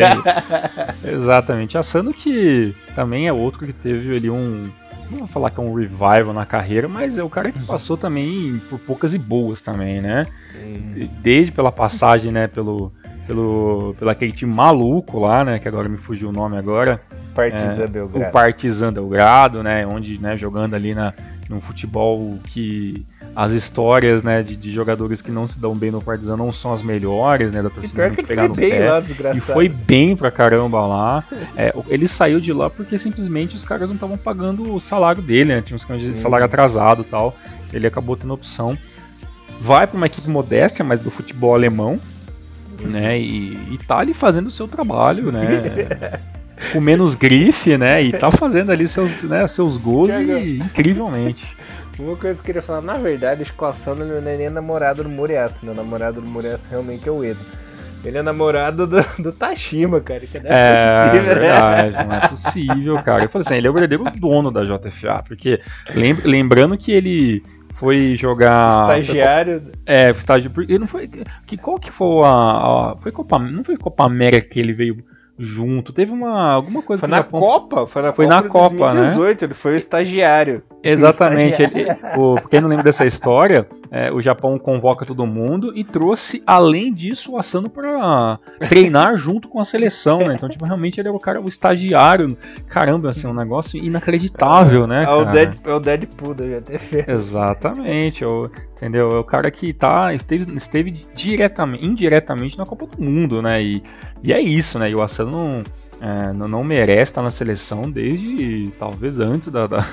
Exatamente. 1.01 1.77
Asano 1.77 2.13
que 2.13 2.75
também 2.93 3.25
é 3.25 3.31
outro 3.31 3.65
que 3.65 3.71
teve 3.71 4.17
ali 4.17 4.29
um. 4.29 4.69
Não 5.09 5.19
vou 5.19 5.27
falar 5.27 5.49
que 5.49 5.61
é 5.61 5.63
um 5.63 5.73
revival 5.73 6.33
na 6.33 6.45
carreira, 6.45 6.89
mas 6.89 7.17
é 7.17 7.23
o 7.23 7.29
cara 7.29 7.49
que 7.49 7.63
passou 7.63 7.95
também 7.95 8.61
por 8.69 8.79
poucas 8.79 9.13
e 9.13 9.17
boas 9.17 9.61
também, 9.61 10.01
né? 10.01 10.27
Hum. 10.57 11.07
Desde 11.21 11.53
pela 11.53 11.71
passagem, 11.71 12.33
né, 12.33 12.47
pelo 12.47 12.91
pelo, 13.25 13.95
pelo 13.97 14.11
aquele 14.11 14.31
time 14.31 14.53
maluco 14.53 15.19
lá, 15.19 15.43
né? 15.43 15.59
Que 15.59 15.67
agora 15.67 15.87
me 15.87 15.97
fugiu 15.97 16.29
o 16.29 16.31
nome 16.31 16.57
agora. 16.57 17.01
Partizan 17.33 17.83
é, 17.83 17.87
Belgrado. 17.87 18.29
O 18.29 18.31
Partizan 18.31 18.93
Belgrado, 18.93 19.63
né? 19.63 19.85
Onde, 19.85 20.17
né, 20.17 20.37
jogando 20.37 20.75
ali 20.75 20.93
na, 20.93 21.13
num 21.49 21.59
futebol 21.59 22.39
que 22.45 23.05
as 23.35 23.51
histórias, 23.51 24.21
né, 24.21 24.43
de, 24.43 24.55
de, 24.55 24.71
jogadores 24.71 25.21
que 25.21 25.31
não 25.31 25.47
se 25.47 25.59
dão 25.59 25.75
bem 25.75 25.89
no 25.89 26.01
Partizan 26.01 26.37
não 26.37 26.53
são 26.53 26.71
as 26.71 26.83
melhores, 26.83 27.51
né, 27.51 27.63
da 27.63 27.69
torcida 27.69 28.09
que 28.11 28.23
pegar 28.23 28.47
no 28.47 28.55
pé. 28.55 28.91
Lá, 28.91 29.03
e 29.35 29.39
foi 29.39 29.67
bem 29.67 30.15
pra 30.15 30.29
caramba 30.29 30.85
lá. 30.85 31.23
É, 31.57 31.73
ele 31.87 32.07
saiu 32.07 32.39
de 32.39 32.53
lá 32.53 32.69
porque 32.69 32.97
simplesmente 32.99 33.55
os 33.55 33.63
caras 33.63 33.87
não 33.87 33.95
estavam 33.95 34.17
pagando 34.17 34.73
o 34.73 34.79
salário 34.79 35.21
dele, 35.21 35.55
né? 35.55 35.61
Tinha 35.61 35.75
uns 35.75 35.85
de 35.85 36.17
salário 36.17 36.45
atrasado 36.45 37.01
e 37.01 37.05
tal. 37.05 37.35
Ele 37.71 37.87
acabou 37.87 38.15
tendo 38.15 38.33
opção. 38.33 38.77
Vai 39.59 39.87
para 39.87 39.97
uma 39.97 40.05
equipe 40.05 40.29
modesta, 40.29 40.83
mas 40.83 40.99
do 40.99 41.09
futebol 41.09 41.55
alemão, 41.55 41.99
né? 42.81 43.19
E, 43.19 43.73
e 43.73 43.79
tá 43.87 43.97
ali 43.97 44.13
fazendo 44.13 44.47
o 44.47 44.51
seu 44.51 44.67
trabalho, 44.67 45.31
né? 45.31 46.21
com 46.71 46.79
menos 46.79 47.15
grife, 47.15 47.77
né? 47.77 48.01
E 48.01 48.11
tá 48.11 48.29
fazendo 48.31 48.71
ali 48.71 48.87
seus, 48.87 49.23
né, 49.23 49.45
seus 49.47 49.77
gols 49.77 50.15
e, 50.15 50.57
incrivelmente. 50.57 51.45
Uma 51.99 52.15
coisa 52.15 52.35
que 52.35 52.41
eu 52.41 52.45
queria 52.45 52.61
falar, 52.61 52.81
na 52.81 52.97
verdade, 52.97 53.41
a 53.41 53.43
escoação 53.43 53.93
não 53.93 54.17
é 54.17 54.37
nem 54.37 54.49
namorado 54.49 55.03
do 55.03 55.09
Muriaço, 55.09 55.65
né? 55.65 55.71
O 55.71 55.75
namorado 55.75 56.21
do 56.21 56.27
Muriaço 56.27 56.67
realmente 56.69 57.07
é 57.07 57.11
o 57.11 57.23
Edo. 57.23 57.39
Ele 58.03 58.17
é 58.17 58.21
namorado 58.21 58.85
do, 58.85 59.05
do 59.19 59.31
Tashima, 59.31 60.01
cara. 60.01 60.21
Que 60.21 60.39
não 60.39 60.49
é, 60.49 60.69
é 60.69 61.05
possível, 61.05 61.23
né? 61.23 61.39
verdade, 61.39 61.91
né? 61.91 62.03
não 62.03 62.15
é 62.15 62.27
possível, 62.27 63.03
cara. 63.03 63.23
Eu 63.23 63.29
falei 63.29 63.45
assim, 63.45 63.55
ele 63.55 63.67
é 63.67 63.69
o 63.69 63.73
verdadeiro 63.73 64.03
dono 64.19 64.51
da 64.51 64.63
JFA, 64.63 65.23
porque 65.25 65.59
lembrando 66.25 66.77
que 66.77 66.91
ele 66.91 67.43
foi 67.73 68.15
jogar. 68.17 68.99
Estagiário. 68.99 69.71
É, 69.85 70.09
estágio. 70.11 70.51
Ele 70.57 70.79
não 70.79 70.87
foi. 70.87 71.09
Que, 71.45 71.55
qual 71.55 71.79
que 71.79 71.91
foi 71.91 72.25
a, 72.25 72.91
a. 72.91 72.95
Foi 72.99 73.11
Copa. 73.11 73.39
Não 73.39 73.63
foi 73.63 73.77
Copa 73.77 74.05
América 74.05 74.49
que 74.49 74.59
ele 74.59 74.73
veio 74.73 75.03
junto. 75.37 75.93
Teve 75.93 76.11
uma 76.11 76.51
alguma 76.51 76.81
coisa 76.81 77.01
Foi 77.01 77.09
na 77.09 77.17
Japão... 77.17 77.39
Copa, 77.39 77.87
foi 77.87 78.01
na 78.01 78.13
foi 78.13 78.25
Copa 78.25 78.41
na 78.43 78.49
Copa, 78.49 78.93
2018, 78.93 79.41
né? 79.41 79.47
ele 79.47 79.53
foi 79.53 79.73
o 79.73 79.77
estagiário. 79.77 80.63
Exatamente. 80.83 81.63
Ele, 81.63 81.85
o, 82.17 82.35
quem 82.49 82.59
não 82.59 82.67
lembra 82.67 82.83
dessa 82.83 83.05
história, 83.05 83.65
é, 83.89 84.11
o 84.11 84.21
Japão 84.21 84.59
convoca 84.59 85.05
todo 85.05 85.25
mundo 85.25 85.71
e 85.75 85.83
trouxe, 85.83 86.43
além 86.45 86.93
disso, 86.93 87.31
o 87.31 87.37
Asano 87.37 87.69
para 87.69 88.37
treinar 88.67 89.15
junto 89.17 89.47
com 89.47 89.61
a 89.61 89.63
seleção, 89.63 90.27
né? 90.27 90.35
Então, 90.35 90.49
tipo, 90.49 90.65
realmente 90.65 90.99
ele 90.99 91.07
é 91.07 91.11
o 91.11 91.19
cara, 91.19 91.39
o 91.39 91.47
estagiário. 91.47 92.37
Caramba, 92.67 93.09
assim, 93.09 93.27
um 93.27 93.33
negócio 93.33 93.81
inacreditável, 93.81 94.85
né? 94.85 95.05
É 95.05 95.09
o, 95.09 95.25
Dead, 95.25 95.53
é 95.63 95.73
o 95.73 95.79
Deadpool 95.79 96.33
da 96.33 96.45
JTF. 96.45 97.05
Exatamente. 97.07 98.23
É 98.23 98.27
o, 98.27 98.49
entendeu? 98.75 99.09
É 99.11 99.19
o 99.19 99.23
cara 99.23 99.49
que 99.49 99.71
tá, 99.71 100.13
esteve, 100.13 100.53
esteve 100.55 100.91
diretamente, 101.15 101.85
indiretamente 101.85 102.57
na 102.57 102.65
Copa 102.65 102.85
do 102.85 103.01
Mundo, 103.01 103.41
né? 103.41 103.63
E, 103.63 103.81
e 104.21 104.33
é 104.33 104.41
isso, 104.41 104.77
né? 104.77 104.89
E 104.89 104.95
o 104.95 105.01
Asano 105.01 105.31
não 105.31 105.63
é, 106.05 106.33
não, 106.33 106.65
merece 106.65 107.13
estar 107.13 107.21
na 107.21 107.29
seleção 107.29 107.89
desde 107.89 108.69
talvez 108.77 109.21
antes 109.21 109.47
da, 109.47 109.67
da, 109.67 109.85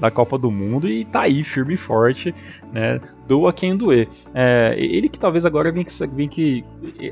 da, 0.00 0.10
Copa 0.10 0.36
do 0.36 0.50
Mundo 0.50 0.88
e 0.88 1.04
tá 1.04 1.20
aí 1.20 1.44
firme 1.44 1.74
e 1.74 1.76
forte, 1.76 2.34
né? 2.72 3.00
Doa 3.28 3.52
quem 3.52 3.76
doer. 3.76 4.08
É, 4.34 4.74
ele 4.76 5.08
que 5.08 5.20
talvez 5.20 5.46
agora 5.46 5.70
vem 5.70 5.84
que, 5.84 5.92
vem 6.08 6.28
que. 6.28 6.64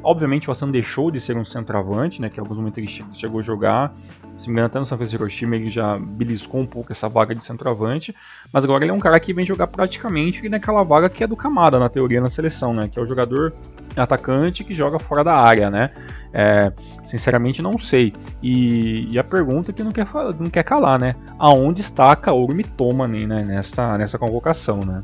Obviamente 0.03 0.49
o 0.49 0.51
Asano 0.51 0.73
deixou 0.73 1.09
de 1.09 1.21
ser 1.21 1.37
um 1.37 1.45
centroavante, 1.45 2.21
né? 2.21 2.29
Que 2.29 2.41
alguns 2.41 2.57
momentos 2.57 2.79
ele 2.79 2.89
chegou 3.15 3.39
a 3.39 3.43
jogar. 3.45 3.95
Se 4.37 4.49
me 4.49 4.55
engano, 4.55 4.67
até 4.67 4.81
no 4.81 4.87
San 4.87 4.97
Francisco 4.97 5.23
Hiroshima 5.23 5.55
ele 5.55 5.71
já 5.71 5.97
beliscou 5.97 6.61
um 6.61 6.67
pouco 6.67 6.91
essa 6.91 7.09
vaga 7.09 7.33
de 7.33 7.45
centroavante. 7.45 8.13
Mas 8.53 8.65
agora 8.65 8.83
ele 8.83 8.91
é 8.91 8.95
um 8.95 8.99
cara 8.99 9.21
que 9.21 9.33
vem 9.33 9.47
jogar 9.47 9.69
praticamente 9.69 10.49
naquela 10.49 10.83
vaga 10.83 11.09
que 11.09 11.23
é 11.23 11.29
do 11.29 11.37
Camada, 11.37 11.79
na 11.79 11.89
teoria, 11.89 12.21
na 12.21 12.29
seleção, 12.29 12.75
né? 12.75 12.89
Que 12.89 12.99
é 12.99 13.03
o 13.03 13.07
jogador 13.07 13.55
atacante 13.97 14.65
que 14.65 14.75
joga 14.75 14.99
fora 14.99 15.23
da 15.23 15.37
área, 15.37 15.71
né? 15.71 15.91
É, 16.33 16.73
sinceramente 17.05 17.61
não 17.61 17.77
sei. 17.77 18.13
E, 18.43 19.09
e, 19.13 19.19
a 19.19 19.25
pergunta 19.25 19.73
que 19.73 19.83
não 19.83 19.91
quer, 19.91 20.07
não 20.39 20.49
quer 20.49 20.63
calar, 20.63 20.99
né? 20.99 21.17
Aonde 21.39 21.81
está 21.81 22.15
Kaoru 22.15 22.55
Mitoma 22.55 23.09
né? 23.09 23.45
nessa, 23.45 23.99
nessa 23.99 24.19
convocação, 24.19 24.81
né? 24.81 25.03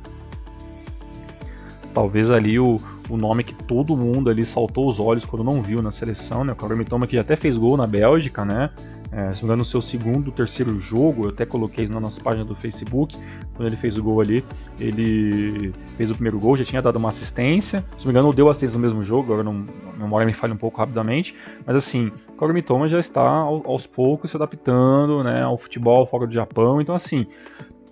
Talvez 1.93 2.31
ali 2.31 2.59
o, 2.61 2.77
o 3.09 3.17
nome 3.17 3.43
que 3.43 3.55
todo 3.55 3.97
mundo 3.97 4.31
ali 4.31 4.45
saltou 4.45 4.89
os 4.89 5.01
olhos 5.01 5.25
quando 5.25 5.43
não 5.43 5.63
viu 5.63 5.83
na 5.83 5.91
seleção, 5.91 6.45
né? 6.45 6.53
O 6.53 6.57
Kaoru 6.57 6.77
Mitoma 6.77 7.07
que 7.07 7.17
já 7.17 7.23
até 7.23 7.35
fez 7.35 7.57
gol 7.57 7.77
na 7.77 7.87
Bélgica, 7.87 8.45
né? 8.45 8.71
É, 9.17 9.33
se 9.33 9.41
não 9.41 9.47
me 9.47 9.47
engano, 9.47 9.57
no 9.61 9.65
seu 9.65 9.81
segundo, 9.81 10.31
terceiro 10.31 10.79
jogo, 10.79 11.25
eu 11.25 11.31
até 11.31 11.47
coloquei 11.47 11.89
na 11.89 11.99
nossa 11.99 12.21
página 12.21 12.45
do 12.45 12.55
Facebook, 12.55 13.17
quando 13.55 13.67
ele 13.67 13.77
fez 13.77 13.97
o 13.97 14.03
gol 14.03 14.21
ali, 14.21 14.45
ele 14.79 15.73
fez 15.97 16.11
o 16.11 16.15
primeiro 16.15 16.39
gol, 16.39 16.55
já 16.55 16.67
tinha 16.67 16.83
dado 16.83 16.97
uma 16.97 17.09
assistência, 17.09 17.83
se 17.97 18.05
não 18.05 18.13
me 18.13 18.19
engano, 18.19 18.31
deu 18.35 18.51
assistência 18.51 18.77
no 18.77 18.83
mesmo 18.83 19.03
jogo, 19.03 19.33
agora 19.33 19.43
não, 19.43 19.65
a 19.95 19.99
memória 19.99 20.27
me 20.27 20.35
falha 20.35 20.53
um 20.53 20.59
pouco 20.59 20.77
rapidamente, 20.77 21.35
mas 21.65 21.77
assim, 21.77 22.13
o 22.29 22.33
Kagami 22.33 22.61
Toma 22.61 22.89
já 22.89 23.01
está 23.01 23.23
aos 23.23 23.87
poucos 23.87 24.31
se 24.31 24.37
adaptando 24.37 25.25
né, 25.25 25.43
ao 25.43 25.57
futebol 25.57 26.07
fora 26.07 26.27
do 26.27 26.35
Japão, 26.35 26.79
então 26.79 26.95
assim, 26.95 27.27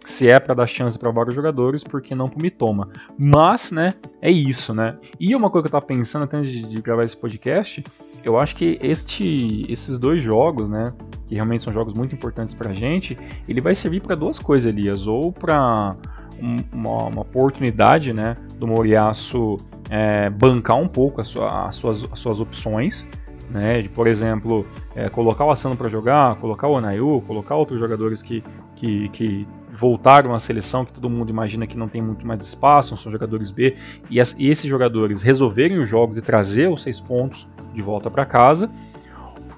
se 0.05 0.29
é 0.29 0.39
para 0.39 0.53
dar 0.53 0.67
chance 0.67 0.99
para 0.99 1.11
vários 1.11 1.35
jogadores, 1.35 1.83
por 1.83 2.03
que 2.03 2.15
não 2.15 2.29
pro 2.29 2.39
Mitoma? 2.43 2.91
Mas, 3.17 3.73
né, 3.73 3.95
é 4.21 4.31
isso, 4.31 4.75
né? 4.75 4.99
E 5.19 5.35
uma 5.35 5.49
coisa 5.49 5.63
que 5.63 5.69
eu 5.75 5.81
tava 5.81 5.87
pensando 5.87 6.25
até 6.25 6.37
antes 6.37 6.53
de 6.53 6.83
gravar 6.83 7.03
esse 7.03 7.17
podcast, 7.17 7.83
eu 8.25 8.39
acho 8.39 8.57
que 8.57 8.79
este, 8.83 9.67
esses 9.69 9.99
dois 9.99 10.23
jogos, 10.23 10.69
né, 10.69 10.93
que 11.27 11.35
realmente 11.35 11.63
são 11.63 11.73
jogos 11.73 11.95
muito 11.95 12.15
importantes 12.15 12.55
pra 12.55 12.73
gente, 12.73 13.19
ele 13.49 13.61
vai 13.61 13.75
servir 13.75 14.01
para 14.01 14.17
duas 14.17 14.39
coisas, 14.39 14.71
Elias, 14.71 15.07
ou 15.07 15.31
para 15.31 15.95
um, 16.41 16.57
uma, 16.73 17.05
uma, 17.05 17.21
oportunidade, 17.21 18.13
né, 18.13 18.37
do 18.59 18.67
Moriaço 18.67 19.57
é, 19.91 20.31
bancar 20.31 20.77
um 20.77 20.89
pouco 20.89 21.21
as, 21.21 21.29
sua, 21.29 21.69
as, 21.69 21.77
suas, 21.77 22.05
as 22.11 22.19
suas 22.19 22.41
opções, 22.41 23.09
né, 23.51 23.83
de, 23.83 23.89
por 23.91 24.07
exemplo, 24.07 24.67
é, 24.97 25.09
colocar 25.09 25.45
o 25.45 25.51
Asano 25.51 25.77
para 25.77 25.89
jogar, 25.89 26.37
colocar 26.37 26.67
o 26.67 26.77
Anayu, 26.77 27.23
colocar 27.27 27.57
outros 27.57 27.79
jogadores 27.79 28.23
que, 28.23 28.43
que, 28.75 29.09
que 29.11 29.47
voltaram 29.73 30.35
à 30.35 30.39
seleção, 30.39 30.85
que 30.85 30.93
todo 30.93 31.11
mundo 31.11 31.29
imagina 31.29 31.67
que 31.67 31.77
não 31.77 31.89
tem 31.89 32.01
muito 32.01 32.27
mais 32.27 32.43
espaço, 32.43 32.97
são 32.97 33.13
jogadores 33.13 33.51
B, 33.51 33.77
e, 34.09 34.19
as, 34.21 34.35
e 34.39 34.49
esses 34.49 34.67
jogadores 34.67 35.21
resolverem 35.21 35.79
os 35.79 35.89
jogos 35.89 36.17
e 36.17 36.23
trazer 36.23 36.71
os 36.71 36.83
seis 36.83 37.01
pontos 37.01 37.47
de 37.75 37.83
volta 37.83 38.11
para 38.11 38.25
casa, 38.25 38.71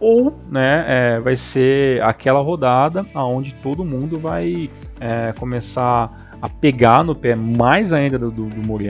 ou 0.00 0.34
né, 0.50 0.84
é, 0.86 1.20
vai 1.20 1.36
ser 1.36 2.02
aquela 2.02 2.40
rodada 2.40 3.06
onde 3.14 3.54
todo 3.54 3.84
mundo 3.84 4.18
vai 4.18 4.70
é, 5.00 5.32
começar 5.38 6.36
a 6.40 6.48
pegar 6.48 7.02
no 7.02 7.14
pé 7.14 7.34
mais 7.34 7.92
ainda 7.92 8.18
do, 8.18 8.30
do, 8.30 8.44
do 8.44 8.82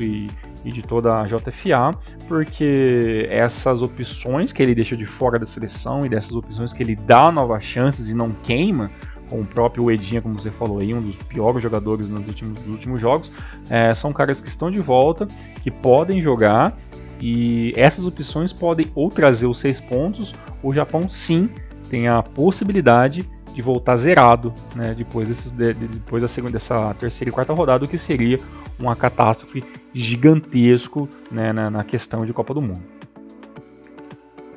e, 0.00 0.30
e 0.64 0.72
de 0.72 0.82
toda 0.82 1.20
a 1.20 1.24
JFA, 1.24 1.90
porque 2.28 3.26
essas 3.30 3.82
opções 3.82 4.52
que 4.52 4.62
ele 4.62 4.74
deixa 4.74 4.96
de 4.96 5.06
fora 5.06 5.38
da 5.38 5.46
seleção 5.46 6.04
e 6.04 6.08
dessas 6.08 6.32
opções 6.32 6.72
que 6.72 6.82
ele 6.82 6.96
dá 6.96 7.30
novas 7.30 7.64
chances 7.64 8.10
e 8.10 8.14
não 8.14 8.30
queima, 8.42 8.90
com 9.32 9.40
o 9.40 9.46
próprio 9.46 9.90
Edinha, 9.90 10.20
como 10.20 10.38
você 10.38 10.50
falou 10.50 10.78
aí, 10.78 10.92
um 10.92 11.00
dos 11.00 11.16
piores 11.16 11.62
jogadores 11.62 12.06
nos 12.10 12.28
últimos, 12.28 12.60
nos 12.60 12.68
últimos 12.68 13.00
jogos, 13.00 13.32
é, 13.70 13.94
são 13.94 14.12
caras 14.12 14.42
que 14.42 14.48
estão 14.48 14.70
de 14.70 14.80
volta, 14.80 15.26
que 15.62 15.70
podem 15.70 16.20
jogar 16.20 16.76
e 17.22 17.72
essas 17.76 18.04
opções 18.04 18.52
podem 18.52 18.90
ou 18.96 19.08
trazer 19.08 19.46
os 19.46 19.60
seis 19.60 19.80
pontos, 19.80 20.34
o 20.60 20.74
Japão 20.74 21.08
sim 21.08 21.48
tem 21.88 22.08
a 22.08 22.20
possibilidade 22.20 23.30
de 23.54 23.62
voltar 23.62 23.96
zerado, 23.96 24.52
né, 24.74 24.92
depois, 24.92 25.28
desses, 25.28 25.52
de, 25.52 25.72
depois 25.72 26.20
da 26.22 26.26
segunda, 26.26 26.54
dessa 26.54 26.92
terceira 26.94 27.30
e 27.30 27.32
quarta 27.32 27.52
rodada, 27.52 27.84
o 27.84 27.88
que 27.88 27.96
seria 27.96 28.40
uma 28.76 28.96
catástrofe 28.96 29.62
gigantesco 29.94 31.08
né, 31.30 31.52
na, 31.52 31.70
na, 31.70 31.84
questão 31.84 32.26
de 32.26 32.32
Copa 32.32 32.54
do 32.54 32.60
Mundo. 32.62 32.82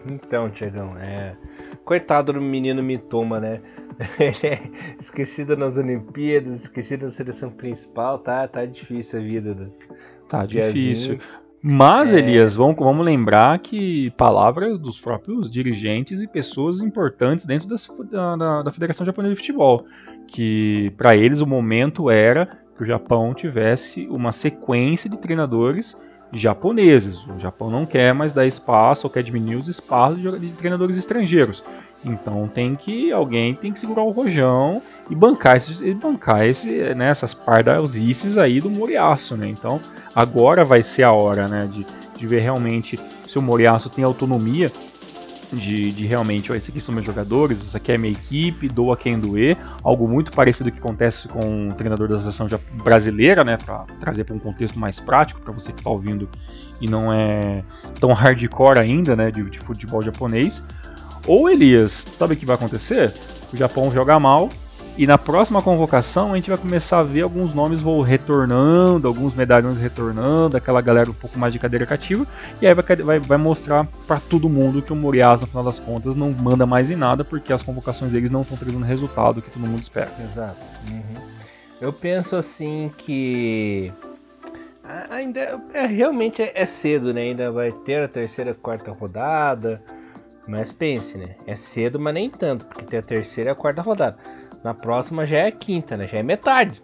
Então, 0.07 0.49
Tiagão, 0.49 0.97
é... 0.97 1.35
coitado 1.83 2.33
do 2.33 2.41
menino 2.41 2.81
Mitoma, 2.81 3.39
né? 3.39 3.61
esquecido 4.99 5.55
nas 5.55 5.77
Olimpíadas, 5.77 6.63
esquecido 6.63 7.05
na 7.05 7.11
seleção 7.11 7.51
principal, 7.51 8.17
tá, 8.19 8.47
tá 8.47 8.65
difícil 8.65 9.19
a 9.19 9.23
vida 9.23 9.53
do, 9.53 9.71
Tá 10.27 10.45
difícil. 10.45 11.19
Mas, 11.67 12.13
é... 12.13 12.19
Elias, 12.19 12.55
vamos, 12.55 12.75
vamos 12.77 13.03
lembrar 13.03 13.57
que 13.57 14.11
palavras 14.11 14.77
dos 14.77 14.99
próprios 14.99 15.49
dirigentes 15.49 16.21
e 16.21 16.27
pessoas 16.27 16.79
importantes 16.79 17.47
dentro 17.47 17.67
da, 17.67 18.35
da, 18.35 18.61
da 18.61 18.71
Federação 18.71 19.03
Japonesa 19.03 19.33
de 19.33 19.39
Futebol. 19.39 19.83
Que 20.27 20.93
para 20.95 21.15
eles 21.15 21.41
o 21.41 21.47
momento 21.47 22.07
era 22.11 22.59
que 22.77 22.83
o 22.83 22.85
Japão 22.85 23.33
tivesse 23.33 24.05
uma 24.11 24.31
sequência 24.31 25.09
de 25.09 25.17
treinadores 25.17 25.99
japoneses. 26.31 27.25
O 27.25 27.39
Japão 27.39 27.71
não 27.71 27.83
quer 27.87 28.13
mais 28.13 28.31
dar 28.31 28.45
espaço 28.45 29.07
ou 29.07 29.11
quer 29.11 29.23
diminuir 29.23 29.55
os 29.55 29.67
espaços 29.67 30.21
de 30.21 30.51
treinadores 30.51 30.95
estrangeiros. 30.95 31.63
Então 32.05 32.47
tem 32.47 32.75
que 32.75 33.11
alguém 33.11 33.55
tem 33.55 33.73
que 33.73 33.79
segurar 33.79 34.03
o 34.03 34.11
rojão 34.11 34.81
e 35.09 35.15
bancar, 35.15 35.57
esse, 35.57 35.93
bancar 35.95 36.45
esse, 36.45 36.93
né, 36.93 37.09
essas 37.09 37.33
pardalzices 37.33 38.37
aí 38.37 38.61
do 38.61 38.69
Moriaço, 38.69 39.35
né? 39.35 39.47
Então 39.47 39.81
agora 40.13 40.63
vai 40.63 40.83
ser 40.83 41.03
a 41.03 41.11
hora, 41.11 41.47
né, 41.47 41.67
de, 41.71 41.85
de 42.15 42.27
ver 42.27 42.41
realmente 42.43 42.99
se 43.27 43.39
o 43.39 43.41
Moriaço 43.41 43.89
tem 43.89 44.03
autonomia 44.03 44.71
de, 45.51 45.91
de 45.91 46.05
realmente, 46.05 46.51
ó, 46.51 46.55
esses 46.55 46.69
aqui 46.69 46.79
são 46.79 46.93
meus 46.93 47.05
jogadores, 47.05 47.61
isso 47.61 47.77
aqui 47.77 47.91
é 47.91 47.97
minha 47.97 48.13
equipe, 48.13 48.67
doa 48.67 48.97
quem 48.97 49.19
doer, 49.19 49.57
algo 49.83 50.07
muito 50.07 50.31
parecido 50.31 50.71
que 50.71 50.79
acontece 50.79 51.27
com 51.27 51.69
o 51.69 51.73
treinador 51.73 52.07
da 52.07 52.19
seleção 52.19 52.47
brasileira, 52.83 53.43
né, 53.43 53.57
para 53.57 53.85
trazer 53.99 54.23
para 54.23 54.35
um 54.35 54.39
contexto 54.39 54.77
mais 54.77 54.99
prático 54.99 55.41
para 55.41 55.51
você 55.51 55.71
que 55.71 55.79
está 55.79 55.89
ouvindo 55.89 56.29
e 56.81 56.87
não 56.87 57.11
é 57.11 57.63
tão 57.99 58.11
hardcore 58.13 58.79
ainda, 58.79 59.15
né, 59.15 59.31
de, 59.31 59.47
de 59.49 59.59
futebol 59.59 60.01
japonês. 60.01 60.65
Ou 61.27 61.49
Elias, 61.49 62.05
sabe 62.15 62.33
o 62.33 62.37
que 62.37 62.45
vai 62.45 62.55
acontecer? 62.55 63.13
O 63.53 63.57
Japão 63.57 63.91
joga 63.91 64.19
mal, 64.19 64.49
e 64.97 65.05
na 65.05 65.17
próxima 65.17 65.61
convocação 65.61 66.31
a 66.31 66.35
gente 66.37 66.49
vai 66.49 66.57
começar 66.57 66.99
a 66.99 67.03
ver 67.03 67.23
alguns 67.23 67.53
nomes 67.53 67.81
vão 67.81 67.99
retornando, 68.01 69.07
alguns 69.07 69.35
medalhões 69.35 69.77
retornando, 69.77 70.55
aquela 70.55 70.79
galera 70.79 71.09
um 71.09 71.13
pouco 71.13 71.37
mais 71.37 71.51
de 71.51 71.59
cadeira 71.59 71.85
cativa, 71.85 72.25
e 72.61 72.67
aí 72.67 72.73
vai, 72.73 72.95
vai, 72.95 73.19
vai 73.19 73.37
mostrar 73.37 73.85
para 74.07 74.21
todo 74.21 74.47
mundo 74.47 74.81
que 74.81 74.93
o 74.93 74.95
Moriarty, 74.95 75.41
no 75.41 75.47
final 75.47 75.65
das 75.65 75.79
contas, 75.79 76.15
não 76.15 76.31
manda 76.31 76.65
mais 76.65 76.89
em 76.89 76.95
nada, 76.95 77.25
porque 77.25 77.51
as 77.51 77.61
convocações 77.61 78.11
deles 78.11 78.31
não 78.31 78.41
estão 78.41 78.57
trazendo 78.57 78.83
o 78.83 78.85
resultado 78.85 79.41
que 79.41 79.51
todo 79.51 79.67
mundo 79.67 79.81
espera. 79.81 80.11
Exato. 80.23 80.57
Uhum. 80.89 81.21
Eu 81.81 81.91
penso 81.91 82.37
assim 82.37 82.89
que 82.97 83.91
ainda 85.09 85.61
é 85.73 85.85
realmente 85.85 86.41
é, 86.41 86.53
é 86.55 86.65
cedo, 86.65 87.13
né? 87.13 87.21
Ainda 87.21 87.51
vai 87.51 87.71
ter 87.71 88.03
a 88.03 88.07
terceira, 88.07 88.53
quarta 88.53 88.91
rodada. 88.91 89.81
Mas 90.47 90.71
pense, 90.71 91.17
né? 91.17 91.35
É 91.47 91.55
cedo, 91.55 91.99
mas 91.99 92.13
nem 92.13 92.29
tanto, 92.29 92.65
porque 92.65 92.85
tem 92.85 92.99
a 92.99 93.01
terceira 93.01 93.49
e 93.49 93.53
a 93.53 93.55
quarta 93.55 93.81
rodada. 93.81 94.17
Na 94.63 94.73
próxima 94.73 95.25
já 95.25 95.37
é 95.37 95.47
a 95.47 95.51
quinta, 95.51 95.97
né? 95.97 96.07
Já 96.07 96.17
é 96.17 96.23
metade. 96.23 96.81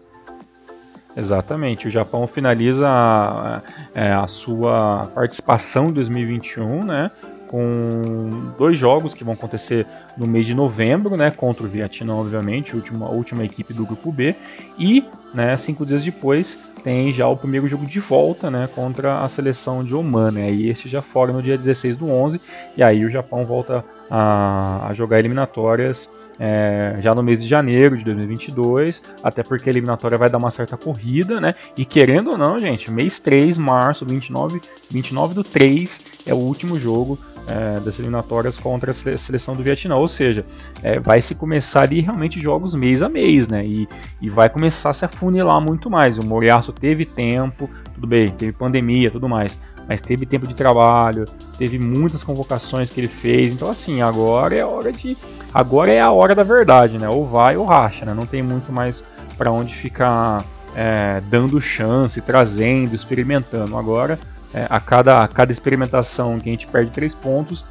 Exatamente. 1.16 1.88
O 1.88 1.92
Japão 1.92 2.26
finaliza 2.26 2.88
a, 2.88 3.62
é, 3.94 4.12
a 4.12 4.28
sua 4.28 5.10
participação 5.14 5.88
em 5.88 5.94
2021, 5.94 6.84
né? 6.84 7.12
com 7.52 8.54
dois 8.58 8.78
jogos 8.78 9.14
que 9.14 9.26
vão 9.26 9.34
acontecer 9.34 9.86
no 10.18 10.26
mês 10.26 10.46
de 10.46 10.56
novembro, 10.56 11.18
né, 11.18 11.30
contra 11.30 11.66
o 11.66 11.68
Vietnã, 11.68 12.16
obviamente, 12.16 12.74
última, 12.78 13.10
última 13.10 13.44
equipe 13.44 13.74
do 13.74 13.86
grupo 13.86 14.10
B, 14.10 14.34
e 14.80 15.04
né, 15.34 15.58
cinco 15.58 15.86
dias 15.86 16.02
depois 16.02 16.58
tem 16.84 17.14
já 17.14 17.28
o 17.28 17.38
primeiro 17.38 17.68
jogo 17.68 17.86
de 17.86 18.00
volta 18.00 18.50
né, 18.50 18.68
contra 18.74 19.20
a 19.20 19.28
seleção 19.28 19.84
de 19.84 19.94
Oman, 19.94 20.32
né, 20.32 20.52
e 20.52 20.70
este 20.70 20.90
já 20.90 21.02
fora 21.02 21.32
no 21.32 21.42
dia 21.42 21.58
16 21.58 21.96
do 21.96 22.10
11, 22.10 22.42
e 22.76 22.84
aí 22.84 23.06
o 23.06 23.10
Japão 23.10 23.46
volta 23.46 23.84
a, 24.10 24.88
a 24.90 24.94
jogar 24.94 25.20
eliminatórias 25.20 26.10
é, 26.40 26.98
já 27.00 27.14
no 27.14 27.22
mês 27.22 27.40
de 27.40 27.48
janeiro 27.48 27.96
de 27.96 28.04
2022, 28.04 29.04
até 29.24 29.44
porque 29.44 29.70
a 29.70 29.72
eliminatória 29.72 30.18
vai 30.18 30.28
dar 30.28 30.40
uma 30.40 30.50
certa 30.50 30.76
corrida, 30.76 31.40
né? 31.40 31.54
E 31.78 31.86
querendo 31.86 32.32
ou 32.32 32.38
não, 32.38 32.58
gente, 32.58 32.90
mês 32.90 33.20
3, 33.20 33.60
março, 33.60 34.08
29, 34.08 34.60
29 34.90 35.36
do 35.36 35.44
3 35.44 36.02
é 36.26 36.34
o 36.34 36.38
último 36.38 36.80
jogo 36.80 37.20
é, 37.48 37.80
das 37.80 38.00
eliminatórias 38.00 38.58
contra 38.58 38.92
a 38.92 38.94
seleção 38.94 39.56
do 39.56 39.64
Vietnã, 39.64 39.96
ou 39.96 40.08
seja, 40.08 40.46
é, 40.84 41.00
vai 41.00 41.22
se 41.22 41.36
começar 41.36 41.82
ali 41.82 42.02
realmente 42.02 42.40
jogos 42.40 42.74
mês 42.74 43.02
a 43.02 43.10
mês, 43.10 43.48
né? 43.48 43.66
E, 43.66 43.88
e 44.22 44.30
vai 44.30 44.50
começar 44.50 44.92
a 44.92 44.94
se 44.94 45.06
afunilar 45.06 45.60
muito 45.62 45.90
mais. 45.90 46.18
O 46.18 46.24
Moriaço 46.24 46.72
teve 46.72 47.06
tempo, 47.06 47.70
tudo 47.94 48.08
bem, 48.08 48.32
teve 48.32 48.52
pandemia, 48.52 49.12
tudo 49.12 49.28
mais 49.28 49.60
mas 49.88 50.00
teve 50.00 50.26
tempo 50.26 50.48
de 50.48 50.54
trabalho, 50.54 51.26
teve 51.58 51.78
muitas 51.78 52.24
convocações 52.24 52.90
que 52.90 53.02
ele 53.02 53.10
fez. 53.10 53.52
Então 53.52 53.70
assim, 53.70 54.02
agora 54.02 54.56
é 54.56 54.62
a 54.62 54.68
hora 54.68 54.92
de 54.92 55.18
agora 55.54 55.92
é 55.92 56.00
a 56.00 56.12
hora 56.12 56.34
da 56.34 56.44
verdade, 56.44 56.98
né? 56.98 57.10
Ou 57.10 57.26
vai 57.26 57.58
ou 57.58 57.66
racha, 57.66 58.06
né? 58.06 58.14
Não 58.14 58.26
tem 58.26 58.42
muito 58.42 58.72
mais 58.72 59.04
para 59.38 59.52
onde 59.52 59.76
ficar 59.76 60.46
é, 60.76 61.22
dando 61.30 61.60
chance, 61.60 62.22
trazendo, 62.22 62.96
experimentando. 62.96 63.76
Agora, 63.78 64.18
é, 64.54 64.68
a, 64.70 64.80
cada, 64.80 65.24
a 65.24 65.28
cada 65.28 65.52
experimentação 65.52 66.40
que 66.40 66.50
a 66.50 66.52
gente 66.52 66.68
perde 66.68 66.92
três 66.92 67.14
pontos, 67.14 67.66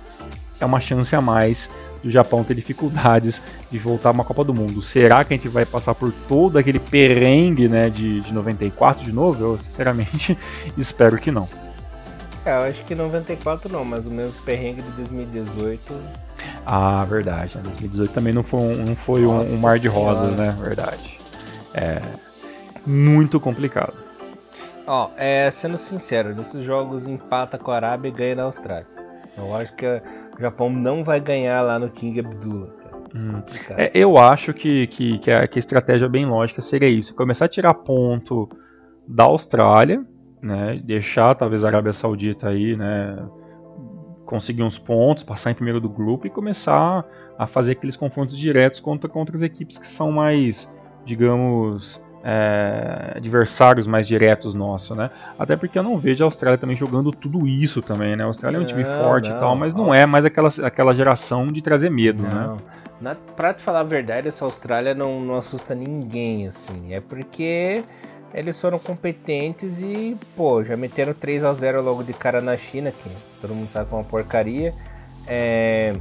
é 0.60 0.64
uma 0.64 0.80
chance 0.80 1.14
a 1.16 1.20
mais 1.20 1.70
do 2.02 2.10
Japão 2.10 2.44
ter 2.44 2.54
dificuldades 2.54 3.42
de 3.70 3.78
voltar 3.78 4.10
a 4.10 4.12
uma 4.12 4.24
Copa 4.24 4.44
do 4.44 4.54
Mundo. 4.54 4.82
Será 4.82 5.24
que 5.24 5.34
a 5.34 5.36
gente 5.36 5.48
vai 5.48 5.64
passar 5.64 5.94
por 5.94 6.12
todo 6.28 6.58
aquele 6.58 6.78
perrengue 6.78 7.68
né, 7.68 7.90
de, 7.90 8.20
de 8.20 8.32
94 8.32 9.04
de 9.04 9.12
novo? 9.12 9.42
Eu, 9.42 9.58
sinceramente, 9.58 10.36
espero 10.76 11.18
que 11.18 11.30
não. 11.30 11.48
É, 12.44 12.56
eu 12.56 12.62
acho 12.70 12.84
que 12.84 12.94
94 12.94 13.70
não, 13.70 13.84
mas 13.84 14.06
o 14.06 14.10
mesmo 14.10 14.32
perrengue 14.44 14.80
de 14.82 14.90
2018. 14.92 15.94
Ah, 16.64 17.04
verdade. 17.04 17.58
2018 17.58 18.12
também 18.12 18.32
não 18.32 18.42
foi 18.42 18.60
um, 18.60 18.86
não 18.86 18.96
foi 18.96 19.26
um, 19.26 19.40
um 19.40 19.58
mar 19.58 19.78
de 19.78 19.88
rosas, 19.88 20.36
né? 20.36 20.56
Verdade. 20.58 21.18
É 21.74 22.00
muito 22.86 23.38
complicado. 23.38 24.09
Ó, 24.92 25.08
é, 25.16 25.48
sendo 25.52 25.78
sincero, 25.78 26.34
nesses 26.34 26.64
jogos 26.64 27.06
empata 27.06 27.56
com 27.56 27.70
a 27.70 27.76
Arábia 27.76 28.08
e 28.08 28.10
ganha 28.10 28.34
na 28.34 28.42
Austrália. 28.42 28.88
Eu 29.38 29.54
acho 29.54 29.72
que 29.76 29.86
o 29.86 30.40
Japão 30.40 30.68
não 30.68 31.04
vai 31.04 31.20
ganhar 31.20 31.62
lá 31.62 31.78
no 31.78 31.88
King 31.88 32.18
Abdullah. 32.18 32.74
Hum. 33.14 33.40
É, 33.78 33.92
eu 33.94 34.18
acho 34.18 34.52
que, 34.52 34.88
que, 34.88 35.18
que, 35.20 35.30
a, 35.30 35.46
que 35.46 35.58
a 35.58 35.60
estratégia 35.60 36.08
bem 36.08 36.26
lógica 36.26 36.60
seria 36.60 36.88
isso: 36.88 37.14
começar 37.14 37.44
a 37.44 37.48
tirar 37.48 37.72
ponto 37.72 38.48
da 39.06 39.24
Austrália, 39.24 40.04
né, 40.42 40.82
deixar 40.84 41.36
talvez 41.36 41.62
a 41.62 41.68
Arábia 41.68 41.92
Saudita 41.92 42.48
aí, 42.48 42.76
né, 42.76 43.16
conseguir 44.26 44.64
uns 44.64 44.76
pontos, 44.76 45.22
passar 45.22 45.52
em 45.52 45.54
primeiro 45.54 45.80
do 45.80 45.88
grupo 45.88 46.26
e 46.26 46.30
começar 46.30 47.06
a 47.38 47.46
fazer 47.46 47.72
aqueles 47.72 47.94
confrontos 47.94 48.36
diretos 48.36 48.80
contra, 48.80 49.08
contra 49.08 49.36
as 49.36 49.42
equipes 49.42 49.78
que 49.78 49.86
são 49.86 50.10
mais, 50.10 50.76
digamos, 51.04 52.04
é, 52.22 53.14
adversários 53.16 53.86
mais 53.86 54.06
diretos 54.06 54.54
nossos, 54.54 54.96
né? 54.96 55.10
Até 55.38 55.56
porque 55.56 55.78
eu 55.78 55.82
não 55.82 55.96
vejo 55.96 56.22
a 56.22 56.26
Austrália 56.26 56.58
também 56.58 56.76
jogando 56.76 57.10
tudo 57.12 57.46
isso 57.46 57.80
também, 57.80 58.16
né? 58.16 58.24
A 58.24 58.26
Austrália 58.26 58.58
é 58.58 58.60
um 58.60 58.64
time 58.64 58.84
forte 58.84 59.28
não, 59.28 59.36
e 59.36 59.40
tal, 59.40 59.56
mas 59.56 59.74
não 59.74 59.94
é 59.94 60.04
mais 60.06 60.24
aquela, 60.24 60.48
aquela 60.62 60.94
geração 60.94 61.50
de 61.50 61.62
trazer 61.62 61.90
medo, 61.90 62.22
né? 62.22 62.30
não. 62.32 62.56
né? 62.56 62.62
Na, 63.00 63.14
pra 63.14 63.54
te 63.54 63.62
falar 63.62 63.80
a 63.80 63.84
verdade, 63.84 64.28
essa 64.28 64.44
Austrália 64.44 64.94
não, 64.94 65.20
não 65.22 65.36
assusta 65.36 65.74
ninguém, 65.74 66.46
assim. 66.46 66.92
É 66.92 67.00
porque 67.00 67.82
eles 68.34 68.60
foram 68.60 68.78
competentes 68.78 69.80
e, 69.80 70.16
pô, 70.36 70.62
já 70.62 70.76
meteram 70.76 71.14
3 71.14 71.42
a 71.44 71.52
0 71.54 71.82
logo 71.82 72.02
de 72.02 72.12
cara 72.12 72.42
na 72.42 72.56
China, 72.58 72.92
que 72.92 73.10
todo 73.40 73.54
mundo 73.54 73.68
sabe 73.68 73.88
que 73.88 73.94
é 73.94 73.98
uma 73.98 74.04
porcaria. 74.04 74.74
É, 75.26 75.94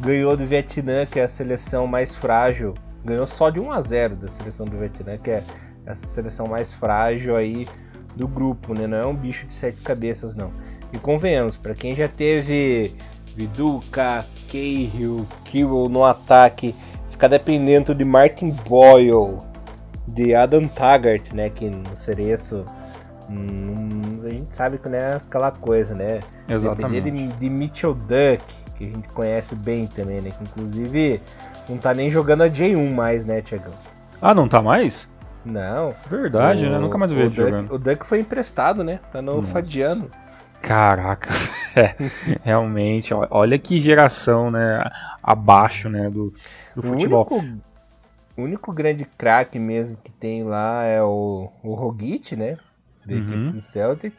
ganhou 0.00 0.36
do 0.36 0.46
Vietnã, 0.46 1.04
que 1.06 1.18
é 1.18 1.24
a 1.24 1.28
seleção 1.28 1.88
mais 1.88 2.14
frágil. 2.14 2.74
Ganhou 3.04 3.26
só 3.26 3.50
de 3.50 3.60
1 3.60 3.70
a 3.70 3.82
0 3.82 4.16
da 4.16 4.28
seleção 4.28 4.66
do 4.66 4.78
Vietnã, 4.78 5.18
que 5.18 5.30
é 5.30 5.44
essa 5.84 6.06
seleção 6.06 6.46
mais 6.46 6.72
frágil 6.72 7.36
aí 7.36 7.68
do 8.16 8.26
grupo, 8.26 8.72
né? 8.74 8.86
Não 8.86 8.96
é 8.96 9.06
um 9.06 9.14
bicho 9.14 9.46
de 9.46 9.52
sete 9.52 9.80
cabeças, 9.82 10.34
não. 10.34 10.50
E 10.92 10.98
convenhamos, 10.98 11.56
para 11.56 11.74
quem 11.74 11.94
já 11.94 12.08
teve 12.08 12.94
Viduka, 13.36 14.24
Cahill, 14.50 15.26
Kirill 15.44 15.88
no 15.88 16.04
ataque, 16.04 16.74
ficar 17.10 17.28
dependendo 17.28 17.94
de 17.94 18.04
Martin 18.04 18.50
Boyle, 18.50 19.36
de 20.06 20.34
Adam 20.34 20.66
Taggart, 20.68 21.32
né? 21.32 21.50
Que 21.50 21.68
no 21.68 21.96
Cereço 21.98 22.64
hum, 23.28 24.22
a 24.24 24.30
gente 24.30 24.54
sabe 24.54 24.78
que 24.78 24.88
não 24.88 24.98
é 24.98 25.16
aquela 25.16 25.50
coisa, 25.50 25.94
né? 25.94 26.20
Exatamente. 26.48 27.10
De, 27.10 27.26
de 27.26 27.50
Mitchell 27.50 27.94
Duck, 27.94 28.44
que 28.76 28.84
a 28.84 28.88
gente 28.88 29.08
conhece 29.08 29.54
bem 29.54 29.86
também, 29.86 30.20
né? 30.20 30.30
Que 30.30 30.42
inclusive 30.42 31.20
não 31.68 31.78
tá 31.78 31.94
nem 31.94 32.10
jogando 32.10 32.42
a 32.42 32.48
J1 32.48 32.92
mais, 32.92 33.24
né, 33.24 33.40
Tiagão? 33.42 33.72
Ah, 34.20 34.34
não 34.34 34.48
tá 34.48 34.60
mais? 34.60 35.12
Não. 35.44 35.94
Verdade, 36.08 36.66
o, 36.66 36.70
né? 36.70 36.78
Nunca 36.78 36.98
mais 36.98 37.12
vi 37.12 37.20
ele 37.20 37.34
jogando. 37.34 37.74
O 37.74 37.78
Duck 37.78 38.06
foi 38.06 38.20
emprestado, 38.20 38.82
né? 38.82 39.00
Tá 39.12 39.20
no 39.20 39.36
Nossa. 39.36 39.52
Fadiano. 39.52 40.10
Caraca, 40.62 41.28
é, 41.76 41.94
realmente, 42.42 43.12
olha 43.12 43.58
que 43.58 43.82
geração, 43.82 44.50
né, 44.50 44.82
abaixo, 45.22 45.90
né, 45.90 46.08
do, 46.08 46.32
do 46.74 46.82
futebol. 46.82 47.28
O 47.30 47.34
único 47.34 47.60
o 48.36 48.42
único 48.42 48.72
grande 48.72 49.04
craque 49.16 49.58
mesmo 49.58 49.96
que 50.02 50.10
tem 50.10 50.42
lá 50.42 50.84
é 50.84 51.02
o, 51.02 51.50
o 51.62 51.74
Rogic, 51.74 52.34
né? 52.34 52.58
Da 53.06 53.14
uhum. 53.14 53.20
equipe 53.20 53.52
do 53.52 53.60
Celtic. 53.60 54.14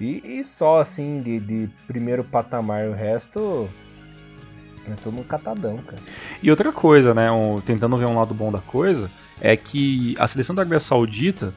E, 0.00 0.40
e, 0.40 0.44
só 0.44 0.80
assim, 0.80 1.22
de, 1.22 1.38
de 1.38 1.70
primeiro 1.86 2.24
patamar, 2.24 2.86
o 2.88 2.92
resto 2.92 3.68
é 4.86 4.94
todo 5.02 5.18
um 5.18 5.22
catadão, 5.22 5.78
cara. 5.78 6.02
E 6.42 6.50
outra 6.50 6.72
coisa, 6.72 7.14
né? 7.14 7.30
Um, 7.30 7.60
tentando 7.60 7.96
ver 7.96 8.06
um 8.06 8.16
lado 8.16 8.34
bom 8.34 8.50
da 8.50 8.58
coisa, 8.58 9.10
é 9.40 9.56
que 9.56 10.14
a 10.18 10.26
seleção 10.26 10.54
da 10.54 10.62
Arábia 10.62 10.80
Saudita 10.80 11.52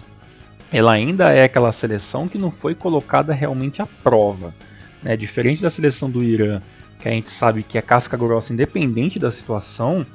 ela 0.72 0.92
ainda 0.92 1.32
é 1.32 1.44
aquela 1.44 1.72
seleção 1.72 2.28
que 2.28 2.38
não 2.38 2.52
foi 2.52 2.76
colocada 2.76 3.34
realmente 3.34 3.82
à 3.82 3.86
prova. 3.86 4.54
Né? 5.02 5.16
Diferente 5.16 5.62
da 5.62 5.70
seleção 5.70 6.10
do 6.10 6.24
Irã, 6.24 6.62
que 7.00 7.08
a 7.08 7.12
gente 7.12 7.30
sabe 7.30 7.64
que 7.64 7.78
é 7.78 7.82
casca 7.82 8.18
grossa 8.18 8.54
independente 8.54 9.20
da 9.20 9.32
situação, 9.32 10.06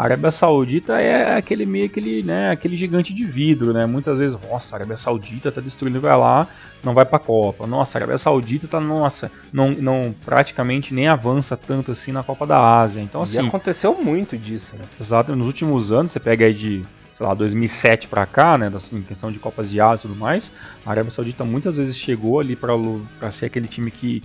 a 0.00 0.04
Arábia 0.04 0.30
Saudita 0.30 0.98
é 0.98 1.36
aquele 1.36 1.66
meio 1.66 1.84
aquele, 1.84 2.22
né, 2.22 2.50
aquele 2.50 2.74
gigante 2.74 3.12
de 3.12 3.22
vidro, 3.22 3.74
né? 3.74 3.84
Muitas 3.84 4.18
vezes, 4.18 4.38
nossa, 4.50 4.74
a 4.74 4.78
Arábia 4.78 4.96
Saudita 4.96 5.52
tá 5.52 5.60
destruindo, 5.60 6.00
vai 6.00 6.16
lá, 6.16 6.48
não 6.82 6.94
vai 6.94 7.04
pra 7.04 7.18
Copa. 7.18 7.66
Nossa, 7.66 7.98
a 7.98 7.98
Arábia 7.98 8.16
Saudita 8.16 8.66
tá, 8.66 8.80
nossa, 8.80 9.30
não, 9.52 9.72
não 9.72 10.14
praticamente 10.24 10.94
nem 10.94 11.06
avança 11.06 11.54
tanto 11.54 11.92
assim 11.92 12.12
na 12.12 12.22
Copa 12.22 12.46
da 12.46 12.80
Ásia. 12.80 13.02
Então 13.02 13.20
assim, 13.20 13.44
e 13.44 13.46
aconteceu 13.46 13.94
muito 13.94 14.38
disso, 14.38 14.74
né? 14.74 14.84
Exato, 14.98 15.36
nos 15.36 15.46
últimos 15.46 15.92
anos, 15.92 16.12
você 16.12 16.18
pega 16.18 16.46
aí 16.46 16.54
de 16.54 16.82
sei 17.18 17.26
lá, 17.26 17.34
2007 17.34 18.08
para 18.08 18.24
cá, 18.24 18.56
né, 18.56 18.72
assim, 18.74 19.02
questão 19.02 19.30
de 19.30 19.38
Copas 19.38 19.68
de 19.68 19.78
Ásia 19.82 20.06
e 20.06 20.08
tudo 20.08 20.18
mais, 20.18 20.50
a 20.86 20.90
Arábia 20.90 21.10
Saudita 21.10 21.44
muitas 21.44 21.76
vezes 21.76 21.94
chegou 21.94 22.40
ali 22.40 22.56
para 22.56 23.30
ser 23.30 23.46
aquele 23.46 23.68
time 23.68 23.90
que 23.90 24.22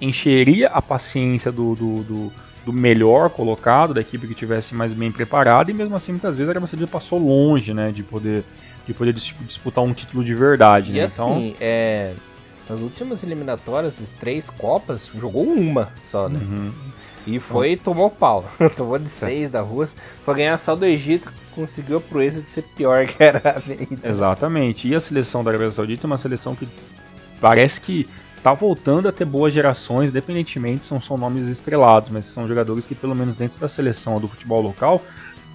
encheria 0.00 0.66
a 0.70 0.82
paciência 0.82 1.52
do, 1.52 1.76
do, 1.76 2.02
do, 2.02 2.32
do, 2.64 2.72
melhor 2.72 3.30
colocado, 3.30 3.94
da 3.94 4.00
equipe 4.00 4.26
que 4.26 4.34
tivesse 4.34 4.74
mais 4.74 4.92
bem 4.92 5.10
preparada, 5.10 5.70
e 5.70 5.74
mesmo 5.74 5.94
assim 5.94 6.12
muitas 6.12 6.36
vezes 6.36 6.48
a 6.48 6.52
Arábia 6.52 6.66
Saudita 6.66 6.90
passou 6.90 7.18
longe, 7.18 7.72
né, 7.74 7.90
de 7.92 8.02
poder, 8.02 8.44
de 8.86 8.94
poder 8.94 9.12
disputar 9.12 9.82
um 9.84 9.92
título 9.92 10.24
de 10.24 10.34
verdade. 10.34 10.90
E 10.90 10.94
né? 10.94 11.02
assim, 11.04 11.48
então... 11.48 11.54
é, 11.60 12.12
nas 12.68 12.80
últimas 12.80 13.22
eliminatórias 13.22 13.96
de 13.98 14.06
três 14.18 14.48
Copas, 14.48 15.10
jogou 15.14 15.44
uma 15.44 15.90
só, 16.02 16.28
né? 16.28 16.40
Uhum. 16.40 16.72
E 17.26 17.38
foi 17.38 17.72
e 17.72 17.76
tomou 17.76 18.10
pau. 18.10 18.44
tomou 18.76 18.98
de 18.98 19.08
seis 19.08 19.50
da 19.50 19.60
Rússia. 19.60 19.96
Foi 20.24 20.34
ganhar 20.34 20.58
só 20.58 20.76
do 20.76 20.84
Egito, 20.84 21.32
conseguiu 21.54 21.96
a 21.96 22.00
proeza 22.00 22.42
de 22.42 22.50
ser 22.50 22.62
pior 22.62 23.06
que 23.06 23.22
era 23.22 23.40
a 23.44 23.56
Avenida. 23.56 24.06
Exatamente. 24.08 24.88
E 24.88 24.94
a 24.94 25.00
seleção 25.00 25.42
da 25.42 25.50
Arábia 25.50 25.70
Saudita 25.70 26.06
é 26.06 26.08
uma 26.08 26.18
seleção 26.18 26.54
que 26.54 26.68
parece 27.40 27.80
que 27.80 28.06
tá 28.44 28.52
voltando 28.52 29.08
a 29.08 29.12
ter 29.12 29.24
boas 29.24 29.54
gerações, 29.54 30.10
independentemente 30.10 30.84
são 30.84 31.00
nomes 31.16 31.48
estrelados, 31.48 32.10
mas 32.10 32.26
são 32.26 32.46
jogadores 32.46 32.84
que 32.84 32.94
pelo 32.94 33.14
menos 33.14 33.36
dentro 33.36 33.58
da 33.58 33.66
seleção 33.66 34.20
do 34.20 34.28
futebol 34.28 34.60
local 34.60 35.02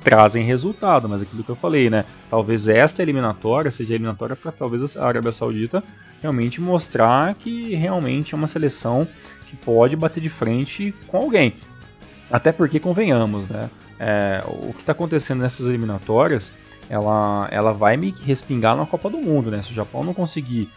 trazem 0.04 0.44
resultado, 0.44 1.08
mas 1.08 1.22
aquilo 1.22 1.44
que 1.44 1.52
eu 1.52 1.56
falei, 1.56 1.88
né? 1.88 2.04
Talvez 2.32 2.68
esta 2.68 3.04
eliminatória 3.04 3.70
seja 3.70 3.94
eliminatória 3.94 4.36
para 4.36 4.52
talvez 4.52 4.98
a 4.98 5.08
Arábia 5.08 5.32
Saudita 5.32 5.84
realmente 6.20 6.60
mostrar 6.60 7.36
que 7.36 7.76
realmente 7.76 8.34
é 8.34 8.38
uma 8.38 8.48
seleção 8.48 9.08
que 9.46 9.56
pode 9.56 9.96
bater 9.96 10.20
de 10.20 10.30
frente 10.30 10.92
com 11.06 11.18
alguém. 11.18 11.54
Até 12.32 12.52
porque, 12.52 12.80
convenhamos, 12.80 13.48
né? 13.48 13.70
É, 14.00 14.44
o 14.48 14.74
que 14.74 14.80
está 14.80 14.94
acontecendo 14.94 15.42
nessas 15.42 15.68
eliminatórias, 15.68 16.54
ela, 16.90 17.48
ela 17.52 17.72
vai 17.72 17.98
que 17.98 18.24
respingar 18.24 18.76
na 18.76 18.88
Copa 18.88 19.12
do 19.12 19.18
Mundo, 19.18 19.52
né? 19.52 19.62
Se 19.62 19.72
o 19.72 19.76
Japão 19.76 20.04
não 20.04 20.14
conseguir 20.14 20.68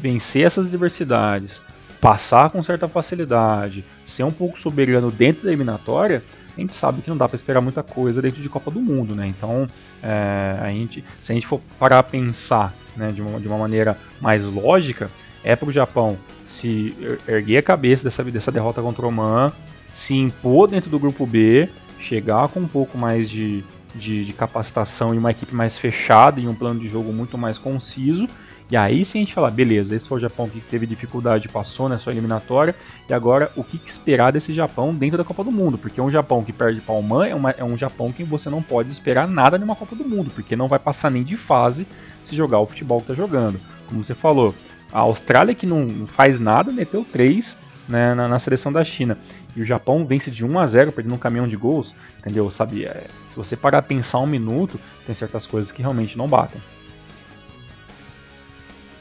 vencer 0.00 0.44
essas 0.46 0.66
adversidades, 0.66 1.60
passar 2.00 2.50
com 2.50 2.62
certa 2.62 2.88
facilidade, 2.88 3.84
ser 4.04 4.24
um 4.24 4.30
pouco 4.30 4.58
soberano 4.58 5.10
dentro 5.10 5.44
da 5.44 5.48
eliminatória, 5.48 6.22
a 6.56 6.60
gente 6.60 6.72
sabe 6.72 7.02
que 7.02 7.10
não 7.10 7.16
dá 7.16 7.28
para 7.28 7.36
esperar 7.36 7.60
muita 7.60 7.82
coisa 7.82 8.22
dentro 8.22 8.40
de 8.40 8.48
Copa 8.48 8.70
do 8.70 8.80
Mundo, 8.80 9.14
né? 9.14 9.26
Então, 9.26 9.68
é, 10.02 10.56
a 10.58 10.68
gente, 10.68 11.04
se 11.20 11.32
a 11.32 11.34
gente 11.34 11.46
for 11.46 11.60
parar 11.78 11.98
a 11.98 12.02
pensar 12.02 12.74
né, 12.96 13.12
de, 13.12 13.20
uma, 13.20 13.38
de 13.38 13.46
uma 13.46 13.58
maneira 13.58 13.98
mais 14.20 14.42
lógica, 14.44 15.10
é 15.44 15.54
para 15.54 15.68
o 15.68 15.72
Japão 15.72 16.16
se 16.46 16.96
erguer 17.28 17.58
a 17.58 17.62
cabeça 17.62 18.04
dessa, 18.04 18.24
dessa 18.24 18.50
derrota 18.50 18.80
contra 18.80 19.04
o 19.04 19.08
Oman, 19.08 19.52
se 19.92 20.14
impor 20.14 20.68
dentro 20.68 20.88
do 20.88 20.98
grupo 20.98 21.26
B, 21.26 21.68
chegar 22.00 22.48
com 22.48 22.60
um 22.60 22.68
pouco 22.68 22.96
mais 22.96 23.28
de, 23.28 23.62
de, 23.94 24.24
de, 24.24 24.32
capacitação 24.32 25.14
e 25.14 25.18
uma 25.18 25.30
equipe 25.30 25.54
mais 25.54 25.76
fechada 25.76 26.40
e 26.40 26.48
um 26.48 26.54
plano 26.54 26.80
de 26.80 26.88
jogo 26.88 27.12
muito 27.12 27.36
mais 27.36 27.58
conciso. 27.58 28.28
E 28.68 28.76
aí 28.76 29.04
sim 29.04 29.18
a 29.18 29.22
gente 29.22 29.34
falar, 29.34 29.50
beleza, 29.50 29.94
esse 29.94 30.08
foi 30.08 30.18
o 30.18 30.20
Japão 30.20 30.48
que 30.48 30.60
teve 30.60 30.86
dificuldade, 30.86 31.48
passou 31.48 31.88
na 31.88 31.98
sua 31.98 32.12
eliminatória, 32.12 32.74
e 33.08 33.14
agora 33.14 33.50
o 33.54 33.62
que 33.62 33.80
esperar 33.86 34.32
desse 34.32 34.52
Japão 34.52 34.92
dentro 34.92 35.16
da 35.16 35.24
Copa 35.24 35.44
do 35.44 35.52
Mundo? 35.52 35.78
Porque 35.78 36.00
um 36.00 36.10
Japão 36.10 36.42
que 36.42 36.52
perde 36.52 36.80
para 36.80 36.94
Oman 36.94 37.28
é, 37.28 37.34
uma, 37.34 37.50
é 37.50 37.62
um 37.62 37.76
Japão 37.76 38.10
que 38.10 38.24
você 38.24 38.50
não 38.50 38.60
pode 38.60 38.90
esperar 38.90 39.28
nada 39.28 39.56
numa 39.56 39.76
Copa 39.76 39.94
do 39.94 40.04
Mundo, 40.04 40.32
porque 40.34 40.56
não 40.56 40.66
vai 40.66 40.80
passar 40.80 41.10
nem 41.10 41.22
de 41.22 41.36
fase 41.36 41.86
se 42.24 42.34
jogar 42.34 42.58
o 42.58 42.66
futebol 42.66 42.98
que 42.98 43.12
está 43.12 43.14
jogando. 43.14 43.60
Como 43.88 44.02
você 44.02 44.16
falou, 44.16 44.52
a 44.92 44.98
Austrália, 45.00 45.54
que 45.54 45.66
não 45.66 46.06
faz 46.08 46.40
nada, 46.40 46.72
meteu 46.72 47.04
3 47.04 47.56
né, 47.88 48.14
na, 48.14 48.26
na, 48.26 48.38
seleção 48.38 48.72
da 48.72 48.84
China. 48.84 49.16
E 49.54 49.62
o 49.62 49.64
Japão 49.64 50.04
vence 50.04 50.28
de 50.28 50.44
1 50.44 50.58
a 50.58 50.66
0 50.66 50.90
perdendo 50.90 51.14
um 51.14 51.18
caminhão 51.18 51.46
de 51.46 51.56
gols. 51.56 51.94
Entendeu? 52.18 52.50
Sabe, 52.50 52.84
é, 52.84 53.04
se 53.30 53.36
você 53.36 53.56
parar 53.56 53.78
a 53.78 53.82
pensar 53.82 54.18
um 54.18 54.26
minuto, 54.26 54.80
tem 55.06 55.14
certas 55.14 55.46
coisas 55.46 55.70
que 55.70 55.82
realmente 55.82 56.18
não 56.18 56.26
batem. 56.26 56.60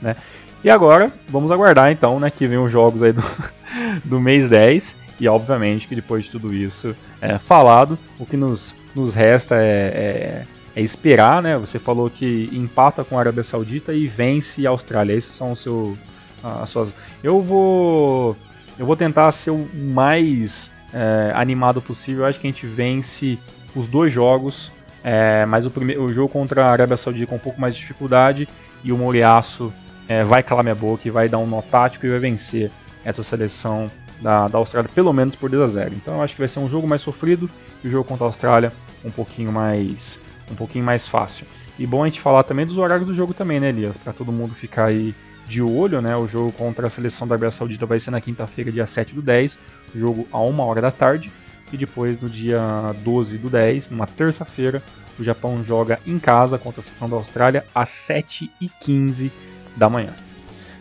Né? 0.06 0.16
E 0.64 0.70
agora, 0.70 1.12
vamos 1.28 1.52
aguardar 1.52 1.92
então, 1.92 2.20
né, 2.20 2.30
que 2.30 2.48
vem 2.48 2.58
os 2.58 2.72
jogos 2.72 3.04
aí 3.04 3.12
do, 3.12 3.24
do 4.06 4.20
mês 4.20 4.48
10. 4.48 5.04
E 5.20 5.28
obviamente 5.28 5.88
que 5.88 5.96
depois 5.96 6.26
de 6.26 6.32
tudo 6.32 6.54
isso 6.54 6.96
é, 7.22 7.38
falado, 7.38 7.98
o 8.20 8.26
que 8.26 8.36
nos, 8.36 8.76
nos 8.94 9.14
resta 9.14 9.56
é, 9.56 10.46
é 10.46 10.46
é 10.76 10.82
esperar, 10.82 11.42
né? 11.42 11.58
Você 11.58 11.80
falou 11.80 12.10
que 12.10 12.50
empata 12.52 13.04
com 13.04 13.18
a 13.18 13.22
Arábia 13.22 13.44
Saudita 13.44 13.94
e 13.94 14.08
vence 14.08 14.68
a 14.68 14.72
Austrália. 14.72 15.14
Esses 15.14 15.34
são 15.34 15.54
os 15.54 15.62
seu, 15.62 15.98
as 16.44 16.70
suas. 16.70 16.94
Eu 17.24 17.42
vou, 17.42 18.36
eu 18.78 18.86
vou 18.86 18.98
tentar 18.98 19.32
ser 19.32 19.52
o 19.52 19.66
mais 19.74 20.70
é, 20.94 21.32
animado 21.34 21.82
possível. 21.82 22.24
Eu 22.24 22.30
acho 22.30 22.40
que 22.40 22.48
a 22.48 22.50
gente 22.50 22.68
vence 22.68 23.40
os 23.74 23.88
dois 23.88 24.14
jogos, 24.14 24.70
é, 25.02 25.46
mas 25.46 25.66
o, 25.66 25.72
primeiro, 25.72 26.04
o 26.04 26.14
jogo 26.14 26.28
contra 26.28 26.66
a 26.66 26.72
Arábia 26.72 26.98
Saudita 26.98 27.28
com 27.28 27.36
um 27.36 27.40
pouco 27.40 27.60
mais 27.60 27.74
de 27.74 27.80
dificuldade 27.80 28.48
e 28.84 28.92
o 28.92 28.98
Moriaço 28.98 29.74
é, 30.08 30.24
vai 30.24 30.44
calar 30.44 30.64
minha 30.64 30.76
boca 30.76 31.08
e 31.08 31.12
vai 31.12 31.28
dar 31.28 31.38
um 31.38 31.48
nó 31.48 31.62
tático 31.62 32.06
e 32.06 32.10
vai 32.10 32.20
vencer 32.20 32.72
essa 33.04 33.24
seleção 33.24 33.90
da, 34.22 34.48
da 34.48 34.58
Austrália, 34.58 34.90
pelo 34.94 35.12
menos 35.12 35.36
por 35.36 35.50
2 35.50 35.62
a 35.62 35.68
0 35.68 35.96
Então 35.96 36.16
eu 36.16 36.22
acho 36.22 36.36
que 36.36 36.42
vai 36.42 36.48
ser 36.48 36.60
um 36.60 36.70
jogo 36.70 36.88
mais 36.88 37.02
sofrido 37.02 37.50
e 37.84 37.88
o 37.88 37.92
jogo 37.92 38.08
contra 38.08 38.26
a 38.26 38.28
Austrália 38.28 38.72
um 39.04 39.12
pouquinho 39.12 39.52
mais 39.52 40.20
um 40.50 40.56
pouquinho 40.56 40.86
mais 40.86 41.08
fácil. 41.08 41.46
E 41.78 41.86
bom 41.86 42.04
a 42.04 42.08
gente 42.08 42.22
falar 42.22 42.44
também 42.44 42.66
dos 42.66 42.78
horários 42.78 43.08
do 43.08 43.14
jogo 43.14 43.34
também, 43.34 43.60
né, 43.60 43.70
Elias? 43.70 43.98
Para 43.98 44.14
todo 44.14 44.32
mundo 44.32 44.54
ficar 44.54 44.86
aí 44.86 45.14
de 45.48 45.62
olho, 45.62 46.02
né? 46.02 46.16
O 46.16 46.28
jogo 46.28 46.52
contra 46.52 46.88
a 46.88 46.90
seleção 46.90 47.28
da 47.28 47.36
Arábia 47.36 47.52
Saudita 47.52 47.86
vai 47.86 48.00
ser 48.00 48.12
na 48.12 48.22
quinta-feira, 48.22 48.72
dia 48.72 48.86
7 48.86 49.14
do 49.14 49.22
10, 49.22 49.60
jogo 49.94 50.28
a 50.32 50.40
1 50.40 50.60
hora 50.60 50.82
da 50.82 50.92
tarde. 50.92 51.32
E 51.74 51.78
depois, 51.78 52.20
no 52.20 52.30
dia 52.30 52.62
12 53.04 53.38
do 53.40 53.50
10, 53.50 53.90
numa 53.90 54.06
terça-feira, 54.06 54.84
o 55.20 55.24
Japão 55.24 55.64
joga 55.64 56.00
em 56.06 56.20
casa 56.20 56.58
contra 56.58 56.80
a 56.80 56.84
seleção 56.84 57.10
da 57.10 57.16
Austrália 57.16 57.66
às 57.74 57.90
7h15 57.90 59.32
da 59.76 59.90
manhã. 59.90 60.14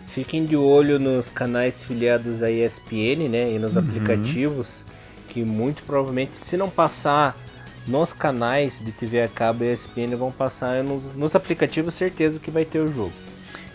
Fiquem 0.07 0.45
de 0.45 0.57
olho 0.57 0.99
nos 0.99 1.29
canais 1.29 1.83
filiados 1.83 2.43
à 2.43 2.51
ESPN, 2.51 3.29
né? 3.29 3.53
E 3.53 3.59
nos 3.59 3.75
uhum. 3.75 3.81
aplicativos, 3.81 4.85
que 5.29 5.43
muito 5.43 5.83
provavelmente, 5.83 6.37
se 6.37 6.57
não 6.57 6.71
passar 6.71 7.37
nos 7.87 8.13
canais 8.13 8.81
de 8.81 8.93
TV 8.93 9.23
a 9.23 9.29
cabo 9.29 9.65
e 9.65 9.73
ESPN 9.73 10.17
vão 10.17 10.31
passar 10.31 10.83
nos, 10.83 11.07
nos 11.15 11.35
aplicativos, 11.35 11.95
certeza 11.95 12.39
que 12.39 12.51
vai 12.51 12.65
ter 12.65 12.81
o 12.81 12.93
jogo. 12.93 13.13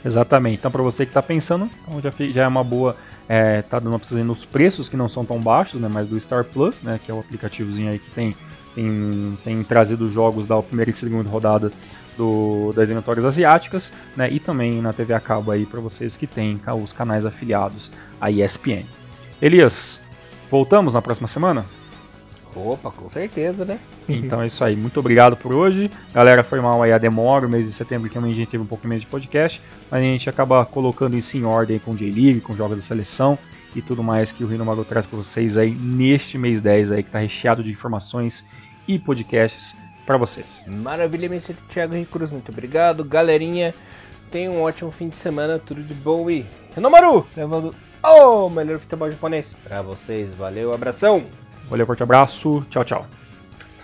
Exatamente. 0.03 0.57
Então, 0.59 0.71
para 0.71 0.81
você 0.81 1.05
que 1.05 1.09
está 1.09 1.21
pensando, 1.21 1.69
então 1.81 2.01
já, 2.01 2.11
já 2.31 2.43
é 2.43 2.47
uma 2.47 2.63
boa. 2.63 2.95
É, 3.27 3.61
tá 3.61 3.77
dando 3.77 3.99
para 3.99 4.23
nos 4.23 4.43
preços 4.43 4.89
que 4.89 4.97
não 4.97 5.07
são 5.07 5.23
tão 5.23 5.39
baixos, 5.39 5.79
né? 5.79 5.87
Mas 5.91 6.07
do 6.07 6.19
Star 6.19 6.43
Plus, 6.43 6.81
né? 6.81 6.99
Que 7.03 7.11
é 7.11 7.13
o 7.13 7.19
aplicativozinho 7.19 7.91
aí 7.91 7.99
que 7.99 8.09
tem, 8.11 8.33
tem, 8.73 9.37
tem 9.43 9.63
trazido 9.63 10.09
jogos 10.09 10.47
da 10.47 10.59
primeira 10.61 10.89
e 10.89 10.95
segunda 10.95 11.29
rodada 11.29 11.71
do, 12.19 12.73
das 12.73 12.83
eliminatórias 12.83 13.23
asiáticas, 13.23 13.93
né? 14.15 14.29
E 14.29 14.39
também 14.39 14.81
na 14.81 14.91
TV 14.91 15.13
a 15.13 15.19
cabo 15.21 15.51
aí 15.51 15.65
para 15.65 15.79
vocês 15.79 16.17
que 16.17 16.27
têm 16.27 16.59
os 16.83 16.91
canais 16.91 17.25
afiliados 17.25 17.89
à 18.19 18.29
ESPN. 18.29 18.83
Elias, 19.41 20.01
voltamos 20.51 20.93
na 20.93 21.01
próxima 21.01 21.29
semana? 21.29 21.65
Opa, 22.53 22.91
com 22.91 23.07
certeza, 23.07 23.63
né? 23.63 23.79
Então 24.09 24.41
é 24.41 24.47
isso 24.47 24.63
aí. 24.63 24.75
Muito 24.75 24.99
obrigado 24.99 25.37
por 25.37 25.53
hoje. 25.53 25.89
Galera, 26.13 26.43
foi 26.43 26.59
mal 26.59 26.83
aí 26.83 26.91
a 26.91 26.97
demora, 26.97 27.47
o 27.47 27.49
mês 27.49 27.65
de 27.65 27.71
setembro 27.71 28.09
que 28.09 28.17
a 28.17 28.21
gente 28.21 28.47
teve 28.47 28.63
um 28.63 28.67
pouco 28.67 28.87
menos 28.87 29.03
de 29.03 29.07
podcast, 29.07 29.61
mas 29.89 30.01
a 30.01 30.03
gente 30.03 30.29
acaba 30.29 30.65
colocando 30.65 31.15
isso 31.15 31.37
em 31.37 31.45
ordem 31.45 31.79
com 31.79 31.91
o 31.91 31.95
J-League, 31.95 32.41
com 32.41 32.55
jogos 32.55 32.75
da 32.75 32.81
seleção 32.81 33.39
e 33.73 33.81
tudo 33.81 34.03
mais 34.03 34.31
que 34.31 34.43
o 34.43 34.47
Rino 34.47 34.65
Mago 34.65 34.83
traz 34.83 35.05
para 35.05 35.17
vocês 35.17 35.55
aí 35.55 35.69
neste 35.71 36.37
mês 36.37 36.59
10 36.59 36.91
aí 36.91 37.03
que 37.03 37.11
tá 37.11 37.19
recheado 37.19 37.63
de 37.63 37.69
informações 37.69 38.43
e 38.87 38.97
podcasts 38.97 39.75
para 40.09 40.17
vocês. 40.17 40.63
Maravilha, 40.65 41.29
meu 41.29 41.39
Thiago 41.69 41.93
Henrique 41.93 42.11
Cruz, 42.11 42.31
muito 42.31 42.51
obrigado. 42.51 43.03
Galerinha, 43.03 43.75
tenha 44.31 44.49
um 44.49 44.63
ótimo 44.63 44.89
fim 44.89 45.07
de 45.07 45.15
semana, 45.15 45.59
tudo 45.59 45.83
de 45.83 45.93
bom 45.93 46.27
e 46.31 46.43
Renomaru, 46.73 47.27
levando 47.37 47.75
o 48.01 48.49
melhor 48.49 48.79
futebol 48.79 49.11
japonês 49.11 49.53
para 49.63 49.83
vocês. 49.83 50.33
Valeu, 50.33 50.73
abração! 50.73 51.23
Valeu, 51.69 51.85
forte 51.85 52.01
abraço. 52.01 52.65
Tchau, 52.71 52.83
tchau. 52.83 53.05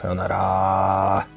Sayonara. 0.02 1.28